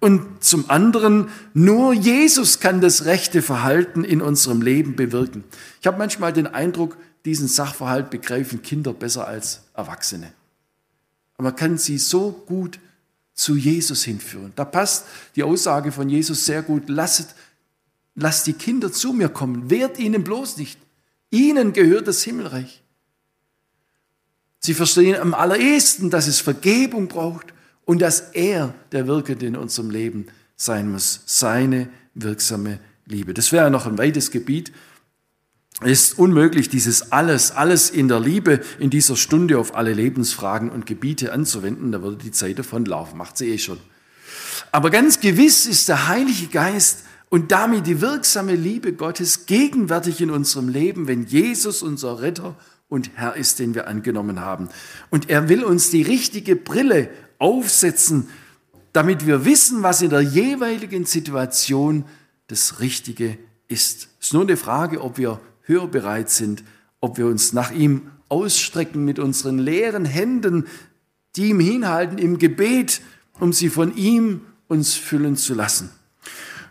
Und 0.00 0.44
zum 0.44 0.70
anderen, 0.70 1.28
nur 1.54 1.92
Jesus 1.92 2.60
kann 2.60 2.80
das 2.80 3.04
rechte 3.04 3.42
Verhalten 3.42 4.04
in 4.04 4.22
unserem 4.22 4.62
Leben 4.62 4.94
bewirken. 4.94 5.42
Ich 5.80 5.86
habe 5.86 5.98
manchmal 5.98 6.32
den 6.32 6.46
Eindruck, 6.46 6.96
diesen 7.24 7.48
Sachverhalt 7.48 8.10
begreifen 8.10 8.62
Kinder 8.62 8.92
besser 8.92 9.26
als 9.26 9.62
Erwachsene. 9.74 10.32
Aber 11.36 11.48
man 11.48 11.56
kann 11.56 11.78
sie 11.78 11.98
so 11.98 12.30
gut 12.46 12.78
zu 13.38 13.54
Jesus 13.54 14.02
hinführen. 14.02 14.52
Da 14.56 14.64
passt 14.64 15.04
die 15.36 15.44
Aussage 15.44 15.92
von 15.92 16.08
Jesus 16.08 16.44
sehr 16.44 16.60
gut. 16.60 16.88
Lasst, 16.88 17.36
lasst 18.16 18.48
die 18.48 18.52
Kinder 18.52 18.92
zu 18.92 19.12
mir 19.12 19.28
kommen. 19.28 19.70
Wehrt 19.70 19.96
ihnen 20.00 20.24
bloß 20.24 20.56
nicht. 20.56 20.76
Ihnen 21.30 21.72
gehört 21.72 22.08
das 22.08 22.24
Himmelreich. 22.24 22.82
Sie 24.58 24.74
verstehen 24.74 25.14
am 25.14 25.34
allerersten, 25.34 26.10
dass 26.10 26.26
es 26.26 26.40
Vergebung 26.40 27.06
braucht 27.06 27.54
und 27.84 28.02
dass 28.02 28.20
er 28.32 28.74
der 28.90 29.06
Wirkende 29.06 29.46
in 29.46 29.56
unserem 29.56 29.90
Leben 29.90 30.26
sein 30.56 30.90
muss. 30.90 31.20
Seine 31.24 31.88
wirksame 32.14 32.80
Liebe. 33.06 33.34
Das 33.34 33.52
wäre 33.52 33.70
noch 33.70 33.86
ein 33.86 33.98
weites 33.98 34.32
Gebiet, 34.32 34.72
ist 35.84 36.18
unmöglich, 36.18 36.68
dieses 36.68 37.12
alles, 37.12 37.52
alles 37.52 37.90
in 37.90 38.08
der 38.08 38.18
Liebe 38.18 38.60
in 38.80 38.90
dieser 38.90 39.16
Stunde 39.16 39.58
auf 39.58 39.76
alle 39.76 39.92
Lebensfragen 39.92 40.70
und 40.70 40.86
Gebiete 40.86 41.32
anzuwenden. 41.32 41.92
Da 41.92 42.02
würde 42.02 42.16
die 42.16 42.32
Zeit 42.32 42.58
davon 42.58 42.84
laufen, 42.84 43.16
macht 43.16 43.36
sie 43.38 43.48
eh 43.48 43.58
schon. 43.58 43.78
Aber 44.72 44.90
ganz 44.90 45.20
gewiss 45.20 45.66
ist 45.66 45.88
der 45.88 46.08
Heilige 46.08 46.48
Geist 46.48 47.04
und 47.28 47.52
damit 47.52 47.86
die 47.86 48.00
wirksame 48.00 48.54
Liebe 48.54 48.92
Gottes 48.92 49.46
gegenwärtig 49.46 50.20
in 50.20 50.30
unserem 50.30 50.68
Leben, 50.68 51.06
wenn 51.06 51.26
Jesus 51.26 51.82
unser 51.82 52.20
Retter 52.20 52.56
und 52.88 53.10
Herr 53.14 53.36
ist, 53.36 53.58
den 53.58 53.74
wir 53.74 53.86
angenommen 53.86 54.40
haben. 54.40 54.68
Und 55.10 55.30
er 55.30 55.48
will 55.48 55.62
uns 55.62 55.90
die 55.90 56.02
richtige 56.02 56.56
Brille 56.56 57.10
aufsetzen, 57.38 58.28
damit 58.92 59.26
wir 59.26 59.44
wissen, 59.44 59.82
was 59.82 60.02
in 60.02 60.10
der 60.10 60.22
jeweiligen 60.22 61.04
Situation 61.04 62.04
das 62.48 62.80
Richtige 62.80 63.38
ist. 63.68 64.08
Es 64.18 64.26
ist 64.28 64.32
nur 64.32 64.42
eine 64.42 64.56
Frage, 64.56 65.02
ob 65.02 65.18
wir 65.18 65.40
hörbereit 65.68 66.30
sind, 66.30 66.64
ob 67.00 67.18
wir 67.18 67.26
uns 67.26 67.52
nach 67.52 67.70
ihm 67.70 68.10
ausstrecken 68.28 69.04
mit 69.04 69.18
unseren 69.18 69.58
leeren 69.58 70.04
Händen, 70.04 70.66
die 71.36 71.50
ihm 71.50 71.60
hinhalten 71.60 72.18
im 72.18 72.38
Gebet, 72.38 73.00
um 73.38 73.52
sie 73.52 73.68
von 73.68 73.96
ihm 73.96 74.40
uns 74.66 74.94
füllen 74.94 75.36
zu 75.36 75.54
lassen. 75.54 75.90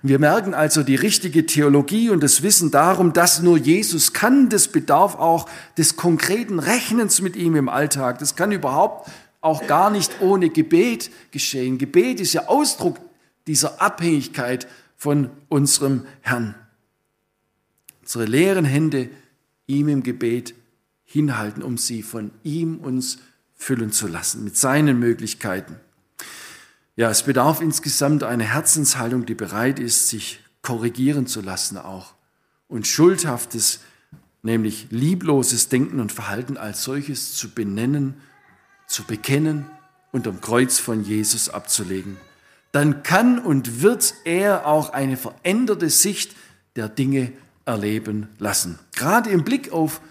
Wir 0.03 0.19
merken 0.19 0.53
also 0.53 0.83
die 0.83 0.95
richtige 0.95 1.45
Theologie 1.45 2.09
und 2.09 2.21
das 2.21 2.43
Wissen 2.43 2.69
darum, 2.69 3.13
dass 3.13 3.41
nur 3.41 3.57
Jesus 3.57 4.13
kann. 4.13 4.49
Das 4.49 4.67
bedarf 4.67 5.15
auch 5.15 5.49
des 5.77 5.95
konkreten 5.95 6.59
Rechnens 6.59 7.21
mit 7.21 7.35
ihm 7.35 7.55
im 7.55 7.67
Alltag. 7.67 8.19
Das 8.19 8.35
kann 8.35 8.51
überhaupt 8.51 9.09
auch 9.41 9.65
gar 9.65 9.89
nicht 9.89 10.21
ohne 10.21 10.49
Gebet 10.49 11.09
geschehen. 11.31 11.77
Gebet 11.77 12.19
ist 12.19 12.33
ja 12.33 12.47
Ausdruck 12.47 12.99
dieser 13.47 13.81
Abhängigkeit 13.81 14.67
von 14.95 15.29
unserem 15.49 16.05
Herrn. 16.21 16.55
Unsere 18.07 18.23
leeren 18.23 18.63
Hände 18.63 19.09
ihm 19.65 19.89
im 19.89 20.01
Gebet 20.01 20.55
hinhalten, 21.03 21.61
um 21.61 21.77
sie 21.77 22.03
von 22.03 22.31
ihm 22.41 22.77
uns 22.77 23.17
füllen 23.53 23.91
zu 23.91 24.07
lassen, 24.07 24.45
mit 24.45 24.55
seinen 24.55 24.97
Möglichkeiten. 24.97 25.75
Ja, 26.95 27.09
es 27.09 27.23
bedarf 27.23 27.59
insgesamt 27.59 28.23
eine 28.23 28.45
Herzenshaltung, 28.45 29.25
die 29.25 29.35
bereit 29.35 29.77
ist, 29.77 30.07
sich 30.07 30.39
korrigieren 30.61 31.27
zu 31.27 31.41
lassen 31.41 31.77
auch 31.77 32.13
und 32.69 32.87
schuldhaftes, 32.87 33.81
nämlich 34.41 34.87
liebloses 34.89 35.67
Denken 35.67 35.99
und 35.99 36.13
Verhalten 36.13 36.55
als 36.55 36.85
solches 36.85 37.33
zu 37.33 37.49
benennen, 37.49 38.13
zu 38.87 39.03
bekennen 39.03 39.65
und 40.13 40.29
am 40.29 40.39
Kreuz 40.39 40.79
von 40.79 41.03
Jesus 41.03 41.49
abzulegen. 41.49 42.15
Dann 42.71 43.03
kann 43.03 43.37
und 43.37 43.81
wird 43.81 44.13
er 44.23 44.65
auch 44.65 44.91
eine 44.91 45.17
veränderte 45.17 45.89
Sicht 45.89 46.37
der 46.77 46.87
Dinge 46.87 47.33
erleben 47.67 48.29
lassen. 48.39 48.79
Gerade 48.95 49.29
im 49.29 49.43
Blick 49.43 49.71
auf 49.71 50.01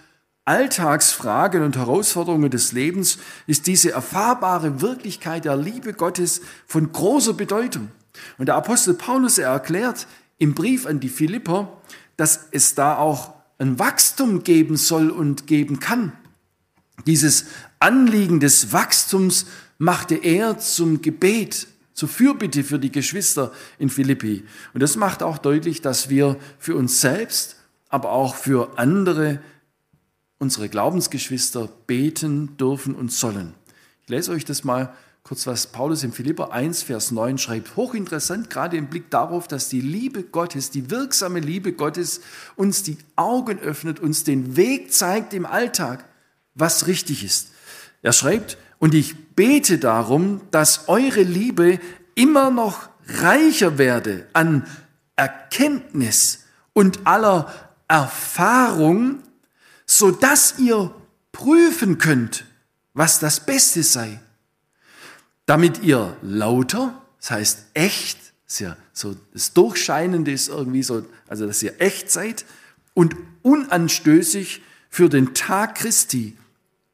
Alltagsfragen 0.45 1.63
und 1.63 1.77
Herausforderungen 1.77 2.51
des 2.51 2.71
Lebens 2.71 3.19
ist 3.49 3.67
diese 3.67 3.91
erfahrbare 3.91 4.81
Wirklichkeit 4.81 5.45
der 5.45 5.57
Liebe 5.57 5.93
Gottes 5.93 6.43
von 6.67 6.93
großer 6.93 7.33
Bedeutung. 7.33 7.91
Und 8.39 8.47
der 8.47 8.55
Apostel 8.55 8.95
Paulus 8.95 9.39
er 9.39 9.51
erklärt 9.51 10.07
im 10.39 10.55
Brief 10.55 10.87
an 10.87 11.01
die 11.01 11.09
Philipper, 11.09 11.81
dass 12.17 12.47
es 12.53 12.77
da 12.77 12.97
auch 12.97 13.35
ein 13.59 13.79
Wachstum 13.79 14.45
geben 14.45 14.77
soll 14.77 15.11
und 15.11 15.47
geben 15.47 15.81
kann. 15.81 16.13
Dieses 17.07 17.47
Anliegen 17.81 18.39
des 18.39 18.73
Wachstums 18.73 19.47
machte 19.79 20.15
er 20.15 20.59
zum 20.59 21.03
Gebet, 21.03 21.67
zur 21.97 22.11
Fürbitte 22.11 22.63
für 22.63 22.79
die 22.79 22.93
Geschwister 22.93 23.53
in 23.79 23.89
Philippi. 23.89 24.45
Und 24.75 24.83
das 24.83 24.97
macht 24.97 25.23
auch 25.23 25.39
deutlich, 25.39 25.81
dass 25.81 26.11
wir 26.11 26.37
für 26.59 26.77
uns 26.77 27.01
selbst, 27.01 27.57
aber 27.89 28.13
auch 28.13 28.37
für 28.37 28.79
andere 28.79 29.41
unsere 30.39 30.69
Glaubensgeschwister 30.69 31.71
beten 31.87 32.59
dürfen 32.59 32.95
und 32.95 33.11
sollen. 33.11 33.55
Ich 34.03 34.11
lese 34.11 34.33
euch 34.33 34.45
das 34.45 34.63
mal 34.63 34.95
kurz, 35.23 35.47
was 35.47 35.69
Paulus 35.69 36.05
im 36.05 36.13
Philipper 36.13 36.53
1, 36.53 36.83
Vers 36.83 37.11
9 37.11 37.39
schreibt. 37.39 37.75
Hochinteressant, 37.77 38.51
gerade 38.51 38.77
im 38.77 38.89
Blick 38.89 39.11
darauf, 39.11 39.49
dass 39.49 39.71
die 39.71 39.81
Liebe 39.81 40.23
Gottes, 40.23 40.71
die 40.71 40.91
wirksame 40.91 41.41
Liebe 41.41 41.73
Gottes 41.73 42.21
uns 42.57 42.83
die 42.83 42.99
Augen 43.17 43.59
öffnet, 43.59 43.99
uns 44.01 44.23
den 44.23 44.57
Weg 44.57 44.93
zeigt 44.93 45.33
im 45.33 45.47
Alltag, 45.47 46.05
was 46.55 46.87
richtig 46.87 47.25
ist. 47.25 47.53
Er 48.03 48.13
schreibt, 48.13 48.59
und 48.79 48.95
ich 48.95 49.35
bete 49.35 49.79
darum, 49.79 50.41
dass 50.51 50.89
eure 50.89 51.23
Liebe 51.23 51.79
immer 52.15 52.51
noch 52.51 52.89
reicher 53.07 53.79
werde 53.79 54.27
an 54.33 54.67
Erkenntnis 55.17 56.45
und 56.73 57.07
aller 57.07 57.53
Erfahrung, 57.89 59.23
so 59.87 60.11
dass 60.11 60.59
ihr 60.59 60.95
prüfen 61.33 61.99
könnt, 61.99 62.45
was 62.95 63.21
das 63.21 63.45
Beste 63.45 63.83
sei, 63.83 64.21
damit 65.47 65.83
ihr 65.83 66.17
lauter, 66.23 67.03
das 67.21 67.31
heißt 67.31 67.59
echt, 67.75 68.19
ist 68.47 68.61
ja 68.61 68.77
so 68.93 69.17
das 69.33 69.53
Durchscheinende 69.53 70.33
ist 70.33 70.49
irgendwie 70.49 70.83
so, 70.83 71.05
also 71.29 71.47
dass 71.47 71.63
ihr 71.63 71.81
echt 71.81 72.11
seid 72.11 72.45
und 72.95 73.17
unanstößig 73.43 74.63
für 74.89 75.09
den 75.09 75.35
Tag 75.35 75.77
Christi. 75.77 76.37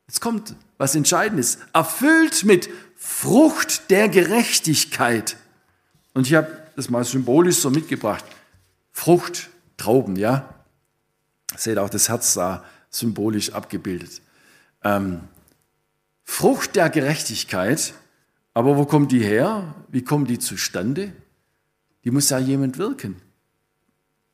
Jetzt 0.09 0.21
kommt 0.21 0.57
was 0.83 0.97
Entscheidendes, 0.97 1.59
erfüllt 1.73 2.43
mit 2.43 2.69
Frucht 2.97 3.89
der 3.89 4.09
Gerechtigkeit. 4.09 5.37
Und 6.13 6.27
ich 6.27 6.35
habe 6.35 6.49
das 6.75 6.91
mal 6.91 7.05
symbolisch 7.05 7.59
so 7.59 7.71
mitgebracht. 7.71 8.25
Frucht, 8.91 9.49
Trauben, 9.77 10.17
ja. 10.17 10.53
Seht 11.57 11.79
auch 11.79 11.89
das 11.89 12.09
Herz 12.09 12.35
da 12.35 12.65
symbolisch 12.91 13.53
abgebildet. 13.53 14.23
Ähm, 14.83 15.21
Frucht 16.25 16.75
der 16.75 16.91
Gerechtigkeit, 16.91 17.95
aber 18.53 18.77
wo 18.77 18.85
kommt 18.85 19.13
die 19.13 19.23
her? 19.23 19.77
Wie 19.87 20.03
kommt 20.03 20.31
die 20.31 20.41
zustande? 20.41 21.13
Die 22.03 22.11
muss 22.11 22.29
ja 22.29 22.41
jemand 22.41 22.77
wirken. 22.79 23.23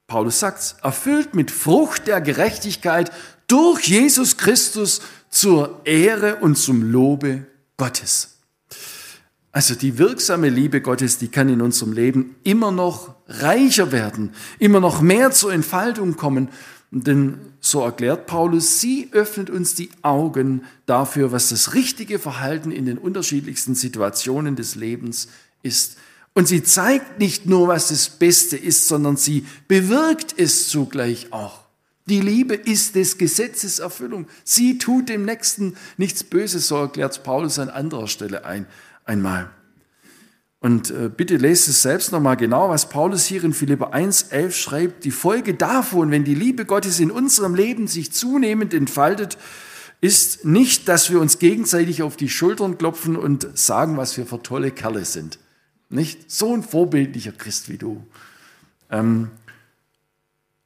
Paulus 0.07 0.41
sagt, 0.41 0.77
erfüllt 0.83 1.35
mit 1.35 1.51
Frucht 1.51 2.07
der 2.07 2.23
Gerechtigkeit 2.23 3.13
durch 3.49 3.87
Jesus 3.87 4.39
Christus 4.39 5.03
zur 5.31 5.81
Ehre 5.85 6.37
und 6.37 6.57
zum 6.57 6.91
Lobe 6.91 7.47
Gottes. 7.77 8.39
Also 9.53 9.75
die 9.75 9.99
wirksame 9.99 10.51
Liebe 10.51 10.81
Gottes, 10.81 11.19
die 11.19 11.29
kann 11.29 11.49
in 11.49 11.61
unserem 11.61 11.93
Leben 11.93 12.37
immer 12.45 12.71
noch 12.71 13.15
reicher 13.27 13.93
werden, 13.93 14.33
immer 14.59 14.81
noch 14.81 15.01
mehr 15.01 15.31
zur 15.33 15.53
Entfaltung 15.53 16.17
kommen. 16.17 16.49
Denn 16.91 17.39
so 17.61 17.83
erklärt 17.83 18.27
Paulus, 18.27 18.81
sie 18.81 19.09
öffnet 19.13 19.51
uns 19.51 19.75
die 19.75 19.91
Augen 20.03 20.63
dafür, 20.87 21.33
was 21.33 21.49
das 21.49 21.75
richtige 21.75 22.19
Verhalten 22.19 22.71
in 22.71 22.87
den 22.87 22.99
unterschiedlichsten 22.99 23.75
Situationen 23.75 24.57
des 24.57 24.75
Lebens 24.75 25.29
ist. 25.63 25.97
Und 26.35 26.47
sie 26.47 26.63
zeigt 26.63 27.19
nicht 27.19 27.47
nur, 27.47 27.69
was 27.69 27.89
das 27.89 28.11
Beste 28.11 28.57
ist, 28.57 28.87
sondern 28.87 29.17
sie 29.17 29.45
bewirkt 29.67 30.35
es 30.39 30.69
zugleich 30.69 31.33
auch. 31.33 31.68
Die 32.09 32.21
Liebe 32.21 32.55
ist 32.55 32.95
des 32.95 33.19
Gesetzes 33.19 33.81
Erfüllung. 33.81 34.27
Sie 34.43 34.79
tut 34.79 35.11
dem 35.11 35.27
Nächsten 35.27 35.77
nichts 35.99 36.25
Böses, 36.25 36.69
so 36.69 36.77
erklärt 36.77 37.23
Paulus 37.23 37.59
an 37.59 37.69
anderer 37.69 38.09
Stelle 38.09 38.47
ein, 38.47 38.67
einmal. 39.05 39.51
Und 40.61 40.91
äh, 40.91 41.11
bitte 41.15 41.37
lest 41.37 41.69
es 41.69 41.83
selbst 41.83 42.11
nochmal 42.11 42.37
genau, 42.37 42.71
was 42.71 42.89
Paulus 42.89 43.27
hier 43.27 43.45
in 43.45 43.53
Philipper 43.53 43.93
1, 43.93 44.23
11 44.31 44.57
schreibt. 44.57 45.05
Die 45.05 45.11
Folge 45.11 45.53
davon, 45.55 46.11
wenn 46.11 46.25
die 46.25 46.35
Liebe 46.35 46.65
Gottes 46.65 46.99
in 46.99 47.11
unserem 47.11 47.55
Leben 47.55 47.87
sich 47.87 48.11
zunehmend 48.11 48.73
entfaltet, 48.73 49.37
ist 50.01 50.47
nicht, 50.47 50.89
dass 50.89 51.11
wir 51.11 51.21
uns 51.21 51.39
gegenseitig 51.39 52.03
auf 52.03 52.17
die 52.17 52.29
Schultern 52.31 52.79
klopfen 52.79 53.17
und 53.17 53.47
sagen, 53.57 53.99
was 53.99 54.17
wir 54.17 54.27
für 54.27 54.43
tolle 54.43 54.71
Kerle 54.71 55.05
sind. 55.05 55.39
Nicht 55.91 56.31
so 56.31 56.55
ein 56.55 56.63
vorbildlicher 56.63 57.33
Christ 57.33 57.69
wie 57.69 57.79
du. 57.79 58.05
Ähm, 58.91 59.31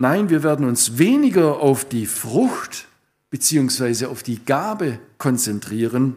nein, 0.03 0.31
wir 0.31 0.43
werden 0.43 0.67
uns 0.67 0.99
weniger 0.99 1.61
auf 1.61 1.89
die 1.89 2.07
Frucht 2.07 2.89
beziehungsweise 3.31 4.09
auf 4.09 4.23
die 4.23 4.45
Gabe 4.45 4.99
konzentrieren, 5.17 6.17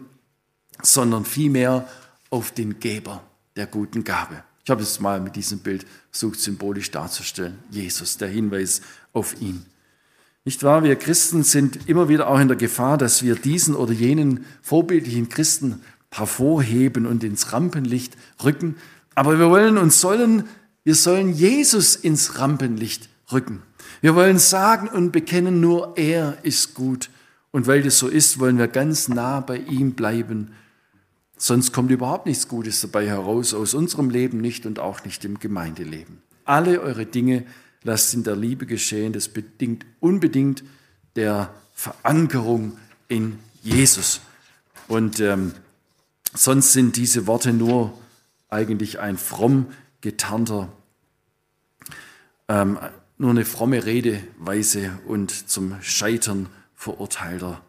sondern 0.82 1.24
vielmehr 1.24 1.88
auf 2.28 2.50
den 2.50 2.80
Geber 2.80 3.22
der 3.54 3.66
guten 3.66 4.04
Gabe. 4.04 4.42
Ich 4.64 4.70
habe 4.70 4.82
es 4.82 4.98
mal 4.98 5.20
mit 5.20 5.36
diesem 5.36 5.60
Bild 5.60 5.86
versucht 6.10 6.40
symbolisch 6.40 6.90
darzustellen. 6.90 7.58
Jesus, 7.70 8.18
der 8.18 8.28
Hinweis 8.28 8.82
auf 9.12 9.40
ihn. 9.40 9.64
Nicht 10.44 10.64
wahr? 10.64 10.82
Wir 10.82 10.96
Christen 10.96 11.44
sind 11.44 11.88
immer 11.88 12.08
wieder 12.08 12.28
auch 12.28 12.40
in 12.40 12.48
der 12.48 12.56
Gefahr, 12.56 12.98
dass 12.98 13.22
wir 13.22 13.36
diesen 13.36 13.76
oder 13.76 13.92
jenen 13.92 14.44
vorbildlichen 14.62 15.28
Christen 15.28 15.80
hervorheben 16.10 17.06
und 17.06 17.22
ins 17.22 17.52
Rampenlicht 17.52 18.16
rücken. 18.42 18.76
Aber 19.14 19.38
wir 19.38 19.48
wollen 19.48 19.78
und 19.78 19.92
sollen, 19.92 20.44
wir 20.82 20.96
sollen 20.96 21.32
Jesus 21.32 21.94
ins 21.94 22.38
Rampenlicht 22.38 23.08
rücken. 23.32 23.62
Wir 24.00 24.14
wollen 24.14 24.38
sagen 24.38 24.88
und 24.88 25.12
bekennen, 25.12 25.60
nur 25.60 25.96
er 25.96 26.38
ist 26.42 26.74
gut. 26.74 27.10
Und 27.50 27.66
weil 27.66 27.82
das 27.82 27.98
so 27.98 28.08
ist, 28.08 28.38
wollen 28.38 28.58
wir 28.58 28.68
ganz 28.68 29.08
nah 29.08 29.40
bei 29.40 29.56
ihm 29.56 29.92
bleiben 29.92 30.52
Sonst 31.38 31.72
kommt 31.72 31.90
überhaupt 31.90 32.26
nichts 32.26 32.48
Gutes 32.48 32.80
dabei 32.80 33.06
heraus, 33.06 33.52
aus 33.52 33.74
unserem 33.74 34.08
Leben 34.08 34.40
nicht 34.40 34.64
und 34.64 34.78
auch 34.78 35.04
nicht 35.04 35.24
im 35.24 35.38
Gemeindeleben. 35.38 36.22
Alle 36.44 36.80
eure 36.80 37.04
Dinge 37.04 37.44
lasst 37.82 38.14
in 38.14 38.24
der 38.24 38.36
Liebe 38.36 38.66
geschehen, 38.66 39.12
das 39.12 39.28
bedingt 39.28 39.84
unbedingt 40.00 40.64
der 41.14 41.52
Verankerung 41.74 42.78
in 43.08 43.38
Jesus. 43.62 44.22
Und 44.88 45.20
ähm, 45.20 45.52
sonst 46.34 46.72
sind 46.72 46.96
diese 46.96 47.26
Worte 47.26 47.52
nur 47.52 47.96
eigentlich 48.48 48.98
ein 48.98 49.18
fromm 49.18 49.66
getarnter, 50.00 50.72
ähm, 52.48 52.78
nur 53.18 53.30
eine 53.30 53.44
fromme 53.44 53.84
Redeweise 53.84 54.98
und 55.06 55.48
zum 55.48 55.80
Scheitern 55.82 56.48
verurteilter 56.74 57.62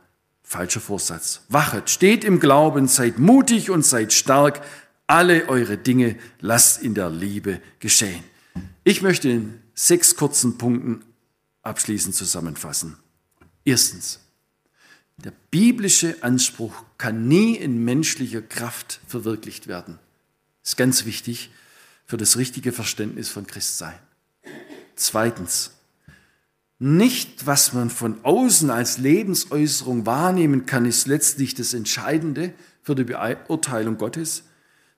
falscher 0.44 0.80
Vorsatz. 0.80 1.42
Wachet, 1.50 1.90
steht 1.90 2.24
im 2.24 2.40
Glauben, 2.40 2.88
seid 2.88 3.20
mutig 3.20 3.70
und 3.70 3.86
seid 3.86 4.14
stark. 4.14 4.62
Alle 5.06 5.48
eure 5.50 5.78
Dinge 5.78 6.18
lasst 6.40 6.82
in 6.82 6.94
der 6.94 7.10
Liebe 7.10 7.62
geschehen. 7.80 8.24
Ich 8.84 9.02
möchte 9.02 9.30
in 9.30 9.62
sechs 9.74 10.16
kurzen 10.16 10.58
Punkten 10.58 11.04
abschließend 11.64 12.16
zusammenfassen. 12.16 12.98
Erstens, 13.66 14.20
der 15.18 15.34
biblische 15.52 16.16
Anspruch 16.22 16.74
kann 16.98 17.28
nie 17.28 17.56
in 17.56 17.84
menschlicher 17.84 18.42
Kraft 18.42 19.02
verwirklicht 19.08 19.68
werden. 19.68 20.00
Das 20.62 20.72
ist 20.74 20.78
ganz 20.78 21.06
wichtig 21.06 21.52
für 22.06 22.18
das 22.18 22.38
richtige 22.38 22.72
Verständnis 22.72 23.30
von 23.30 23.48
Christsein. 23.48 23.98
Zweitens, 24.98 25.72
nicht 26.80 27.46
was 27.46 27.74
man 27.74 27.90
von 27.90 28.18
außen 28.24 28.70
als 28.70 28.98
Lebensäußerung 28.98 30.06
wahrnehmen 30.06 30.66
kann, 30.66 30.86
ist 30.86 31.08
letztlich 31.08 31.56
das 31.56 31.74
Entscheidende 31.74 32.54
für 32.84 32.96
die 32.96 33.04
Beurteilung 33.04 33.98
Gottes, 33.98 34.44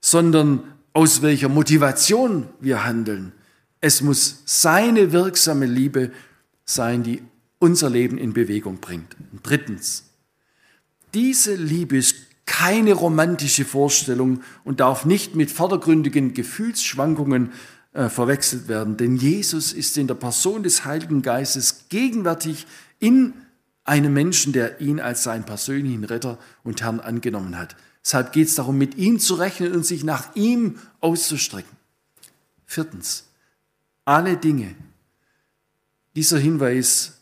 sondern 0.01 0.63
aus 0.93 1.21
welcher 1.21 1.49
Motivation 1.49 2.47
wir 2.59 2.85
handeln. 2.85 3.33
Es 3.81 4.01
muss 4.01 4.41
seine 4.45 5.11
wirksame 5.11 5.65
Liebe 5.65 6.11
sein, 6.65 7.03
die 7.03 7.21
unser 7.59 7.89
Leben 7.89 8.17
in 8.17 8.33
Bewegung 8.33 8.79
bringt. 8.79 9.15
Und 9.31 9.41
drittens, 9.43 10.09
diese 11.13 11.55
Liebe 11.55 11.97
ist 11.97 12.15
keine 12.45 12.93
romantische 12.93 13.63
Vorstellung 13.63 14.41
und 14.63 14.79
darf 14.79 15.05
nicht 15.05 15.35
mit 15.35 15.51
vordergründigen 15.51 16.33
Gefühlsschwankungen 16.33 17.51
äh, 17.93 18.09
verwechselt 18.09 18.67
werden, 18.67 18.97
denn 18.97 19.15
Jesus 19.15 19.73
ist 19.73 19.97
in 19.97 20.07
der 20.07 20.15
Person 20.15 20.63
des 20.63 20.85
Heiligen 20.85 21.21
Geistes 21.21 21.85
gegenwärtig 21.89 22.67
in 22.99 23.33
einem 23.83 24.13
Menschen, 24.13 24.53
der 24.53 24.79
ihn 24.79 24.99
als 24.99 25.23
seinen 25.23 25.45
persönlichen 25.45 26.03
Retter 26.03 26.37
und 26.63 26.81
Herrn 26.81 26.99
angenommen 26.99 27.57
hat. 27.57 27.75
Deshalb 28.03 28.31
geht 28.31 28.47
es 28.47 28.55
darum, 28.55 28.77
mit 28.77 28.95
ihm 28.95 29.19
zu 29.19 29.35
rechnen 29.35 29.73
und 29.73 29.85
sich 29.85 30.03
nach 30.03 30.35
ihm 30.35 30.77
auszustrecken. 31.01 31.75
Viertens, 32.65 33.25
alle 34.05 34.37
Dinge, 34.37 34.75
dieser 36.15 36.37
Hinweis, 36.37 37.19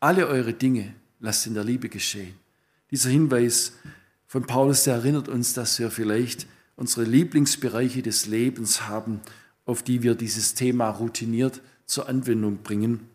alle 0.00 0.26
eure 0.26 0.54
Dinge 0.54 0.94
lasst 1.20 1.46
in 1.46 1.54
der 1.54 1.64
Liebe 1.64 1.88
geschehen. 1.88 2.34
Dieser 2.90 3.10
Hinweis 3.10 3.72
von 4.26 4.46
Paulus, 4.46 4.84
der 4.84 4.94
erinnert 4.94 5.28
uns, 5.28 5.52
dass 5.52 5.78
wir 5.78 5.90
vielleicht 5.90 6.46
unsere 6.76 7.04
Lieblingsbereiche 7.04 8.02
des 8.02 8.26
Lebens 8.26 8.88
haben, 8.88 9.20
auf 9.68 9.82
die 9.82 10.02
wir 10.02 10.14
dieses 10.14 10.54
Thema 10.54 10.88
routiniert 10.88 11.60
zur 11.84 12.08
Anwendung 12.08 12.62
bringen. 12.62 13.06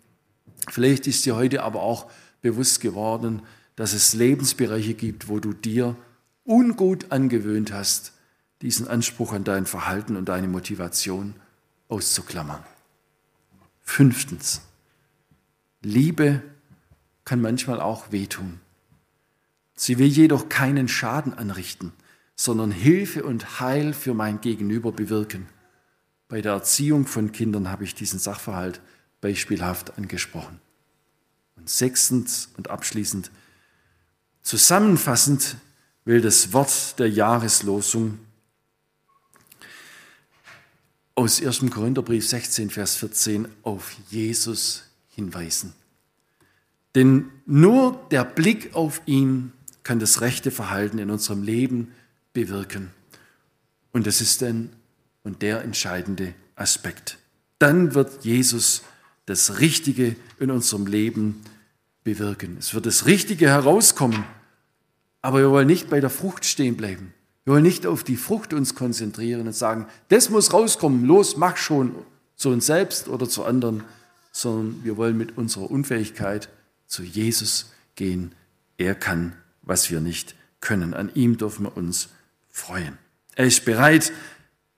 Vielleicht 0.70 1.08
ist 1.08 1.26
dir 1.26 1.36
heute 1.36 1.64
aber 1.64 1.82
auch 1.82 2.12
bewusst 2.44 2.80
geworden, 2.80 3.42
dass 3.76 3.94
es 3.94 4.14
Lebensbereiche 4.14 4.94
gibt, 4.94 5.28
wo 5.30 5.40
du 5.40 5.54
dir 5.54 5.96
ungut 6.44 7.12
angewöhnt 7.12 7.74
hast, 7.74 8.14
diesen 8.62 8.88
Anspruch 8.88 9.34
an 9.34 9.44
dein 9.44 9.66
Verhalten 9.66 10.16
und 10.16 10.30
deine 10.30 10.48
Motivation 10.48 11.34
auszuklammern. 11.88 12.64
Fünftens, 13.82 14.62
Liebe 15.82 16.44
kann 17.26 17.42
manchmal 17.42 17.82
auch 17.82 18.12
wehtun. 18.12 18.60
Sie 19.74 19.98
will 19.98 20.06
jedoch 20.06 20.50
keinen 20.50 20.88
Schaden 20.88 21.34
anrichten, 21.34 21.94
sondern 22.36 22.70
Hilfe 22.70 23.24
und 23.24 23.60
Heil 23.60 23.92
für 23.94 24.14
mein 24.14 24.40
Gegenüber 24.40 24.92
bewirken. 24.92 25.48
Bei 26.34 26.42
der 26.42 26.54
Erziehung 26.54 27.06
von 27.06 27.32
Kindern 27.32 27.70
habe 27.70 27.84
ich 27.84 27.94
diesen 27.94 28.18
Sachverhalt 28.18 28.82
beispielhaft 29.22 30.00
angesprochen. 30.00 30.60
Und 31.56 31.70
sechstens 31.70 32.50
und 32.58 32.72
abschließend, 32.72 33.30
zusammenfassend 34.42 35.58
will 36.06 36.22
das 36.22 36.52
Wort 36.52 36.98
der 36.98 37.08
Jahreslosung 37.08 38.18
aus 41.14 41.40
1. 41.40 41.70
Korintherbrief 41.70 42.28
16, 42.28 42.72
Vers 42.72 42.96
14 42.96 43.48
auf 43.62 43.96
Jesus 44.10 44.86
hinweisen. 45.10 45.74
Denn 46.96 47.30
nur 47.46 48.08
der 48.10 48.26
Blick 48.26 48.74
auf 48.74 49.04
ihn 49.06 49.54
kann 49.84 50.00
das 50.00 50.22
rechte 50.22 50.50
Verhalten 50.50 50.98
in 50.98 51.12
unserem 51.12 51.44
Leben 51.44 51.92
bewirken. 52.34 52.90
Und 53.92 54.08
das 54.08 54.20
ist 54.20 54.42
ein 54.42 54.76
und 55.24 55.42
der 55.42 55.62
entscheidende 55.62 56.34
Aspekt. 56.56 57.18
Dann 57.60 57.96
wird 57.96 58.24
Jesus 58.26 58.84
das 59.26 59.60
Richtige 59.60 60.16
in 60.40 60.52
unserem 60.52 60.86
Leben 60.86 61.42
bewirken. 62.04 62.58
Es 62.60 62.74
wird 62.74 62.86
das 62.86 63.06
Richtige 63.06 63.48
herauskommen, 63.48 64.26
aber 65.22 65.40
wir 65.40 65.50
wollen 65.52 65.68
nicht 65.68 65.90
bei 65.90 66.02
der 66.02 66.10
Frucht 66.10 66.46
stehen 66.46 66.76
bleiben. 66.76 67.14
Wir 67.46 67.54
wollen 67.54 67.64
nicht 67.64 67.86
auf 67.86 68.04
die 68.04 68.18
Frucht 68.18 68.54
uns 68.54 68.76
konzentrieren 68.76 69.48
und 69.48 69.54
sagen, 69.54 69.88
das 70.10 70.30
muss 70.30 70.54
rauskommen, 70.54 71.06
los, 71.06 71.38
mach 71.38 71.58
schon 71.58 71.96
zu 72.36 72.50
uns 72.50 72.66
selbst 72.66 73.08
oder 73.08 73.28
zu 73.28 73.44
anderen, 73.44 73.84
sondern 74.32 74.84
wir 74.84 74.98
wollen 74.98 75.18
mit 75.18 75.38
unserer 75.38 75.70
Unfähigkeit 75.70 76.50
zu 76.88 77.04
Jesus 77.04 77.72
gehen. 77.96 78.34
Er 78.78 78.96
kann, 78.96 79.34
was 79.62 79.92
wir 79.92 80.00
nicht 80.02 80.36
können. 80.60 80.94
An 80.94 81.12
ihm 81.14 81.38
dürfen 81.38 81.66
wir 81.66 81.78
uns 81.78 82.10
freuen. 82.50 82.98
Er 83.36 83.46
ist 83.46 83.66
bereit, 83.66 84.12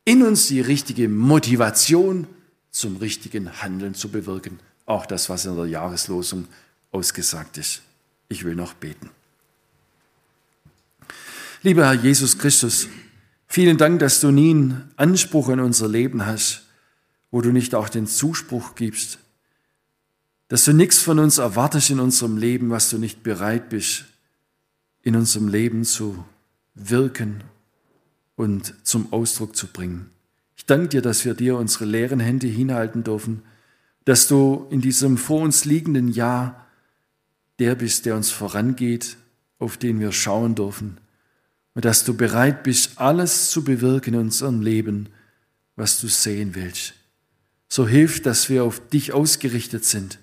in 0.05 0.21
uns 0.21 0.47
die 0.47 0.61
richtige 0.61 1.09
Motivation 1.09 2.27
zum 2.69 2.97
richtigen 2.97 3.61
Handeln 3.61 3.95
zu 3.95 4.09
bewirken. 4.09 4.59
Auch 4.85 5.07
das, 5.07 5.29
was 5.29 5.45
in 5.45 5.55
der 5.55 5.65
Jahreslosung 5.65 6.47
ausgesagt 6.91 7.57
ist. 7.57 7.81
Ich 8.29 8.45
will 8.45 8.55
noch 8.55 8.75
beten. 8.75 9.09
Lieber 11.63 11.85
Herr 11.85 11.93
Jesus 11.93 12.37
Christus, 12.37 12.87
vielen 13.47 13.77
Dank, 13.77 13.99
dass 13.99 14.21
du 14.21 14.29
nie 14.29 14.51
einen 14.51 14.91
Anspruch 14.95 15.49
in 15.49 15.59
unser 15.59 15.87
Leben 15.87 16.25
hast, 16.25 16.63
wo 17.31 17.41
du 17.41 17.51
nicht 17.51 17.73
auch 17.73 17.89
den 17.89 18.05
Zuspruch 18.05 18.75
gibst, 18.75 19.17
dass 20.47 20.65
du 20.65 20.73
nichts 20.73 20.99
von 20.99 21.17
uns 21.17 21.39
erwartest 21.39 21.89
in 21.89 21.99
unserem 21.99 22.37
Leben, 22.37 22.69
was 22.69 22.91
du 22.91 22.99
nicht 22.99 23.23
bereit 23.23 23.69
bist, 23.69 24.05
in 25.01 25.15
unserem 25.15 25.47
Leben 25.47 25.83
zu 25.83 26.23
wirken 26.75 27.43
und 28.35 28.73
zum 28.85 29.11
Ausdruck 29.13 29.55
zu 29.55 29.67
bringen. 29.67 30.09
Ich 30.57 30.65
danke 30.65 30.89
dir, 30.89 31.01
dass 31.01 31.25
wir 31.25 31.33
dir 31.33 31.57
unsere 31.57 31.85
leeren 31.85 32.19
Hände 32.19 32.47
hinhalten 32.47 33.03
dürfen, 33.03 33.43
dass 34.05 34.27
du 34.27 34.67
in 34.69 34.81
diesem 34.81 35.17
vor 35.17 35.41
uns 35.41 35.65
liegenden 35.65 36.07
Jahr 36.07 36.65
der 37.59 37.75
bist, 37.75 38.05
der 38.05 38.15
uns 38.15 38.31
vorangeht, 38.31 39.17
auf 39.59 39.77
den 39.77 39.99
wir 39.99 40.11
schauen 40.11 40.55
dürfen, 40.55 40.97
und 41.73 41.83
dass 41.83 42.05
du 42.05 42.15
bereit 42.15 42.63
bist, 42.63 42.99
alles 42.99 43.49
zu 43.49 43.63
bewirken 43.63 44.13
in 44.13 44.19
unserem 44.21 44.61
Leben, 44.61 45.09
was 45.75 45.99
du 45.99 46.07
sehen 46.07 46.55
willst. 46.55 46.93
So 47.67 47.87
hilf, 47.87 48.21
dass 48.21 48.49
wir 48.49 48.63
auf 48.63 48.79
dich 48.87 49.11
ausgerichtet 49.11 49.83
sind, 49.83 50.19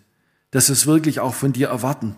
dass 0.50 0.68
wir 0.68 0.74
es 0.74 0.86
wirklich 0.86 1.20
auch 1.20 1.34
von 1.34 1.52
dir 1.52 1.68
erwarten, 1.68 2.16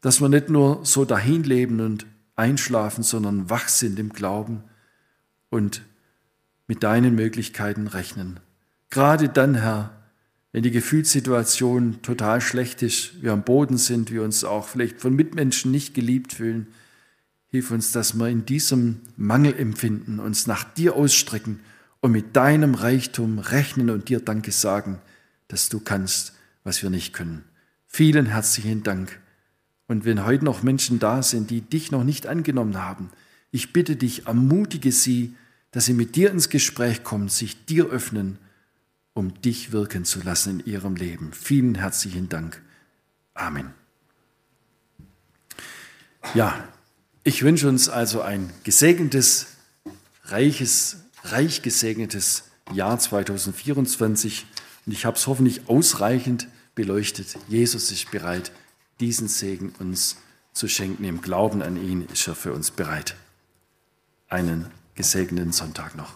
dass 0.00 0.20
wir 0.20 0.28
nicht 0.28 0.48
nur 0.48 0.84
so 0.84 1.04
dahin 1.04 1.44
leben 1.44 1.80
und 1.80 2.06
einschlafen, 2.34 3.04
sondern 3.04 3.50
wach 3.50 3.68
sind 3.68 3.98
im 3.98 4.12
Glauben 4.12 4.64
und 5.50 5.82
mit 6.66 6.82
deinen 6.82 7.14
Möglichkeiten 7.14 7.86
rechnen. 7.86 8.40
Gerade 8.90 9.28
dann, 9.28 9.54
Herr, 9.54 9.98
wenn 10.52 10.62
die 10.62 10.70
Gefühlssituation 10.70 12.00
total 12.02 12.40
schlecht 12.40 12.82
ist, 12.82 13.22
wir 13.22 13.32
am 13.32 13.42
Boden 13.42 13.76
sind, 13.76 14.10
wir 14.10 14.22
uns 14.22 14.44
auch 14.44 14.66
vielleicht 14.66 15.00
von 15.00 15.14
Mitmenschen 15.14 15.70
nicht 15.70 15.94
geliebt 15.94 16.32
fühlen, 16.32 16.68
hilf 17.48 17.70
uns, 17.70 17.92
dass 17.92 18.14
wir 18.14 18.28
in 18.28 18.46
diesem 18.46 19.00
Mangelempfinden 19.16 20.20
uns 20.20 20.46
nach 20.46 20.64
dir 20.64 20.96
ausstrecken 20.96 21.60
und 22.00 22.12
mit 22.12 22.36
deinem 22.36 22.74
Reichtum 22.74 23.38
rechnen 23.38 23.90
und 23.90 24.08
dir 24.08 24.20
Danke 24.20 24.52
sagen, 24.52 25.00
dass 25.48 25.68
du 25.68 25.80
kannst, 25.80 26.34
was 26.64 26.82
wir 26.82 26.90
nicht 26.90 27.12
können. 27.12 27.44
Vielen 27.86 28.26
herzlichen 28.26 28.82
Dank. 28.82 29.18
Und 29.86 30.04
wenn 30.04 30.24
heute 30.24 30.44
noch 30.44 30.62
Menschen 30.62 30.98
da 30.98 31.22
sind, 31.22 31.50
die 31.50 31.62
dich 31.62 31.90
noch 31.90 32.04
nicht 32.04 32.26
angenommen 32.26 32.76
haben, 32.82 33.10
ich 33.50 33.72
bitte 33.72 33.96
dich, 33.96 34.26
ermutige 34.26 34.92
sie, 34.92 35.34
dass 35.70 35.86
sie 35.86 35.94
mit 35.94 36.16
dir 36.16 36.30
ins 36.30 36.48
Gespräch 36.48 37.02
kommen, 37.04 37.28
sich 37.28 37.64
dir 37.66 37.86
öffnen, 37.86 38.38
um 39.14 39.40
dich 39.42 39.72
wirken 39.72 40.04
zu 40.04 40.22
lassen 40.22 40.60
in 40.60 40.66
ihrem 40.66 40.96
Leben. 40.96 41.32
Vielen 41.32 41.74
herzlichen 41.74 42.28
Dank. 42.28 42.62
Amen. 43.34 43.72
Ja, 46.34 46.68
ich 47.24 47.42
wünsche 47.42 47.68
uns 47.68 47.88
also 47.88 48.22
ein 48.22 48.50
gesegnetes, 48.64 49.46
reiches, 50.24 50.98
reich 51.24 51.62
gesegnetes 51.62 52.44
Jahr 52.72 52.98
2024 52.98 54.46
und 54.86 54.92
ich 54.92 55.04
habe 55.04 55.16
es 55.16 55.26
hoffentlich 55.26 55.68
ausreichend 55.68 56.48
beleuchtet. 56.74 57.36
Jesus 57.48 57.90
ist 57.90 58.10
bereit, 58.10 58.52
diesen 59.00 59.28
Segen 59.28 59.72
uns 59.78 60.16
zu 60.52 60.68
schenken. 60.68 61.04
Im 61.04 61.22
Glauben 61.22 61.62
an 61.62 61.76
ihn 61.76 62.06
ist 62.12 62.26
er 62.28 62.34
für 62.34 62.52
uns 62.52 62.70
bereit. 62.70 63.16
Einen 64.30 64.66
gesegneten 64.94 65.52
Sonntag 65.52 65.94
noch. 65.96 66.14